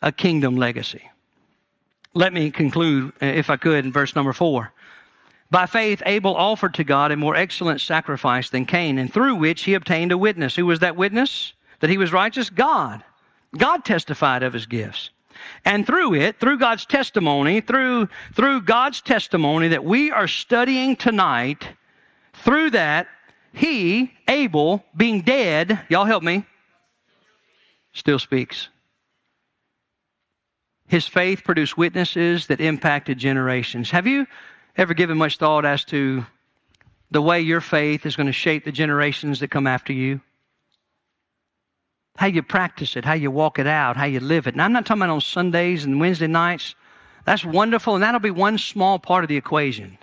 a 0.00 0.10
kingdom 0.12 0.56
legacy. 0.56 1.02
Let 2.14 2.32
me 2.32 2.50
conclude, 2.50 3.12
uh, 3.22 3.26
if 3.26 3.50
I 3.50 3.56
could, 3.56 3.84
in 3.84 3.92
verse 3.92 4.14
number 4.14 4.32
four. 4.32 4.72
By 5.50 5.66
faith, 5.66 6.02
Abel 6.06 6.34
offered 6.34 6.74
to 6.74 6.84
God 6.84 7.12
a 7.12 7.16
more 7.16 7.36
excellent 7.36 7.80
sacrifice 7.80 8.50
than 8.50 8.64
Cain, 8.64 8.98
and 8.98 9.12
through 9.12 9.36
which 9.36 9.62
he 9.64 9.74
obtained 9.74 10.10
a 10.10 10.18
witness. 10.18 10.56
Who 10.56 10.66
was 10.66 10.80
that 10.80 10.96
witness? 10.96 11.52
That 11.80 11.90
he 11.90 11.98
was 11.98 12.12
righteous? 12.12 12.48
God. 12.48 13.04
God 13.56 13.84
testified 13.84 14.42
of 14.42 14.54
his 14.54 14.66
gifts. 14.66 15.10
And 15.64 15.86
through 15.86 16.14
it, 16.14 16.38
through 16.38 16.58
God's 16.58 16.86
testimony, 16.86 17.60
through, 17.60 18.08
through 18.34 18.62
God's 18.62 19.00
testimony 19.00 19.68
that 19.68 19.84
we 19.84 20.10
are 20.10 20.28
studying 20.28 20.96
tonight, 20.96 21.68
through 22.32 22.70
that, 22.70 23.08
he, 23.52 24.12
Abel, 24.28 24.84
being 24.96 25.20
dead, 25.20 25.80
y'all 25.88 26.04
help 26.04 26.22
me, 26.22 26.44
still 27.92 28.18
speaks. 28.18 28.68
His 30.86 31.06
faith 31.06 31.44
produced 31.44 31.78
witnesses 31.78 32.46
that 32.48 32.60
impacted 32.60 33.18
generations. 33.18 33.90
Have 33.90 34.06
you 34.06 34.26
ever 34.76 34.94
given 34.94 35.16
much 35.16 35.38
thought 35.38 35.64
as 35.64 35.84
to 35.86 36.26
the 37.10 37.22
way 37.22 37.40
your 37.40 37.60
faith 37.60 38.06
is 38.06 38.16
going 38.16 38.26
to 38.26 38.32
shape 38.32 38.64
the 38.64 38.72
generations 38.72 39.40
that 39.40 39.50
come 39.50 39.66
after 39.66 39.92
you? 39.92 40.20
How 42.16 42.26
you 42.26 42.42
practice 42.42 42.96
it, 42.96 43.04
how 43.04 43.14
you 43.14 43.30
walk 43.30 43.58
it 43.58 43.66
out, 43.66 43.96
how 43.96 44.04
you 44.04 44.20
live 44.20 44.46
it. 44.46 44.54
Now, 44.54 44.64
I'm 44.64 44.72
not 44.72 44.86
talking 44.86 45.02
about 45.02 45.12
on 45.12 45.20
Sundays 45.20 45.84
and 45.84 45.98
Wednesday 45.98 46.26
nights. 46.26 46.74
That's 47.24 47.44
wonderful, 47.44 47.94
and 47.94 48.02
that'll 48.02 48.20
be 48.20 48.30
one 48.30 48.58
small 48.58 48.98
part 48.98 49.24
of 49.24 49.28
the 49.28 49.36
equation. 49.36 49.96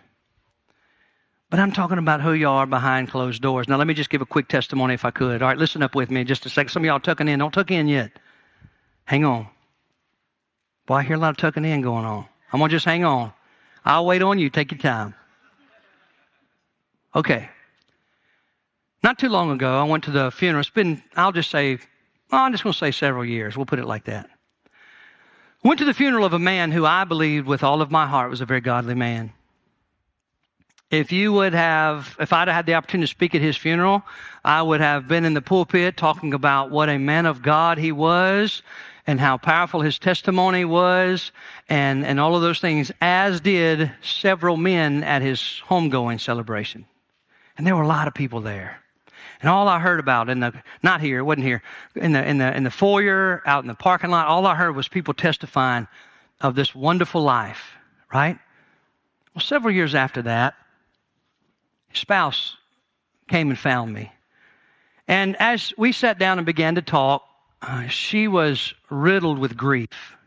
But 1.49 1.59
I'm 1.59 1.71
talking 1.71 1.97
about 1.97 2.21
who 2.21 2.33
you 2.33 2.47
are 2.47 2.65
behind 2.65 3.09
closed 3.09 3.41
doors. 3.41 3.67
Now, 3.67 3.77
let 3.77 3.87
me 3.87 3.93
just 3.93 4.09
give 4.09 4.21
a 4.21 4.25
quick 4.25 4.47
testimony 4.47 4.93
if 4.93 5.05
I 5.05 5.11
could. 5.11 5.41
All 5.41 5.47
right, 5.47 5.57
listen 5.57 5.81
up 5.81 5.95
with 5.95 6.11
me 6.11 6.23
just 6.23 6.45
a 6.45 6.49
second. 6.49 6.69
Some 6.69 6.83
of 6.83 6.87
y'all 6.87 6.99
tucking 6.99 7.27
in. 7.27 7.39
Don't 7.39 7.53
tuck 7.53 7.71
in 7.71 7.87
yet. 7.87 8.11
Hang 9.05 9.25
on. 9.25 9.47
Boy, 10.85 10.95
I 10.95 11.03
hear 11.03 11.15
a 11.15 11.19
lot 11.19 11.31
of 11.31 11.37
tucking 11.37 11.65
in 11.65 11.81
going 11.81 12.05
on. 12.05 12.25
I'm 12.51 12.59
going 12.59 12.69
to 12.69 12.75
just 12.75 12.85
hang 12.85 13.03
on. 13.03 13.33
I'll 13.85 14.05
wait 14.05 14.21
on 14.21 14.39
you. 14.39 14.49
Take 14.49 14.71
your 14.71 14.79
time. 14.79 15.15
Okay. 17.15 17.49
Not 19.03 19.17
too 19.17 19.29
long 19.29 19.49
ago, 19.49 19.79
I 19.79 19.83
went 19.83 20.03
to 20.05 20.11
the 20.11 20.29
funeral. 20.29 20.59
It's 20.59 20.69
been, 20.69 21.01
I'll 21.15 21.31
just 21.31 21.49
say, 21.49 21.79
well, 22.31 22.43
I'm 22.43 22.51
just 22.51 22.63
going 22.63 22.73
to 22.73 22.79
say 22.79 22.91
several 22.91 23.25
years. 23.25 23.57
We'll 23.57 23.65
put 23.65 23.79
it 23.79 23.85
like 23.85 24.05
that. 24.05 24.29
Went 25.63 25.79
to 25.79 25.85
the 25.85 25.93
funeral 25.93 26.25
of 26.25 26.33
a 26.33 26.39
man 26.39 26.71
who 26.71 26.85
I 26.85 27.03
believed 27.03 27.47
with 27.47 27.63
all 27.63 27.81
of 27.81 27.91
my 27.91 28.07
heart 28.07 28.29
was 28.29 28.41
a 28.41 28.45
very 28.45 28.61
godly 28.61 28.95
man. 28.95 29.33
If 30.89 31.11
you 31.11 31.33
would 31.33 31.53
have, 31.53 32.15
if 32.19 32.33
I'd 32.33 32.47
had 32.47 32.65
the 32.65 32.73
opportunity 32.73 33.07
to 33.07 33.11
speak 33.11 33.35
at 33.35 33.41
his 33.41 33.57
funeral, 33.57 34.01
I 34.43 34.61
would 34.61 34.81
have 34.81 35.07
been 35.07 35.25
in 35.25 35.33
the 35.33 35.41
pulpit 35.41 35.97
talking 35.97 36.33
about 36.33 36.71
what 36.71 36.89
a 36.89 36.97
man 36.97 37.25
of 37.25 37.41
God 37.41 37.77
he 37.77 37.91
was 37.91 38.63
and 39.05 39.19
how 39.19 39.37
powerful 39.37 39.81
his 39.81 39.99
testimony 39.99 40.65
was 40.65 41.31
and, 41.67 42.05
and 42.05 42.19
all 42.19 42.35
of 42.35 42.41
those 42.41 42.59
things, 42.59 42.91
as 43.01 43.41
did 43.41 43.91
several 44.01 44.57
men 44.57 45.03
at 45.03 45.21
his 45.21 45.61
homegoing 45.67 46.19
celebration. 46.19 46.85
And 47.57 47.67
there 47.67 47.75
were 47.75 47.83
a 47.83 47.87
lot 47.87 48.07
of 48.07 48.13
people 48.13 48.41
there. 48.41 48.79
And 49.41 49.49
all 49.49 49.67
I 49.67 49.79
heard 49.79 49.99
about 49.99 50.29
in 50.29 50.41
the, 50.41 50.53
not 50.83 50.99
here, 50.99 51.19
it 51.19 51.23
wasn't 51.23 51.45
here, 51.45 51.61
in 51.95 52.11
the, 52.11 52.27
in 52.27 52.37
the, 52.39 52.55
in 52.55 52.63
the 52.63 52.71
foyer, 52.71 53.41
out 53.45 53.63
in 53.63 53.67
the 53.67 53.75
parking 53.75 54.09
lot, 54.09 54.27
all 54.27 54.45
I 54.45 54.55
heard 54.55 54.75
was 54.75 54.87
people 54.87 55.13
testifying 55.13 55.87
of 56.41 56.55
this 56.55 56.75
wonderful 56.75 57.21
life, 57.21 57.71
right? 58.13 58.37
Well, 59.33 59.41
several 59.41 59.73
years 59.73 59.95
after 59.95 60.21
that, 60.23 60.55
his 61.89 61.99
spouse 61.99 62.57
came 63.29 63.49
and 63.49 63.57
found 63.57 63.93
me. 63.93 64.11
And 65.07 65.35
as 65.39 65.73
we 65.77 65.91
sat 65.91 66.19
down 66.19 66.37
and 66.37 66.45
began 66.45 66.75
to 66.75 66.81
talk, 66.81 67.23
uh, 67.61 67.87
she 67.87 68.27
was 68.27 68.73
riddled 68.89 69.39
with 69.39 69.55
grief. 69.55 70.17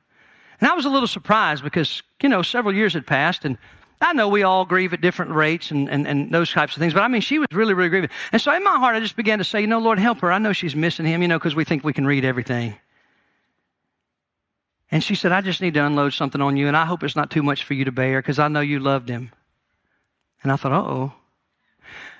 And 0.61 0.71
I 0.71 0.75
was 0.75 0.85
a 0.85 0.91
little 0.91 1.09
surprised 1.09 1.63
because, 1.63 2.03
you 2.23 2.29
know, 2.29 2.43
several 2.43 2.75
years 2.75 2.95
had 2.95 3.07
passed 3.07 3.45
and 3.45 3.59
I 4.03 4.13
know 4.13 4.29
we 4.29 4.43
all 4.43 4.65
grieve 4.65 4.93
at 4.93 5.01
different 5.01 5.31
rates 5.31 5.71
and, 5.71 5.89
and, 5.89 6.07
and 6.07 6.31
those 6.33 6.51
types 6.51 6.77
of 6.77 6.81
things, 6.81 6.93
but 6.93 7.03
I 7.03 7.09
mean, 7.09 7.21
she 7.21 7.39
was 7.39 7.49
really, 7.53 7.73
really 7.73 7.89
grieving. 7.89 8.11
And 8.33 8.43
so 8.43 8.53
in 8.53 8.65
my 8.65 8.77
heart, 8.77 8.97
I 8.97 9.01
just 9.01 9.17
began 9.17 9.39
to 9.39 9.45
say, 9.45 9.61
you 9.61 9.67
know, 9.69 9.79
Lord, 9.79 9.99
help 9.99 10.21
her. 10.21 10.33
I 10.33 10.39
know 10.39 10.53
she's 10.53 10.75
missing 10.75 11.07
him, 11.07 11.23
you 11.23 11.29
know, 11.29 11.39
because 11.39 11.55
we 11.55 11.65
think 11.65 11.85
we 11.85 11.93
can 11.93 12.07
read 12.07 12.25
everything. 12.25 12.77
And 14.91 15.03
she 15.03 15.15
said, 15.15 15.33
I 15.33 15.41
just 15.41 15.63
need 15.63 15.75
to 15.75 15.87
unload 15.87 16.13
something 16.13 16.41
on 16.41 16.57
you, 16.57 16.67
and 16.69 16.77
I 16.77 16.85
hope 16.85 17.03
it's 17.03 17.17
not 17.17 17.31
too 17.31 17.43
much 17.43 17.65
for 17.65 17.75
you 17.75 17.87
to 17.87 17.93
bear 17.93 18.21
because 18.21 18.39
I 18.39 18.49
know 18.49 18.61
you 18.61 18.81
loved 18.81 19.09
him. 19.09 19.31
And 20.43 20.51
I 20.51 20.57
thought, 20.57 20.73
oh. 20.73 21.13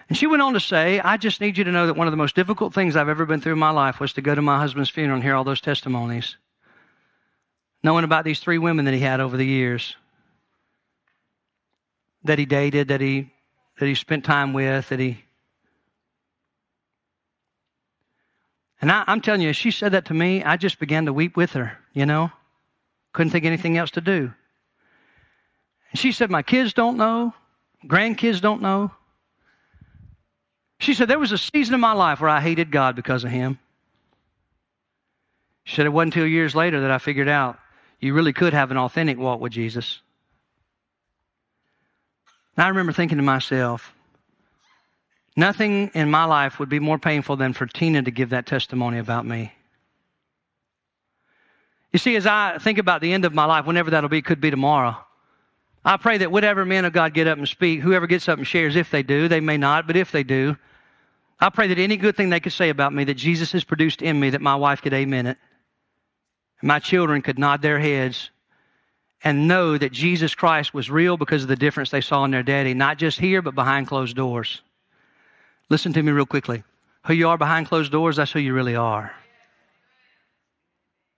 And 0.09 0.17
she 0.17 0.27
went 0.27 0.43
on 0.43 0.55
to 0.55 0.61
say, 0.61 1.01
I 1.01 1.17
just 1.17 1.41
need 1.41 1.59
you 1.59 1.65
to 1.65 1.73
know 1.73 1.87
that 1.87 1.97
one 1.97 2.07
of 2.07 2.13
the 2.13 2.17
most 2.17 2.37
difficult 2.37 2.73
things 2.73 2.97
I've 2.97 3.09
ever 3.09 3.27
been 3.27 3.41
through 3.41 3.55
in 3.55 3.59
my 3.59 3.71
life 3.71 3.99
was 3.99 4.13
to 4.15 4.23
go 4.23 4.35
to 4.35 4.43
my 4.43 4.59
husband's 4.59 4.91
funeral 4.91 5.17
and 5.17 5.25
hear 5.25 5.35
all 5.35 5.45
those 5.45 5.61
testimonies. 5.61 6.37
Knowing 7.83 8.05
about 8.05 8.25
these 8.25 8.41
three 8.41 8.59
women 8.59 8.85
that 8.85 8.95
he 8.95 9.01
had 9.01 9.21
over 9.21 9.37
the 9.37 9.47
years 9.47 9.97
that 12.25 12.39
he 12.39 12.47
dated, 12.47 12.89
that 12.89 13.01
he, 13.01 13.31
that 13.79 13.87
he 13.87 13.95
spent 13.95 14.25
time 14.25 14.53
with, 14.53 14.89
that 14.89 15.01
he. 15.01 15.23
And 18.81 18.91
I, 18.91 19.05
I'm 19.07 19.21
telling 19.21 19.43
you, 19.43 19.53
she 19.53 19.71
said 19.71 19.93
that 19.93 20.07
to 20.07 20.15
me, 20.15 20.43
I 20.43 20.57
just 20.57 20.79
began 20.79 21.07
to 21.07 21.13
weep 21.13 21.37
with 21.37 21.53
her, 21.53 21.79
you 21.93 22.07
know? 22.07 22.31
Couldn't 23.13 23.31
think 23.31 23.45
anything 23.45 23.77
else 23.77 23.93
to 23.93 24.01
do. 24.01 24.33
And 25.91 25.99
she 25.99 26.13
said, 26.13 26.31
My 26.31 26.43
kids 26.43 26.73
don't 26.73 26.97
know, 26.97 27.35
grandkids 27.87 28.41
don't 28.41 28.63
know. 28.63 28.91
She 30.81 30.95
said, 30.95 31.09
There 31.09 31.19
was 31.19 31.33
a 31.33 31.39
season 31.39 31.75
in 31.75 31.81
my 31.81 31.93
life 31.93 32.21
where 32.21 32.31
I 32.31 32.41
hated 32.41 32.73
God 32.73 32.97
because 32.97 33.23
of 33.23 33.31
him. 33.31 33.59
She 35.65 35.77
said, 35.77 35.87
It 35.87 35.91
wasn't 35.91 36.15
until 36.15 36.27
years 36.27 36.55
later 36.55 36.81
that 36.81 36.91
I 36.91 36.99
figured 36.99 37.29
out 37.29 37.59
you 38.01 38.15
really 38.15 38.33
could 38.33 38.53
have 38.53 38.73
an 38.73 38.79
authentic 38.79 39.17
walk 39.17 39.41
with 39.41 39.53
Jesus. 39.53 40.01
And 42.57 42.65
I 42.65 42.69
remember 42.69 42.93
thinking 42.93 43.19
to 43.19 43.23
myself, 43.25 43.95
nothing 45.37 45.91
in 45.95 46.11
my 46.11 46.25
life 46.25 46.59
would 46.59 46.69
be 46.69 46.79
more 46.79 46.99
painful 46.99 47.37
than 47.37 47.53
for 47.53 47.67
Tina 47.67 48.03
to 48.03 48.11
give 48.11 48.31
that 48.31 48.47
testimony 48.47 48.99
about 48.99 49.25
me. 49.25 49.53
You 51.93 51.99
see, 51.99 52.17
as 52.17 52.27
I 52.27 52.59
think 52.59 52.79
about 52.79 53.01
the 53.01 53.13
end 53.13 53.25
of 53.25 53.35
my 53.35 53.45
life, 53.45 53.67
whenever 53.67 53.91
that'll 53.91 54.09
be, 54.09 54.23
could 54.23 54.41
be 54.41 54.51
tomorrow. 54.51 54.97
I 55.85 55.97
pray 55.97 56.19
that 56.19 56.31
whatever 56.31 56.65
men 56.65 56.85
of 56.85 56.93
God 56.93 57.13
get 57.13 57.27
up 57.27 57.39
and 57.39 57.49
speak, 57.49 57.81
whoever 57.81 58.07
gets 58.07 58.29
up 58.29 58.39
and 58.39 58.47
shares, 58.47 58.77
if 58.77 58.91
they 58.91 59.03
do, 59.03 59.29
they 59.29 59.41
may 59.41 59.57
not, 59.57 59.87
but 59.87 59.97
if 59.97 60.13
they 60.13 60.23
do, 60.23 60.57
I 61.41 61.51
pray 61.51 61.67
that 61.67 61.79
any 61.79 61.97
good 61.97 62.17
thing 62.17 62.31
they 62.31 62.41
could 62.41 62.53
say 62.53 62.69
about 62.69 62.95
me, 62.95 63.05
that 63.05 63.15
Jesus 63.15 63.51
has 63.53 63.65
produced 63.65 64.01
in 64.01 64.21
me, 64.21 64.31
that 64.31 64.41
my 64.41 64.55
wife 64.55 64.81
could 64.81 64.95
amen 64.95 65.27
it. 65.27 65.39
My 66.63 66.79
children 66.79 67.21
could 67.21 67.39
nod 67.39 67.63
their 67.63 67.81
heads 67.81 68.31
and 69.25 69.47
know 69.47 69.79
that 69.79 69.93
Jesus 69.93 70.35
Christ 70.35 70.75
was 70.75 70.91
real 70.91 71.17
because 71.17 71.43
of 71.43 71.49
the 71.49 71.57
difference 71.57 71.91
they 71.91 72.01
saw 72.01 72.25
in 72.25 72.31
their 72.31 72.43
daddy, 72.43 72.75
not 72.75 72.99
just 72.99 73.19
here, 73.19 73.43
but 73.43 73.55
behind 73.55 73.87
closed 73.87 74.17
doors. 74.17 74.63
Listen 75.69 75.93
to 75.93 76.03
me 76.03 76.13
real 76.13 76.27
quickly. 76.27 76.65
Who 77.07 77.15
you 77.15 77.29
are 77.29 77.39
behind 77.39 77.67
closed 77.69 77.93
doors, 77.93 78.17
that's 78.17 78.33
who 78.33 78.41
you 78.41 78.55
really 78.55 78.77
are. 78.77 79.13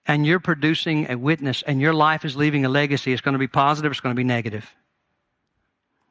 And 0.06 0.26
you're 0.26 0.40
producing 0.40 1.10
a 1.10 1.16
witness, 1.16 1.62
and 1.66 1.80
your 1.80 1.94
life 1.94 2.24
is 2.24 2.36
leaving 2.36 2.64
a 2.64 2.68
legacy. 2.68 3.12
It's 3.12 3.22
going 3.22 3.32
to 3.32 3.38
be 3.38 3.48
positive, 3.48 3.92
it's 3.92 4.00
going 4.00 4.14
to 4.14 4.20
be 4.20 4.24
negative. 4.24 4.70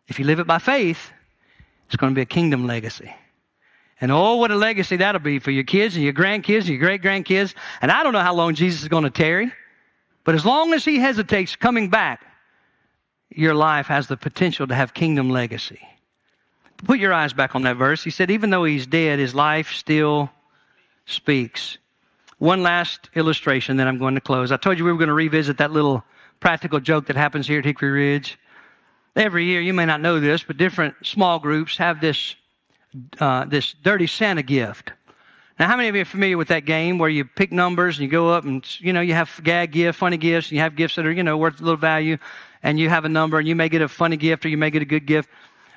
If 0.07 0.19
you 0.19 0.25
live 0.25 0.39
it 0.39 0.47
by 0.47 0.59
faith, 0.59 1.11
it's 1.87 1.95
going 1.95 2.11
to 2.11 2.15
be 2.15 2.21
a 2.21 2.25
kingdom 2.25 2.65
legacy. 2.65 3.13
And 4.01 4.11
oh, 4.11 4.35
what 4.35 4.51
a 4.51 4.55
legacy 4.55 4.97
that'll 4.97 5.21
be 5.21 5.39
for 5.39 5.51
your 5.51 5.63
kids 5.63 5.95
and 5.95 6.03
your 6.03 6.13
grandkids 6.13 6.61
and 6.61 6.69
your 6.69 6.79
great 6.79 7.01
grandkids. 7.01 7.53
And 7.81 7.91
I 7.91 8.03
don't 8.03 8.13
know 8.13 8.19
how 8.19 8.33
long 8.33 8.55
Jesus 8.55 8.81
is 8.81 8.87
going 8.87 9.03
to 9.03 9.09
tarry, 9.09 9.51
but 10.24 10.36
as 10.36 10.45
long 10.45 10.74
as 10.74 10.86
he 10.86 10.99
hesitates 10.99 11.55
coming 11.55 11.89
back, 11.89 12.26
your 13.30 13.53
life 13.55 13.88
has 13.88 14.07
the 14.07 14.17
potential 14.17 14.67
to 14.67 14.76
have 14.76 14.93
kingdom 14.93 15.30
legacy. 15.30 15.80
Put 16.86 16.99
your 16.99 17.13
eyes 17.13 17.34
back 17.34 17.55
on 17.55 17.61
that 17.63 17.78
verse. 17.78 18.03
He 18.03 18.09
said, 18.09 18.30
even 18.30 18.49
though 18.49 18.63
he's 18.63 18.86
dead, 18.86 19.19
his 19.19 19.34
life 19.34 19.71
still 19.71 20.30
speaks. 21.05 21.78
One 22.39 22.61
last 22.61 23.09
illustration, 23.15 23.78
then 23.78 23.88
I'm 23.88 23.97
going 23.97 24.15
to 24.15 24.21
close. 24.21 24.51
I 24.51 24.57
told 24.57 24.78
you 24.78 24.86
we 24.86 24.91
were 24.91 24.97
going 24.97 25.07
to 25.07 25.13
revisit 25.13 25.57
that 25.57 25.71
little 25.71 26.03
practical 26.39 26.80
joke 26.80 27.05
that 27.07 27.15
happens 27.15 27.47
here 27.47 27.59
at 27.59 27.65
Hickory 27.65 27.91
Ridge. 27.91 28.38
Every 29.15 29.45
year, 29.45 29.61
you 29.61 29.74
may 29.74 29.86
not 29.86 30.01
know 30.01 30.19
this, 30.19 30.43
but 30.43 30.57
different 30.57 30.95
small 31.03 31.39
groups 31.39 31.78
have 31.78 32.01
this 32.01 32.36
uh, 33.19 33.45
this 33.45 33.74
dirty 33.84 34.07
Santa 34.07 34.43
gift. 34.43 34.91
Now, 35.60 35.68
how 35.68 35.78
many 35.78 35.88
of 35.88 35.95
you 35.95 36.01
are 36.01 36.06
familiar 36.06 36.38
with 36.38 36.47
that 36.47 36.66
game 36.66 36.97
where 36.97 37.10
you 37.10 37.26
pick 37.26 37.51
numbers 37.51 37.97
and 37.97 38.06
you 38.06 38.10
go 38.10 38.30
up 38.30 38.43
and, 38.43 38.66
you 38.80 38.91
know, 38.91 39.01
you 39.01 39.14
have 39.14 39.39
gag 39.43 39.72
gifts, 39.72 39.99
funny 39.99 40.18
gifts, 40.18 40.47
and 40.47 40.56
you 40.56 40.62
have 40.62 40.76
gifts 40.76 40.95
that 40.95 41.06
are, 41.06 41.12
you 41.12 41.22
know, 41.22 41.38
worth 41.38 41.62
a 41.62 41.64
little 41.64 41.78
value, 41.78 42.18
and 42.64 42.80
you 42.80 42.89
have 42.89 43.06
a 43.06 43.10
number 43.10 43.38
and 43.38 43.47
you 43.47 43.56
may 43.56 43.70
get 43.70 43.82
a 43.82 43.88
funny 43.88 44.18
gift 44.18 44.45
or 44.45 44.49
you 44.49 44.58
may 44.58 44.72
get 44.72 44.82
a 44.82 44.86
good 44.86 45.06
gift. 45.06 45.30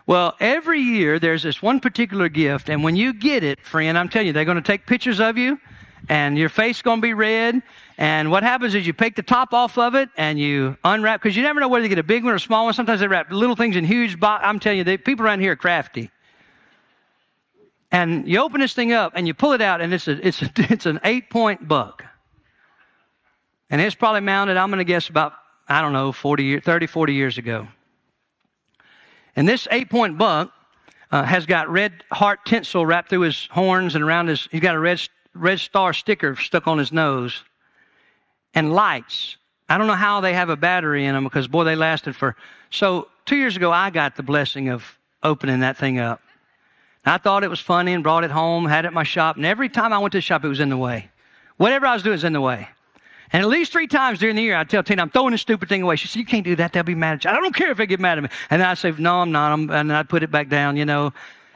Well, 0.06 0.34
every 0.40 0.80
year 0.80 1.18
there's 1.18 1.42
this 1.42 1.60
one 1.60 1.80
particular 1.80 2.28
gift, 2.30 2.70
and 2.70 2.82
when 2.82 2.96
you 2.96 3.12
get 3.12 3.42
it, 3.42 3.60
friend, 3.60 3.98
I'm 3.98 4.08
telling 4.08 4.28
you, 4.28 4.32
they're 4.32 4.44
going 4.46 4.56
to 4.56 4.62
take 4.62 4.86
pictures 4.86 5.20
of 5.20 5.36
you, 5.36 5.60
and 6.08 6.38
your 6.38 6.48
face 6.48 6.76
is 6.76 6.82
going 6.82 6.98
to 6.98 7.02
be 7.02 7.12
red. 7.12 7.60
And 7.98 8.30
what 8.30 8.44
happens 8.44 8.74
is 8.74 8.86
you 8.86 8.92
take 8.92 9.16
the 9.16 9.22
top 9.22 9.52
off 9.52 9.76
of 9.76 9.94
it 9.94 10.08
and 10.16 10.38
you 10.38 10.76
unwrap, 10.84 11.20
because 11.20 11.36
you 11.36 11.42
never 11.42 11.60
know 11.60 11.68
whether 11.68 11.82
to 11.84 11.88
get 11.88 11.98
a 11.98 12.04
big 12.04 12.24
one 12.24 12.32
or 12.32 12.36
a 12.36 12.40
small 12.40 12.64
one. 12.64 12.74
Sometimes 12.74 13.00
they 13.00 13.08
wrap 13.08 13.30
little 13.30 13.56
things 13.56 13.74
in 13.76 13.84
huge. 13.84 14.16
I'm 14.22 14.60
telling 14.60 14.78
you, 14.78 14.84
they, 14.84 14.96
people 14.96 15.26
around 15.26 15.40
here 15.40 15.52
are 15.52 15.56
crafty. 15.56 16.10
And 17.90 18.28
you 18.28 18.40
open 18.40 18.60
this 18.60 18.74
thing 18.74 18.92
up 18.92 19.12
and 19.14 19.26
you 19.26 19.34
pull 19.34 19.52
it 19.52 19.62
out, 19.62 19.80
and 19.80 19.92
it's, 19.94 20.08
a, 20.08 20.26
it's, 20.26 20.42
a, 20.42 20.50
it's 20.56 20.86
an 20.86 21.00
eight 21.04 21.30
point 21.30 21.66
buck. 21.66 22.04
And 23.70 23.80
it's 23.80 23.94
probably 23.94 24.20
mounted, 24.20 24.56
I'm 24.56 24.70
going 24.70 24.78
to 24.78 24.84
guess, 24.84 25.08
about, 25.08 25.32
I 25.68 25.80
don't 25.80 25.92
know, 25.92 26.12
40, 26.12 26.60
30, 26.60 26.86
40 26.86 27.14
years 27.14 27.38
ago. 27.38 27.66
And 29.34 29.48
this 29.48 29.66
eight 29.70 29.90
point 29.90 30.16
buck 30.16 30.52
uh, 31.10 31.22
has 31.24 31.46
got 31.46 31.68
red 31.68 32.04
heart 32.10 32.40
tinsel 32.46 32.86
wrapped 32.86 33.10
through 33.10 33.20
his 33.20 33.48
horns 33.50 33.94
and 33.94 34.02
around 34.02 34.28
his, 34.28 34.48
he's 34.50 34.60
got 34.60 34.74
a 34.74 34.78
red, 34.78 35.00
red 35.34 35.60
star 35.60 35.92
sticker 35.92 36.36
stuck 36.36 36.66
on 36.66 36.78
his 36.78 36.92
nose 36.92 37.42
and 38.54 38.72
lights. 38.72 39.36
I 39.68 39.78
don't 39.78 39.88
know 39.88 39.94
how 39.94 40.20
they 40.20 40.32
have 40.32 40.48
a 40.48 40.56
battery 40.56 41.06
in 41.06 41.14
them 41.14 41.24
because, 41.24 41.48
boy, 41.48 41.64
they 41.64 41.76
lasted 41.76 42.14
for. 42.14 42.36
So, 42.70 43.08
two 43.24 43.36
years 43.36 43.56
ago, 43.56 43.72
I 43.72 43.90
got 43.90 44.16
the 44.16 44.22
blessing 44.22 44.68
of 44.68 44.98
opening 45.22 45.60
that 45.60 45.76
thing 45.76 45.98
up. 45.98 46.20
I 47.06 47.18
thought 47.18 47.44
it 47.44 47.50
was 47.50 47.60
funny 47.60 47.92
and 47.92 48.02
brought 48.02 48.24
it 48.24 48.30
home, 48.30 48.66
had 48.66 48.84
it 48.84 48.88
in 48.88 48.94
my 48.94 49.04
shop, 49.04 49.36
and 49.36 49.46
every 49.46 49.68
time 49.68 49.92
I 49.92 49.98
went 49.98 50.12
to 50.12 50.18
the 50.18 50.22
shop, 50.22 50.44
it 50.44 50.48
was 50.48 50.60
in 50.60 50.68
the 50.68 50.76
way. 50.76 51.08
Whatever 51.56 51.86
I 51.86 51.94
was 51.94 52.02
doing 52.02 52.14
was 52.14 52.24
in 52.24 52.32
the 52.32 52.40
way. 52.40 52.68
And 53.32 53.42
at 53.42 53.48
least 53.48 53.72
three 53.72 53.86
times 53.86 54.18
during 54.18 54.36
the 54.36 54.42
year, 54.42 54.56
I'd 54.56 54.68
tell 54.68 54.82
Tina, 54.82 55.02
I'm 55.02 55.10
throwing 55.10 55.32
this 55.32 55.40
stupid 55.40 55.68
thing 55.68 55.82
away. 55.82 55.96
She 55.96 56.08
said, 56.08 56.18
You 56.18 56.26
can't 56.26 56.44
do 56.44 56.56
that. 56.56 56.72
They'll 56.72 56.82
be 56.84 56.94
mad 56.94 57.14
at 57.14 57.24
you. 57.24 57.30
I 57.30 57.34
don't 57.34 57.54
care 57.54 57.70
if 57.70 57.78
they 57.78 57.86
get 57.86 57.98
mad 57.98 58.18
at 58.18 58.24
me. 58.24 58.30
And 58.50 58.62
I 58.62 58.74
say, 58.74 58.92
No, 58.96 59.16
I'm 59.16 59.32
not. 59.32 59.52
I'm, 59.52 59.70
and 59.70 59.92
I'd 59.92 60.08
put 60.08 60.22
it 60.22 60.30
back 60.30 60.48
down, 60.48 60.76
you 60.76 60.84
know. 60.84 61.12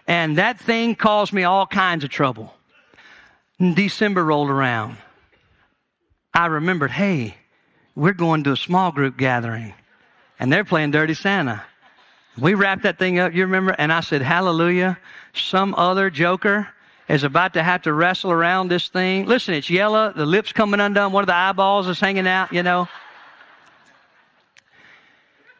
And 0.06 0.38
that 0.38 0.58
thing 0.58 0.96
caused 0.96 1.32
me 1.32 1.44
all 1.44 1.66
kinds 1.66 2.02
of 2.02 2.10
trouble. 2.10 2.52
And 3.60 3.76
December 3.76 4.24
rolled 4.24 4.50
around. 4.50 4.96
I 6.32 6.46
remembered, 6.46 6.90
hey, 6.90 7.36
we're 7.94 8.12
going 8.12 8.44
to 8.44 8.52
a 8.52 8.56
small 8.56 8.92
group 8.92 9.16
gathering, 9.16 9.74
and 10.38 10.52
they're 10.52 10.64
playing 10.64 10.92
Dirty 10.92 11.14
Santa. 11.14 11.62
We 12.38 12.54
wrapped 12.54 12.82
that 12.82 12.98
thing 12.98 13.18
up, 13.18 13.34
you 13.34 13.42
remember? 13.42 13.74
And 13.78 13.92
I 13.92 14.00
said, 14.00 14.22
Hallelujah. 14.22 14.98
Some 15.34 15.74
other 15.76 16.10
joker 16.10 16.68
is 17.08 17.24
about 17.24 17.54
to 17.54 17.62
have 17.62 17.82
to 17.82 17.92
wrestle 17.92 18.30
around 18.30 18.68
this 18.68 18.88
thing. 18.88 19.26
Listen, 19.26 19.54
it's 19.54 19.68
yellow, 19.68 20.12
the 20.12 20.24
lips 20.24 20.52
coming 20.52 20.80
undone, 20.80 21.12
one 21.12 21.22
of 21.22 21.26
the 21.26 21.34
eyeballs 21.34 21.88
is 21.88 21.98
hanging 21.98 22.26
out, 22.26 22.52
you 22.52 22.62
know. 22.62 22.88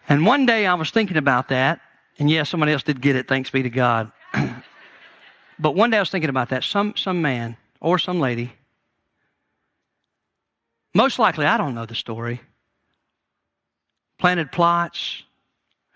And 0.09 0.25
one 0.25 0.47
day 0.47 0.67
I 0.67 0.75
was 0.75 0.91
thinking 0.91 1.17
about 1.17 1.49
that, 1.49 1.81
and 2.19 2.31
yes, 2.31 2.49
someone 2.49 2.69
else 2.69 2.83
did 2.83 3.01
get 3.01 3.17
it, 3.17 3.27
thanks 3.27 3.51
be 3.51 3.63
to 3.63 3.71
God. 3.71 4.13
but 5.59 5.75
one 5.75 5.91
day 5.91 5.97
I 5.97 6.01
was 6.01 6.11
thinking 6.11 6.31
about 6.31 6.51
that. 6.51 6.63
Some, 6.63 6.95
some 6.97 7.21
man 7.21 7.57
or 7.81 7.99
some 7.99 8.21
lady, 8.21 8.53
most 10.95 11.19
likely, 11.19 11.47
I 11.47 11.57
don't 11.57 11.75
know 11.75 11.87
the 11.87 11.95
story, 11.95 12.41
planted 14.19 14.51
plots, 14.53 15.23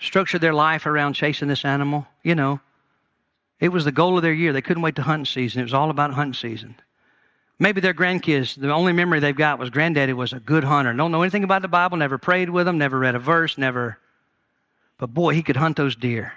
structured 0.05 0.41
their 0.41 0.55
life 0.55 0.87
around 0.87 1.15
chasing 1.15 1.49
this 1.49 1.65
animal, 1.65 2.07
you 2.23 2.35
know. 2.35 2.61
It 3.61 3.71
was 3.71 3.85
the 3.85 3.93
goal 3.93 4.17
of 4.17 4.23
their 4.23 4.33
year. 4.33 4.53
They 4.53 4.63
couldn't 4.63 4.83
wait 4.83 4.97
to 4.97 5.03
hunt 5.03 5.29
season. 5.29 5.61
It 5.61 5.65
was 5.65 5.75
all 5.75 5.91
about 5.91 6.13
hunting 6.13 6.35
season. 6.35 6.77
Maybe 7.59 7.81
their 7.81 7.95
grandkids, 7.95 8.57
the 8.57 8.73
only 8.73 8.93
memory 8.93 9.21
they've 9.21 9.35
got 9.35 9.59
was 9.59 9.71
granddaddy 9.71 10.13
was 10.13 10.33
a 10.33 10.41
good 10.41 10.65
hunter. 10.65 10.93
Don't 10.93 11.13
know 11.13 11.23
anything 11.23 11.45
about 11.45 11.63
the 11.63 11.69
Bible, 11.69 11.97
never 11.97 12.19
prayed 12.19 12.51
with 12.51 12.67
them, 12.67 12.79
never 12.79 12.99
read 12.99 13.15
a 13.15 13.21
verse, 13.21 13.57
never. 13.57 13.99
But 14.99 15.15
boy, 15.15 15.35
he 15.35 15.43
could 15.43 15.57
hunt 15.57 15.77
those 15.77 15.95
deer. 15.95 16.33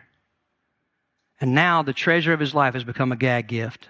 And 1.41 1.53
now 1.53 1.81
the 1.81 1.93
treasure 1.93 2.33
of 2.33 2.39
his 2.39 2.53
life 2.53 2.75
has 2.75 2.83
become 2.83 3.11
a 3.11 3.15
gag 3.15 3.47
gift. 3.47 3.89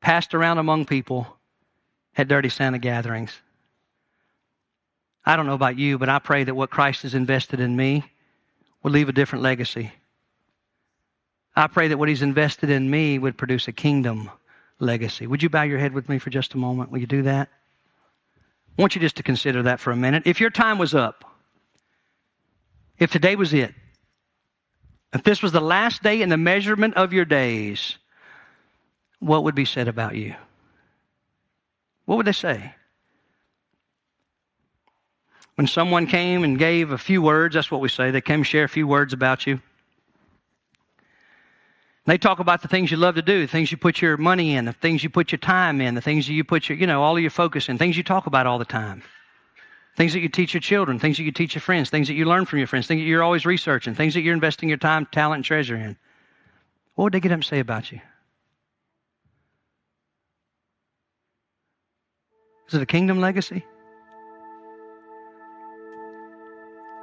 Passed 0.00 0.34
around 0.34 0.58
among 0.58 0.86
people 0.86 1.36
at 2.16 2.28
Dirty 2.28 2.48
Santa 2.48 2.78
gatherings. 2.78 3.32
I 5.24 5.36
don't 5.36 5.46
know 5.46 5.54
about 5.54 5.78
you, 5.78 5.98
but 5.98 6.08
I 6.08 6.18
pray 6.18 6.44
that 6.44 6.54
what 6.54 6.70
Christ 6.70 7.02
has 7.02 7.14
invested 7.14 7.60
in 7.60 7.76
me 7.76 8.04
will 8.86 8.92
leave 8.92 9.08
a 9.08 9.12
different 9.12 9.42
legacy. 9.42 9.90
I 11.56 11.66
pray 11.66 11.88
that 11.88 11.98
what 11.98 12.08
He's 12.08 12.22
invested 12.22 12.70
in 12.70 12.88
me 12.88 13.18
would 13.18 13.36
produce 13.36 13.66
a 13.66 13.72
kingdom 13.72 14.30
legacy. 14.78 15.26
Would 15.26 15.42
you 15.42 15.50
bow 15.50 15.64
your 15.64 15.80
head 15.80 15.92
with 15.92 16.08
me 16.08 16.20
for 16.20 16.30
just 16.30 16.54
a 16.54 16.56
moment? 16.56 16.92
Will 16.92 17.00
you 17.00 17.08
do 17.08 17.22
that? 17.22 17.48
I 18.78 18.80
want 18.80 18.94
you 18.94 19.00
just 19.00 19.16
to 19.16 19.24
consider 19.24 19.64
that 19.64 19.80
for 19.80 19.90
a 19.90 19.96
minute. 19.96 20.22
If 20.24 20.40
your 20.40 20.50
time 20.50 20.78
was 20.78 20.94
up, 20.94 21.24
if 22.96 23.10
today 23.10 23.34
was 23.34 23.52
it, 23.52 23.74
if 25.12 25.24
this 25.24 25.42
was 25.42 25.50
the 25.50 25.60
last 25.60 26.04
day 26.04 26.22
in 26.22 26.28
the 26.28 26.36
measurement 26.36 26.94
of 26.94 27.12
your 27.12 27.24
days, 27.24 27.98
what 29.18 29.42
would 29.42 29.56
be 29.56 29.64
said 29.64 29.88
about 29.88 30.14
you? 30.14 30.36
What 32.04 32.18
would 32.18 32.26
they 32.26 32.30
say? 32.30 32.72
When 35.56 35.66
someone 35.66 36.06
came 36.06 36.44
and 36.44 36.58
gave 36.58 36.92
a 36.92 36.98
few 36.98 37.22
words, 37.22 37.54
that's 37.54 37.70
what 37.70 37.80
we 37.80 37.88
say, 37.88 38.10
they 38.10 38.20
came 38.20 38.40
to 38.40 38.44
share 38.44 38.64
a 38.64 38.68
few 38.68 38.86
words 38.86 39.12
about 39.12 39.46
you. 39.46 39.60
They 42.04 42.18
talk 42.18 42.38
about 42.38 42.62
the 42.62 42.68
things 42.68 42.90
you 42.90 42.98
love 42.98 43.16
to 43.16 43.22
do, 43.22 43.40
the 43.40 43.50
things 43.50 43.72
you 43.72 43.78
put 43.78 44.00
your 44.00 44.16
money 44.16 44.54
in, 44.54 44.66
the 44.66 44.72
things 44.72 45.02
you 45.02 45.10
put 45.10 45.32
your 45.32 45.40
time 45.40 45.80
in, 45.80 45.94
the 45.94 46.00
things 46.00 46.26
that 46.28 46.34
you 46.34 46.44
put 46.44 46.68
your, 46.68 46.78
you 46.78 46.86
know, 46.86 47.02
all 47.02 47.16
of 47.16 47.22
your 47.22 47.30
focus 47.30 47.68
in, 47.68 47.78
things 47.78 47.96
you 47.96 48.04
talk 48.04 48.26
about 48.26 48.46
all 48.46 48.58
the 48.58 48.64
time. 48.64 49.02
Things 49.96 50.12
that 50.12 50.20
you 50.20 50.28
teach 50.28 50.52
your 50.54 50.60
children, 50.60 51.00
things 51.00 51.16
that 51.16 51.24
you 51.24 51.32
teach 51.32 51.54
your 51.54 51.62
friends, 51.62 51.90
things 51.90 52.06
that 52.06 52.14
you 52.14 52.26
learn 52.26 52.44
from 52.44 52.58
your 52.58 52.68
friends, 52.68 52.86
things 52.86 53.00
that 53.00 53.06
you're 53.06 53.24
always 53.24 53.46
researching, 53.46 53.94
things 53.94 54.14
that 54.14 54.20
you're 54.20 54.34
investing 54.34 54.68
your 54.68 54.78
time, 54.78 55.06
talent, 55.06 55.38
and 55.38 55.44
treasure 55.44 55.74
in. 55.74 55.96
What 56.94 57.04
would 57.04 57.12
they 57.14 57.20
get 57.20 57.32
up 57.32 57.36
and 57.36 57.44
say 57.44 57.58
about 57.58 57.90
you? 57.90 58.00
Is 62.68 62.74
it 62.74 62.82
a 62.82 62.86
kingdom 62.86 63.20
legacy? 63.20 63.64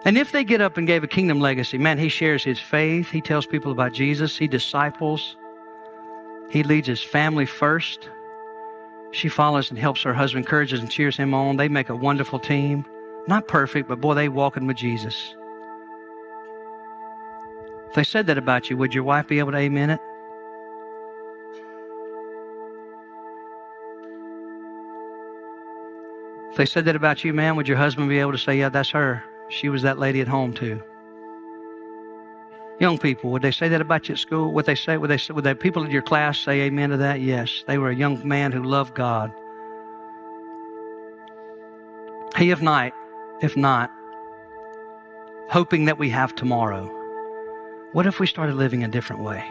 And 0.06 0.18
if 0.18 0.34
they 0.34 0.43
get 0.43 0.60
up 0.60 0.78
and 0.78 0.86
gave 0.86 1.04
a 1.04 1.08
kingdom 1.08 1.39
legacy, 1.39 1.78
man, 1.78 1.97
he 1.97 2.10
shares 2.10 2.43
his 2.43 2.60
faith. 2.60 3.10
He 3.10 3.22
tells 3.22 3.45
people 3.45 3.72
about 3.72 3.93
Jesus. 3.93 4.38
He 4.38 4.47
disciples. 4.47 5.38
He 6.49 6.64
leads 6.64 6.88
his 6.88 7.01
family 7.01 7.45
first. 7.45 8.10
She 9.12 9.30
follows 9.30 9.70
and 9.70 9.80
helps 9.80 10.04
her 10.04 10.14
husband, 10.14 10.45
encourages 10.45 10.82
and 10.82 10.91
cheers 10.91 11.16
him 11.16 11.34
on. 11.34 11.56
They 11.56 11.70
make 11.70 11.89
a 11.89 11.95
wonderful 11.95 12.39
team. 12.39 12.86
Not 13.28 13.47
perfect, 13.47 13.88
but 13.88 14.01
boy, 14.01 14.14
they 14.16 14.28
walking 14.28 14.68
with 14.68 14.76
Jesus. 14.76 15.36
If 17.88 17.95
they 17.95 18.04
said 18.04 18.28
that 18.28 18.38
about 18.38 18.70
you, 18.70 18.78
would 18.78 18.93
your 18.93 19.04
wife 19.04 19.28
be 19.28 19.39
able 19.39 19.51
to 19.51 19.58
amen 19.58 19.91
it? 19.91 20.01
If 26.51 26.58
they 26.58 26.66
said 26.66 26.86
that 26.86 26.95
about 26.95 27.24
you, 27.24 27.34
man, 27.34 27.56
would 27.56 27.68
your 27.68 27.78
husband 27.78 28.10
be 28.10 28.20
able 28.20 28.34
to 28.34 28.38
say, 28.38 28.60
yeah, 28.60 28.70
that's 28.70 28.89
her? 28.89 29.24
She 29.50 29.70
was 29.70 29.82
that 29.84 30.00
lady 30.00 30.22
at 30.22 30.28
home 30.28 30.54
too. 30.54 30.82
Young 32.80 32.98
people, 32.98 33.30
would 33.32 33.41
they 33.41 33.52
say 33.52 33.70
that 33.70 33.82
about 33.82 34.10
you 34.10 34.14
at 34.14 34.20
school? 34.20 34.52
Would 34.54 34.66
they 34.66 34.76
say, 34.76 34.98
would 34.98 35.10
they, 35.10 35.18
say, 35.18 35.34
would 35.34 35.44
the 35.44 35.56
people 35.56 35.84
in 35.84 35.91
your 35.91 36.02
class 36.02 36.39
say 36.39 36.62
amen 36.62 36.89
to 36.89 36.98
that? 36.98 37.22
Yes. 37.22 37.64
They 37.68 37.78
were 37.78 37.89
a 37.89 37.96
young 37.96 38.28
man 38.28 38.52
who 38.52 38.64
loved 38.64 38.96
God. 38.96 39.32
He, 42.36 42.50
if 42.50 42.62
not, 42.62 42.94
if 43.41 43.56
not, 43.56 43.91
hoping 45.50 45.86
that 45.86 46.00
we 46.00 46.10
have 46.10 46.34
tomorrow, 46.34 46.86
what 47.91 48.08
if 48.08 48.20
we 48.20 48.26
started 48.26 48.56
living 48.56 48.84
a 48.84 48.88
different 48.88 49.22
way? 49.22 49.48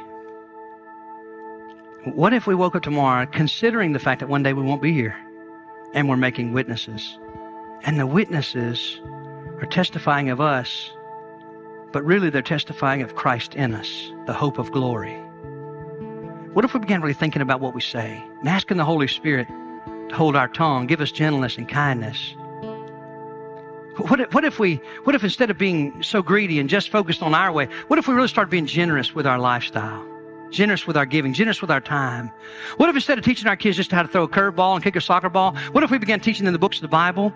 What 2.05 2.32
if 2.32 2.49
we 2.49 2.57
woke 2.57 2.74
up 2.74 2.82
tomorrow 2.82 3.26
considering 3.26 3.93
the 3.93 4.01
fact 4.01 4.18
that 4.18 4.26
one 4.28 4.43
day 4.43 4.53
we 4.53 4.62
won't 4.62 4.82
be 4.82 4.93
here 4.93 5.16
and 5.95 6.09
we're 6.09 6.16
making 6.16 6.53
witnesses? 6.53 7.18
And 7.84 8.01
the 8.01 8.07
witnesses 8.07 9.01
are 9.62 9.66
testifying 9.66 10.28
of 10.28 10.40
us, 10.40 10.92
but 11.92 12.04
really 12.04 12.30
they're 12.30 12.42
testifying 12.42 13.00
of 13.00 13.14
Christ 13.14 13.54
in 13.54 13.74
us, 13.74 14.10
the 14.26 14.32
hope 14.32 14.58
of 14.58 14.72
glory. 14.72 15.14
What 16.52 16.64
if 16.64 16.74
we 16.74 16.80
began 16.80 17.00
really 17.00 17.14
thinking 17.14 17.40
about 17.40 17.60
what 17.60 17.72
we 17.72 17.80
say 17.80 18.20
and 18.40 18.48
asking 18.48 18.78
the 18.78 18.84
Holy 18.84 19.06
Spirit 19.06 19.46
to 20.08 20.14
hold 20.14 20.34
our 20.34 20.48
tongue, 20.48 20.88
give 20.88 21.00
us 21.00 21.12
gentleness 21.12 21.56
and 21.56 21.68
kindness? 21.68 22.34
What 23.98 24.20
if, 24.20 24.34
what 24.34 24.44
if 24.44 24.58
we, 24.58 24.80
what 25.04 25.14
if 25.14 25.22
instead 25.22 25.48
of 25.48 25.58
being 25.58 26.02
so 26.02 26.22
greedy 26.22 26.58
and 26.58 26.68
just 26.68 26.88
focused 26.88 27.22
on 27.22 27.32
our 27.32 27.52
way, 27.52 27.68
what 27.86 28.00
if 28.00 28.08
we 28.08 28.14
really 28.14 28.26
start 28.26 28.50
being 28.50 28.66
generous 28.66 29.14
with 29.14 29.28
our 29.28 29.38
lifestyle? 29.38 30.04
Generous 30.50 30.88
with 30.88 30.96
our 30.96 31.06
giving, 31.06 31.34
generous 31.34 31.60
with 31.60 31.70
our 31.70 31.80
time. 31.80 32.32
What 32.78 32.88
if 32.88 32.96
instead 32.96 33.16
of 33.16 33.24
teaching 33.24 33.46
our 33.46 33.56
kids 33.56 33.76
just 33.76 33.92
how 33.92 34.02
to 34.02 34.08
throw 34.08 34.24
a 34.24 34.28
curveball 34.28 34.74
and 34.74 34.82
kick 34.82 34.96
a 34.96 35.00
soccer 35.00 35.28
ball, 35.28 35.54
what 35.70 35.84
if 35.84 35.90
we 35.90 35.98
began 35.98 36.18
teaching 36.18 36.46
them 36.46 36.52
the 36.52 36.58
books 36.58 36.78
of 36.78 36.82
the 36.82 36.88
Bible? 36.88 37.32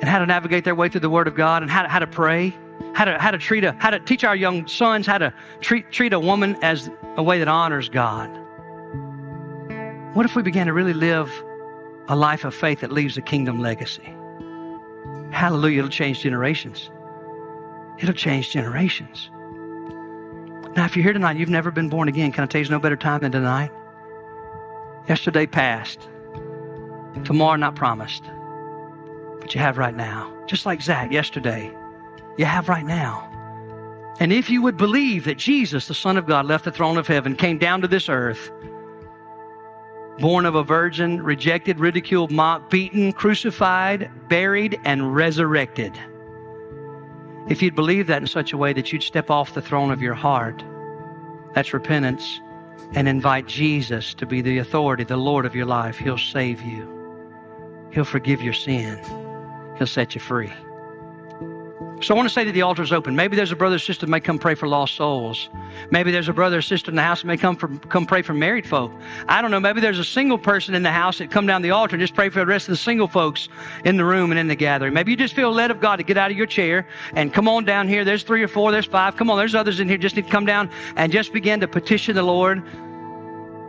And 0.00 0.08
how 0.08 0.18
to 0.18 0.26
navigate 0.26 0.64
their 0.64 0.74
way 0.74 0.88
through 0.88 1.00
the 1.00 1.10
Word 1.10 1.26
of 1.26 1.34
God 1.34 1.62
and 1.62 1.70
how 1.70 1.82
to, 1.82 1.88
how 1.88 1.98
to 1.98 2.06
pray, 2.06 2.56
how 2.94 3.04
to, 3.04 3.18
how 3.18 3.30
to 3.30 3.38
treat 3.38 3.64
a, 3.64 3.72
how 3.78 3.90
to 3.90 3.98
teach 4.00 4.24
our 4.24 4.36
young 4.36 4.66
sons 4.66 5.06
how 5.06 5.18
to 5.18 5.32
treat, 5.60 5.90
treat 5.90 6.12
a 6.12 6.20
woman 6.20 6.56
as 6.62 6.90
a 7.16 7.22
way 7.22 7.38
that 7.38 7.48
honors 7.48 7.88
God. 7.88 8.28
What 10.14 10.26
if 10.26 10.36
we 10.36 10.42
began 10.42 10.66
to 10.66 10.72
really 10.72 10.92
live 10.92 11.30
a 12.08 12.16
life 12.16 12.44
of 12.44 12.54
faith 12.54 12.80
that 12.80 12.92
leaves 12.92 13.16
a 13.16 13.22
kingdom 13.22 13.60
legacy? 13.60 14.14
Hallelujah, 15.30 15.80
it'll 15.80 15.90
change 15.90 16.20
generations. 16.20 16.90
It'll 17.98 18.14
change 18.14 18.50
generations. 18.50 19.30
Now, 20.76 20.84
if 20.84 20.94
you're 20.94 21.04
here 21.04 21.14
tonight, 21.14 21.38
you've 21.38 21.48
never 21.48 21.70
been 21.70 21.88
born 21.88 22.08
again, 22.08 22.32
can 22.32 22.44
I 22.44 22.46
tell 22.46 22.58
you 22.58 22.64
there's 22.64 22.70
no 22.70 22.78
better 22.78 22.96
time 22.96 23.20
than 23.20 23.32
tonight? 23.32 23.70
Yesterday 25.08 25.46
passed. 25.46 26.08
Tomorrow 27.24 27.56
not 27.56 27.76
promised 27.76 28.24
but 29.46 29.54
you 29.54 29.60
have 29.60 29.78
right 29.78 29.94
now. 29.94 30.28
Just 30.46 30.66
like 30.66 30.82
Zach 30.82 31.12
yesterday, 31.12 31.72
you 32.36 32.44
have 32.44 32.68
right 32.68 32.84
now. 32.84 33.30
And 34.18 34.32
if 34.32 34.50
you 34.50 34.60
would 34.60 34.76
believe 34.76 35.24
that 35.26 35.38
Jesus, 35.38 35.86
the 35.86 35.94
Son 35.94 36.16
of 36.16 36.26
God, 36.26 36.46
left 36.46 36.64
the 36.64 36.72
throne 36.72 36.98
of 36.98 37.06
heaven, 37.06 37.36
came 37.36 37.56
down 37.56 37.80
to 37.82 37.86
this 37.86 38.08
earth, 38.08 38.50
born 40.18 40.46
of 40.46 40.56
a 40.56 40.64
virgin, 40.64 41.22
rejected, 41.22 41.78
ridiculed, 41.78 42.32
mocked, 42.32 42.72
beaten, 42.72 43.12
crucified, 43.12 44.10
buried, 44.28 44.80
and 44.84 45.14
resurrected. 45.14 45.96
If 47.48 47.62
you'd 47.62 47.76
believe 47.76 48.08
that 48.08 48.20
in 48.20 48.26
such 48.26 48.52
a 48.52 48.56
way 48.56 48.72
that 48.72 48.92
you'd 48.92 49.04
step 49.04 49.30
off 49.30 49.54
the 49.54 49.62
throne 49.62 49.92
of 49.92 50.02
your 50.02 50.14
heart, 50.14 50.64
that's 51.54 51.72
repentance, 51.72 52.40
and 52.94 53.06
invite 53.06 53.46
Jesus 53.46 54.12
to 54.14 54.26
be 54.26 54.40
the 54.40 54.58
authority, 54.58 55.04
the 55.04 55.16
Lord 55.16 55.46
of 55.46 55.54
your 55.54 55.66
life, 55.66 55.98
He'll 55.98 56.18
save 56.18 56.60
you. 56.62 57.88
He'll 57.92 58.04
forgive 58.04 58.42
your 58.42 58.54
sin. 58.54 58.98
He'll 59.78 59.86
set 59.86 60.14
you 60.14 60.20
free. 60.20 60.52
So 62.02 62.12
I 62.12 62.16
want 62.16 62.28
to 62.28 62.32
say 62.32 62.44
that 62.44 62.52
the 62.52 62.60
altar 62.60 62.82
is 62.82 62.92
open. 62.92 63.16
Maybe 63.16 63.36
there's 63.36 63.52
a 63.52 63.56
brother 63.56 63.76
or 63.76 63.78
sister 63.78 64.04
that 64.04 64.10
may 64.10 64.20
come 64.20 64.38
pray 64.38 64.54
for 64.54 64.68
lost 64.68 64.96
souls. 64.96 65.48
Maybe 65.90 66.10
there's 66.10 66.28
a 66.28 66.32
brother 66.34 66.58
or 66.58 66.62
sister 66.62 66.90
in 66.90 66.94
the 66.94 67.02
house 67.02 67.22
that 67.22 67.26
may 67.26 67.38
come 67.38 67.56
for, 67.56 67.68
come 67.68 68.04
pray 68.04 68.20
for 68.20 68.34
married 68.34 68.66
folk. 68.66 68.92
I 69.28 69.40
don't 69.40 69.50
know. 69.50 69.60
Maybe 69.60 69.80
there's 69.80 69.98
a 69.98 70.04
single 70.04 70.36
person 70.36 70.74
in 70.74 70.82
the 70.82 70.90
house 70.90 71.18
that 71.18 71.30
come 71.30 71.46
down 71.46 71.62
the 71.62 71.70
altar 71.70 71.96
and 71.96 72.00
just 72.02 72.14
pray 72.14 72.28
for 72.28 72.40
the 72.40 72.46
rest 72.46 72.68
of 72.68 72.72
the 72.72 72.76
single 72.76 73.08
folks 73.08 73.48
in 73.86 73.96
the 73.96 74.04
room 74.04 74.30
and 74.30 74.38
in 74.38 74.46
the 74.46 74.54
gathering. 74.54 74.92
Maybe 74.92 75.10
you 75.10 75.16
just 75.16 75.34
feel 75.34 75.50
led 75.50 75.70
of 75.70 75.80
God 75.80 75.96
to 75.96 76.02
get 76.02 76.18
out 76.18 76.30
of 76.30 76.36
your 76.36 76.46
chair 76.46 76.86
and 77.14 77.32
come 77.32 77.48
on 77.48 77.64
down 77.64 77.88
here. 77.88 78.04
There's 78.04 78.22
three 78.22 78.42
or 78.42 78.48
four. 78.48 78.72
There's 78.72 78.84
five. 78.84 79.16
Come 79.16 79.30
on. 79.30 79.38
There's 79.38 79.54
others 79.54 79.80
in 79.80 79.88
here. 79.88 79.96
Just 79.96 80.16
need 80.16 80.26
to 80.26 80.30
come 80.30 80.44
down 80.44 80.70
and 80.96 81.10
just 81.10 81.32
begin 81.32 81.60
to 81.60 81.68
petition 81.68 82.14
the 82.14 82.22
Lord. 82.22 82.62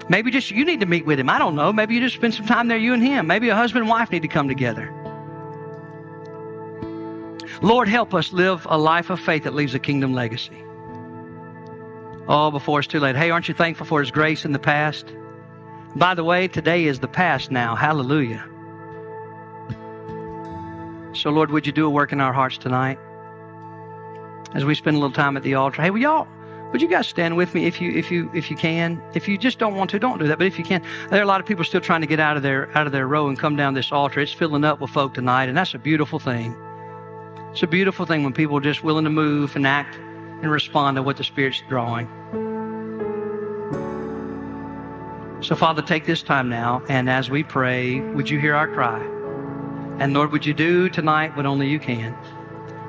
Maybe 0.09 0.31
just 0.31 0.51
you 0.51 0.65
need 0.65 0.81
to 0.81 0.85
meet 0.85 1.05
with 1.05 1.17
him. 1.17 1.29
I 1.29 1.39
don't 1.39 1.55
know. 1.55 1.71
Maybe 1.71 1.95
you 1.95 2.01
just 2.01 2.15
spend 2.15 2.33
some 2.33 2.45
time 2.45 2.67
there, 2.67 2.77
you 2.77 2.93
and 2.93 3.01
him. 3.01 3.25
Maybe 3.25 3.47
a 3.47 3.55
husband 3.55 3.83
and 3.83 3.89
wife 3.89 4.11
need 4.11 4.21
to 4.23 4.27
come 4.27 4.49
together. 4.49 4.93
Lord, 7.61 7.87
help 7.87 8.13
us 8.13 8.31
live 8.33 8.67
a 8.69 8.77
life 8.77 9.09
of 9.09 9.19
faith 9.19 9.43
that 9.43 9.55
leaves 9.55 9.73
a 9.73 9.79
kingdom 9.79 10.13
legacy. 10.13 10.63
Oh, 12.27 12.51
before 12.51 12.79
it's 12.79 12.87
too 12.87 12.99
late. 12.99 13.15
Hey, 13.15 13.31
aren't 13.31 13.47
you 13.47 13.53
thankful 13.53 13.85
for 13.85 13.99
His 13.99 14.11
grace 14.11 14.45
in 14.45 14.51
the 14.51 14.59
past? 14.59 15.13
By 15.95 16.13
the 16.13 16.23
way, 16.23 16.47
today 16.47 16.85
is 16.85 16.99
the 16.99 17.07
past 17.07 17.49
now. 17.49 17.75
Hallelujah. 17.75 18.45
So, 21.13 21.31
Lord, 21.31 21.49
would 21.51 21.65
you 21.65 21.71
do 21.71 21.87
a 21.87 21.89
work 21.89 22.11
in 22.11 22.21
our 22.21 22.33
hearts 22.33 22.59
tonight 22.59 22.99
as 24.53 24.63
we 24.63 24.75
spend 24.75 24.97
a 24.97 24.99
little 24.99 25.15
time 25.15 25.35
at 25.35 25.43
the 25.43 25.55
altar? 25.55 25.81
Hey, 25.81 25.89
will 25.89 26.01
y'all, 26.01 26.27
would 26.71 26.81
you 26.81 26.87
guys 26.87 27.07
stand 27.07 27.37
with 27.37 27.55
me 27.55 27.65
if 27.65 27.81
you 27.81 27.91
if 27.91 28.11
you 28.11 28.29
if 28.35 28.51
you 28.51 28.57
can? 28.57 29.01
If 29.15 29.27
you 29.27 29.37
just 29.37 29.57
don't 29.57 29.75
want 29.75 29.89
to, 29.91 29.99
don't 29.99 30.19
do 30.19 30.27
that. 30.27 30.37
But 30.37 30.45
if 30.45 30.59
you 30.59 30.65
can, 30.65 30.83
there 31.09 31.19
are 31.19 31.23
a 31.23 31.27
lot 31.27 31.39
of 31.39 31.47
people 31.47 31.63
still 31.63 31.81
trying 31.81 32.01
to 32.01 32.07
get 32.07 32.19
out 32.19 32.37
of 32.37 32.43
their 32.43 32.69
out 32.77 32.85
of 32.85 32.93
their 32.93 33.07
row 33.07 33.29
and 33.29 33.39
come 33.39 33.55
down 33.55 33.73
this 33.73 33.91
altar. 33.91 34.19
It's 34.19 34.33
filling 34.33 34.65
up 34.65 34.79
with 34.79 34.91
folk 34.91 35.15
tonight, 35.15 35.47
and 35.47 35.57
that's 35.57 35.73
a 35.73 35.79
beautiful 35.79 36.19
thing. 36.19 36.55
It's 37.57 37.63
a 37.63 37.65
beautiful 37.65 38.05
thing 38.05 38.23
when 38.23 38.33
people 38.33 38.55
are 38.57 38.61
just 38.61 38.83
willing 38.83 39.05
to 39.05 39.09
move 39.09 39.55
and 39.55 39.65
act 39.65 39.95
and 39.95 40.51
respond 40.51 40.95
to 40.95 41.01
what 41.01 41.17
the 41.17 41.23
Spirit's 41.23 41.63
drawing. 41.67 42.07
So, 45.41 45.55
Father, 45.55 45.81
take 45.81 46.05
this 46.05 46.21
time 46.21 46.49
now, 46.49 46.83
and 46.87 47.09
as 47.09 47.31
we 47.31 47.41
pray, 47.41 47.99
would 47.99 48.29
you 48.29 48.37
hear 48.37 48.53
our 48.53 48.67
cry? 48.67 48.99
And 49.97 50.13
Lord, 50.13 50.31
would 50.33 50.45
you 50.45 50.53
do 50.53 50.87
tonight 50.87 51.35
what 51.35 51.47
only 51.47 51.67
you 51.67 51.79
can? 51.79 52.15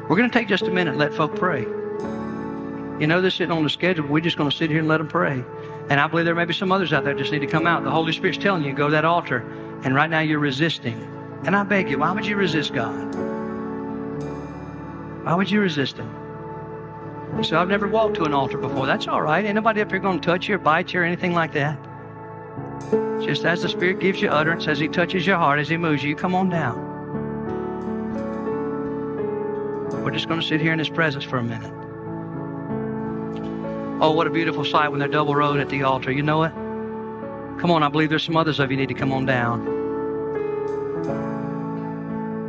We're 0.06 0.16
going 0.16 0.28
to 0.28 0.38
take 0.38 0.48
just 0.48 0.64
a 0.64 0.70
minute 0.70 0.90
and 0.90 0.98
let 0.98 1.14
folk 1.14 1.34
pray. 1.34 1.62
You 1.62 3.06
know, 3.06 3.22
they're 3.22 3.30
sitting 3.30 3.52
on 3.52 3.64
the 3.64 3.70
schedule, 3.70 4.06
we're 4.06 4.20
just 4.20 4.36
going 4.36 4.50
to 4.50 4.54
sit 4.54 4.68
here 4.68 4.80
and 4.80 4.88
let 4.88 4.98
them 4.98 5.08
pray. 5.08 5.42
And 5.88 5.98
I 5.98 6.06
believe 6.08 6.26
there 6.26 6.34
may 6.34 6.44
be 6.44 6.52
some 6.52 6.72
others 6.72 6.92
out 6.92 7.04
there 7.04 7.14
just 7.14 7.32
need 7.32 7.38
to 7.38 7.46
come 7.46 7.66
out. 7.66 7.84
The 7.84 7.90
Holy 7.90 8.12
Spirit's 8.12 8.36
telling 8.36 8.64
you, 8.64 8.74
go 8.74 8.88
to 8.88 8.92
that 8.92 9.06
altar. 9.06 9.38
And 9.82 9.94
right 9.94 10.10
now 10.10 10.20
you're 10.20 10.38
resisting. 10.38 11.00
And 11.46 11.56
I 11.56 11.62
beg 11.62 11.88
you, 11.88 12.00
why 12.00 12.12
would 12.12 12.26
you 12.26 12.36
resist 12.36 12.74
God? 12.74 13.27
Why 15.28 15.34
would 15.34 15.50
you 15.50 15.60
resist 15.60 15.98
Him? 15.98 16.10
So 17.44 17.60
I've 17.60 17.68
never 17.68 17.86
walked 17.86 18.14
to 18.14 18.24
an 18.24 18.32
altar 18.32 18.56
before. 18.56 18.86
That's 18.86 19.06
all 19.06 19.20
right. 19.20 19.44
Ain't 19.44 19.56
nobody 19.56 19.82
up 19.82 19.90
here 19.90 20.00
going 20.00 20.20
to 20.20 20.26
touch 20.26 20.48
you 20.48 20.54
or 20.54 20.58
bite 20.58 20.94
you 20.94 21.00
or 21.00 21.04
anything 21.04 21.34
like 21.34 21.52
that. 21.52 21.78
Just 23.20 23.44
as 23.44 23.60
the 23.60 23.68
Spirit 23.68 24.00
gives 24.00 24.22
you 24.22 24.30
utterance, 24.30 24.66
as 24.66 24.78
He 24.78 24.88
touches 24.88 25.26
your 25.26 25.36
heart, 25.36 25.58
as 25.58 25.68
He 25.68 25.76
moves 25.76 26.02
you, 26.02 26.16
come 26.16 26.34
on 26.34 26.48
down. 26.48 26.78
We're 30.02 30.12
just 30.12 30.28
going 30.28 30.40
to 30.40 30.46
sit 30.46 30.62
here 30.62 30.72
in 30.72 30.78
His 30.78 30.88
presence 30.88 31.24
for 31.24 31.36
a 31.36 31.44
minute. 31.44 31.74
Oh, 34.00 34.12
what 34.12 34.26
a 34.26 34.30
beautiful 34.30 34.64
sight 34.64 34.88
when 34.88 34.98
they're 34.98 35.08
double 35.08 35.34
rowed 35.34 35.60
at 35.60 35.68
the 35.68 35.82
altar. 35.82 36.10
You 36.10 36.22
know 36.22 36.44
it? 36.44 36.52
Come 37.60 37.70
on, 37.70 37.82
I 37.82 37.90
believe 37.90 38.08
there's 38.08 38.24
some 38.24 38.38
others 38.38 38.60
of 38.60 38.70
you 38.70 38.78
need 38.78 38.88
to 38.88 38.94
come 38.94 39.12
on 39.12 39.26
down. 39.26 39.77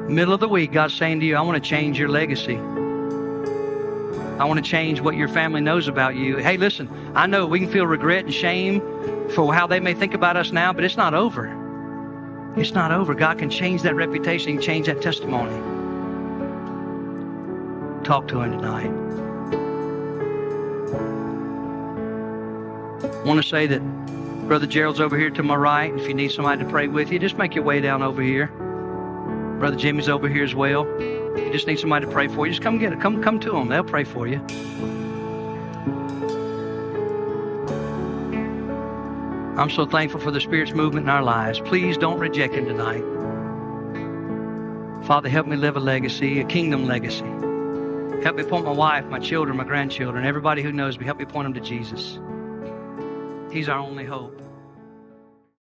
Middle 0.09 0.33
of 0.33 0.39
the 0.39 0.49
week, 0.49 0.71
God's 0.71 0.95
saying 0.95 1.19
to 1.19 1.25
you, 1.25 1.35
I 1.35 1.41
want 1.41 1.63
to 1.63 1.69
change 1.69 1.99
your 1.99 2.09
legacy. 2.09 2.57
I 4.39 4.45
want 4.45 4.57
to 4.57 4.67
change 4.67 5.01
what 5.01 5.15
your 5.15 5.27
family 5.27 5.61
knows 5.61 5.87
about 5.87 6.15
you. 6.15 6.37
Hey, 6.37 6.57
listen, 6.57 6.89
I 7.13 7.27
know 7.27 7.45
we 7.45 7.59
can 7.59 7.69
feel 7.69 7.85
regret 7.85 8.25
and 8.25 8.33
shame 8.33 8.81
for 9.29 9.53
how 9.53 9.67
they 9.67 9.79
may 9.79 9.93
think 9.93 10.15
about 10.15 10.35
us 10.35 10.51
now, 10.51 10.73
but 10.73 10.83
it's 10.83 10.97
not 10.97 11.13
over. 11.13 11.45
It's 12.57 12.71
not 12.71 12.91
over. 12.91 13.13
God 13.13 13.37
can 13.37 13.51
change 13.51 13.83
that 13.83 13.93
reputation, 13.93 14.59
change 14.59 14.87
that 14.87 14.99
testimony. 14.99 15.53
Talk 18.03 18.27
to 18.29 18.41
Him 18.41 18.53
tonight. 18.53 18.91
I 23.03 23.23
want 23.27 23.39
to 23.43 23.47
say 23.47 23.67
that 23.67 23.79
Brother 24.47 24.65
Gerald's 24.65 24.99
over 24.99 25.15
here 25.15 25.29
to 25.29 25.43
my 25.43 25.55
right. 25.55 25.93
If 25.93 26.07
you 26.07 26.15
need 26.15 26.31
somebody 26.31 26.63
to 26.63 26.69
pray 26.69 26.87
with 26.87 27.11
you, 27.11 27.19
just 27.19 27.37
make 27.37 27.53
your 27.53 27.63
way 27.63 27.79
down 27.79 28.01
over 28.01 28.23
here. 28.23 28.51
Brother 29.59 29.75
Jimmy's 29.75 30.07
over 30.07 30.29
here 30.29 30.43
as 30.43 30.55
well. 30.55 30.85
You 30.99 31.49
just 31.51 31.67
need 31.67 31.79
somebody 31.79 32.05
to 32.05 32.11
pray 32.11 32.29
for 32.29 32.45
you. 32.47 32.53
Just 32.53 32.63
come 32.63 32.79
get 32.79 32.93
it. 32.93 33.01
Come, 33.01 33.21
come 33.21 33.39
to 33.41 33.51
them. 33.51 33.67
They'll 33.67 33.83
pray 33.83 34.05
for 34.05 34.25
you. 34.25 34.39
I'm 39.59 39.69
so 39.69 39.85
thankful 39.85 40.21
for 40.21 40.31
the 40.31 40.39
Spirit's 40.39 40.71
movement 40.71 41.05
in 41.07 41.09
our 41.09 41.21
lives. 41.21 41.59
Please 41.59 41.97
don't 41.97 42.17
reject 42.17 42.53
Him 42.53 42.65
tonight. 42.65 43.03
Father, 45.05 45.27
help 45.27 45.47
me 45.47 45.57
live 45.57 45.75
a 45.75 45.81
legacy, 45.81 46.39
a 46.39 46.45
kingdom 46.45 46.85
legacy. 46.85 47.25
Help 48.23 48.37
me 48.37 48.43
point 48.43 48.63
my 48.63 48.71
wife, 48.71 49.05
my 49.07 49.19
children, 49.19 49.57
my 49.57 49.65
grandchildren, 49.65 50.25
everybody 50.25 50.61
who 50.61 50.71
knows 50.71 50.97
me, 50.97 51.05
help 51.05 51.17
me 51.17 51.25
point 51.25 51.45
them 51.45 51.53
to 51.53 51.59
Jesus. 51.59 52.19
He's 53.51 53.67
our 53.67 53.79
only 53.79 54.05
hope. 54.05 54.39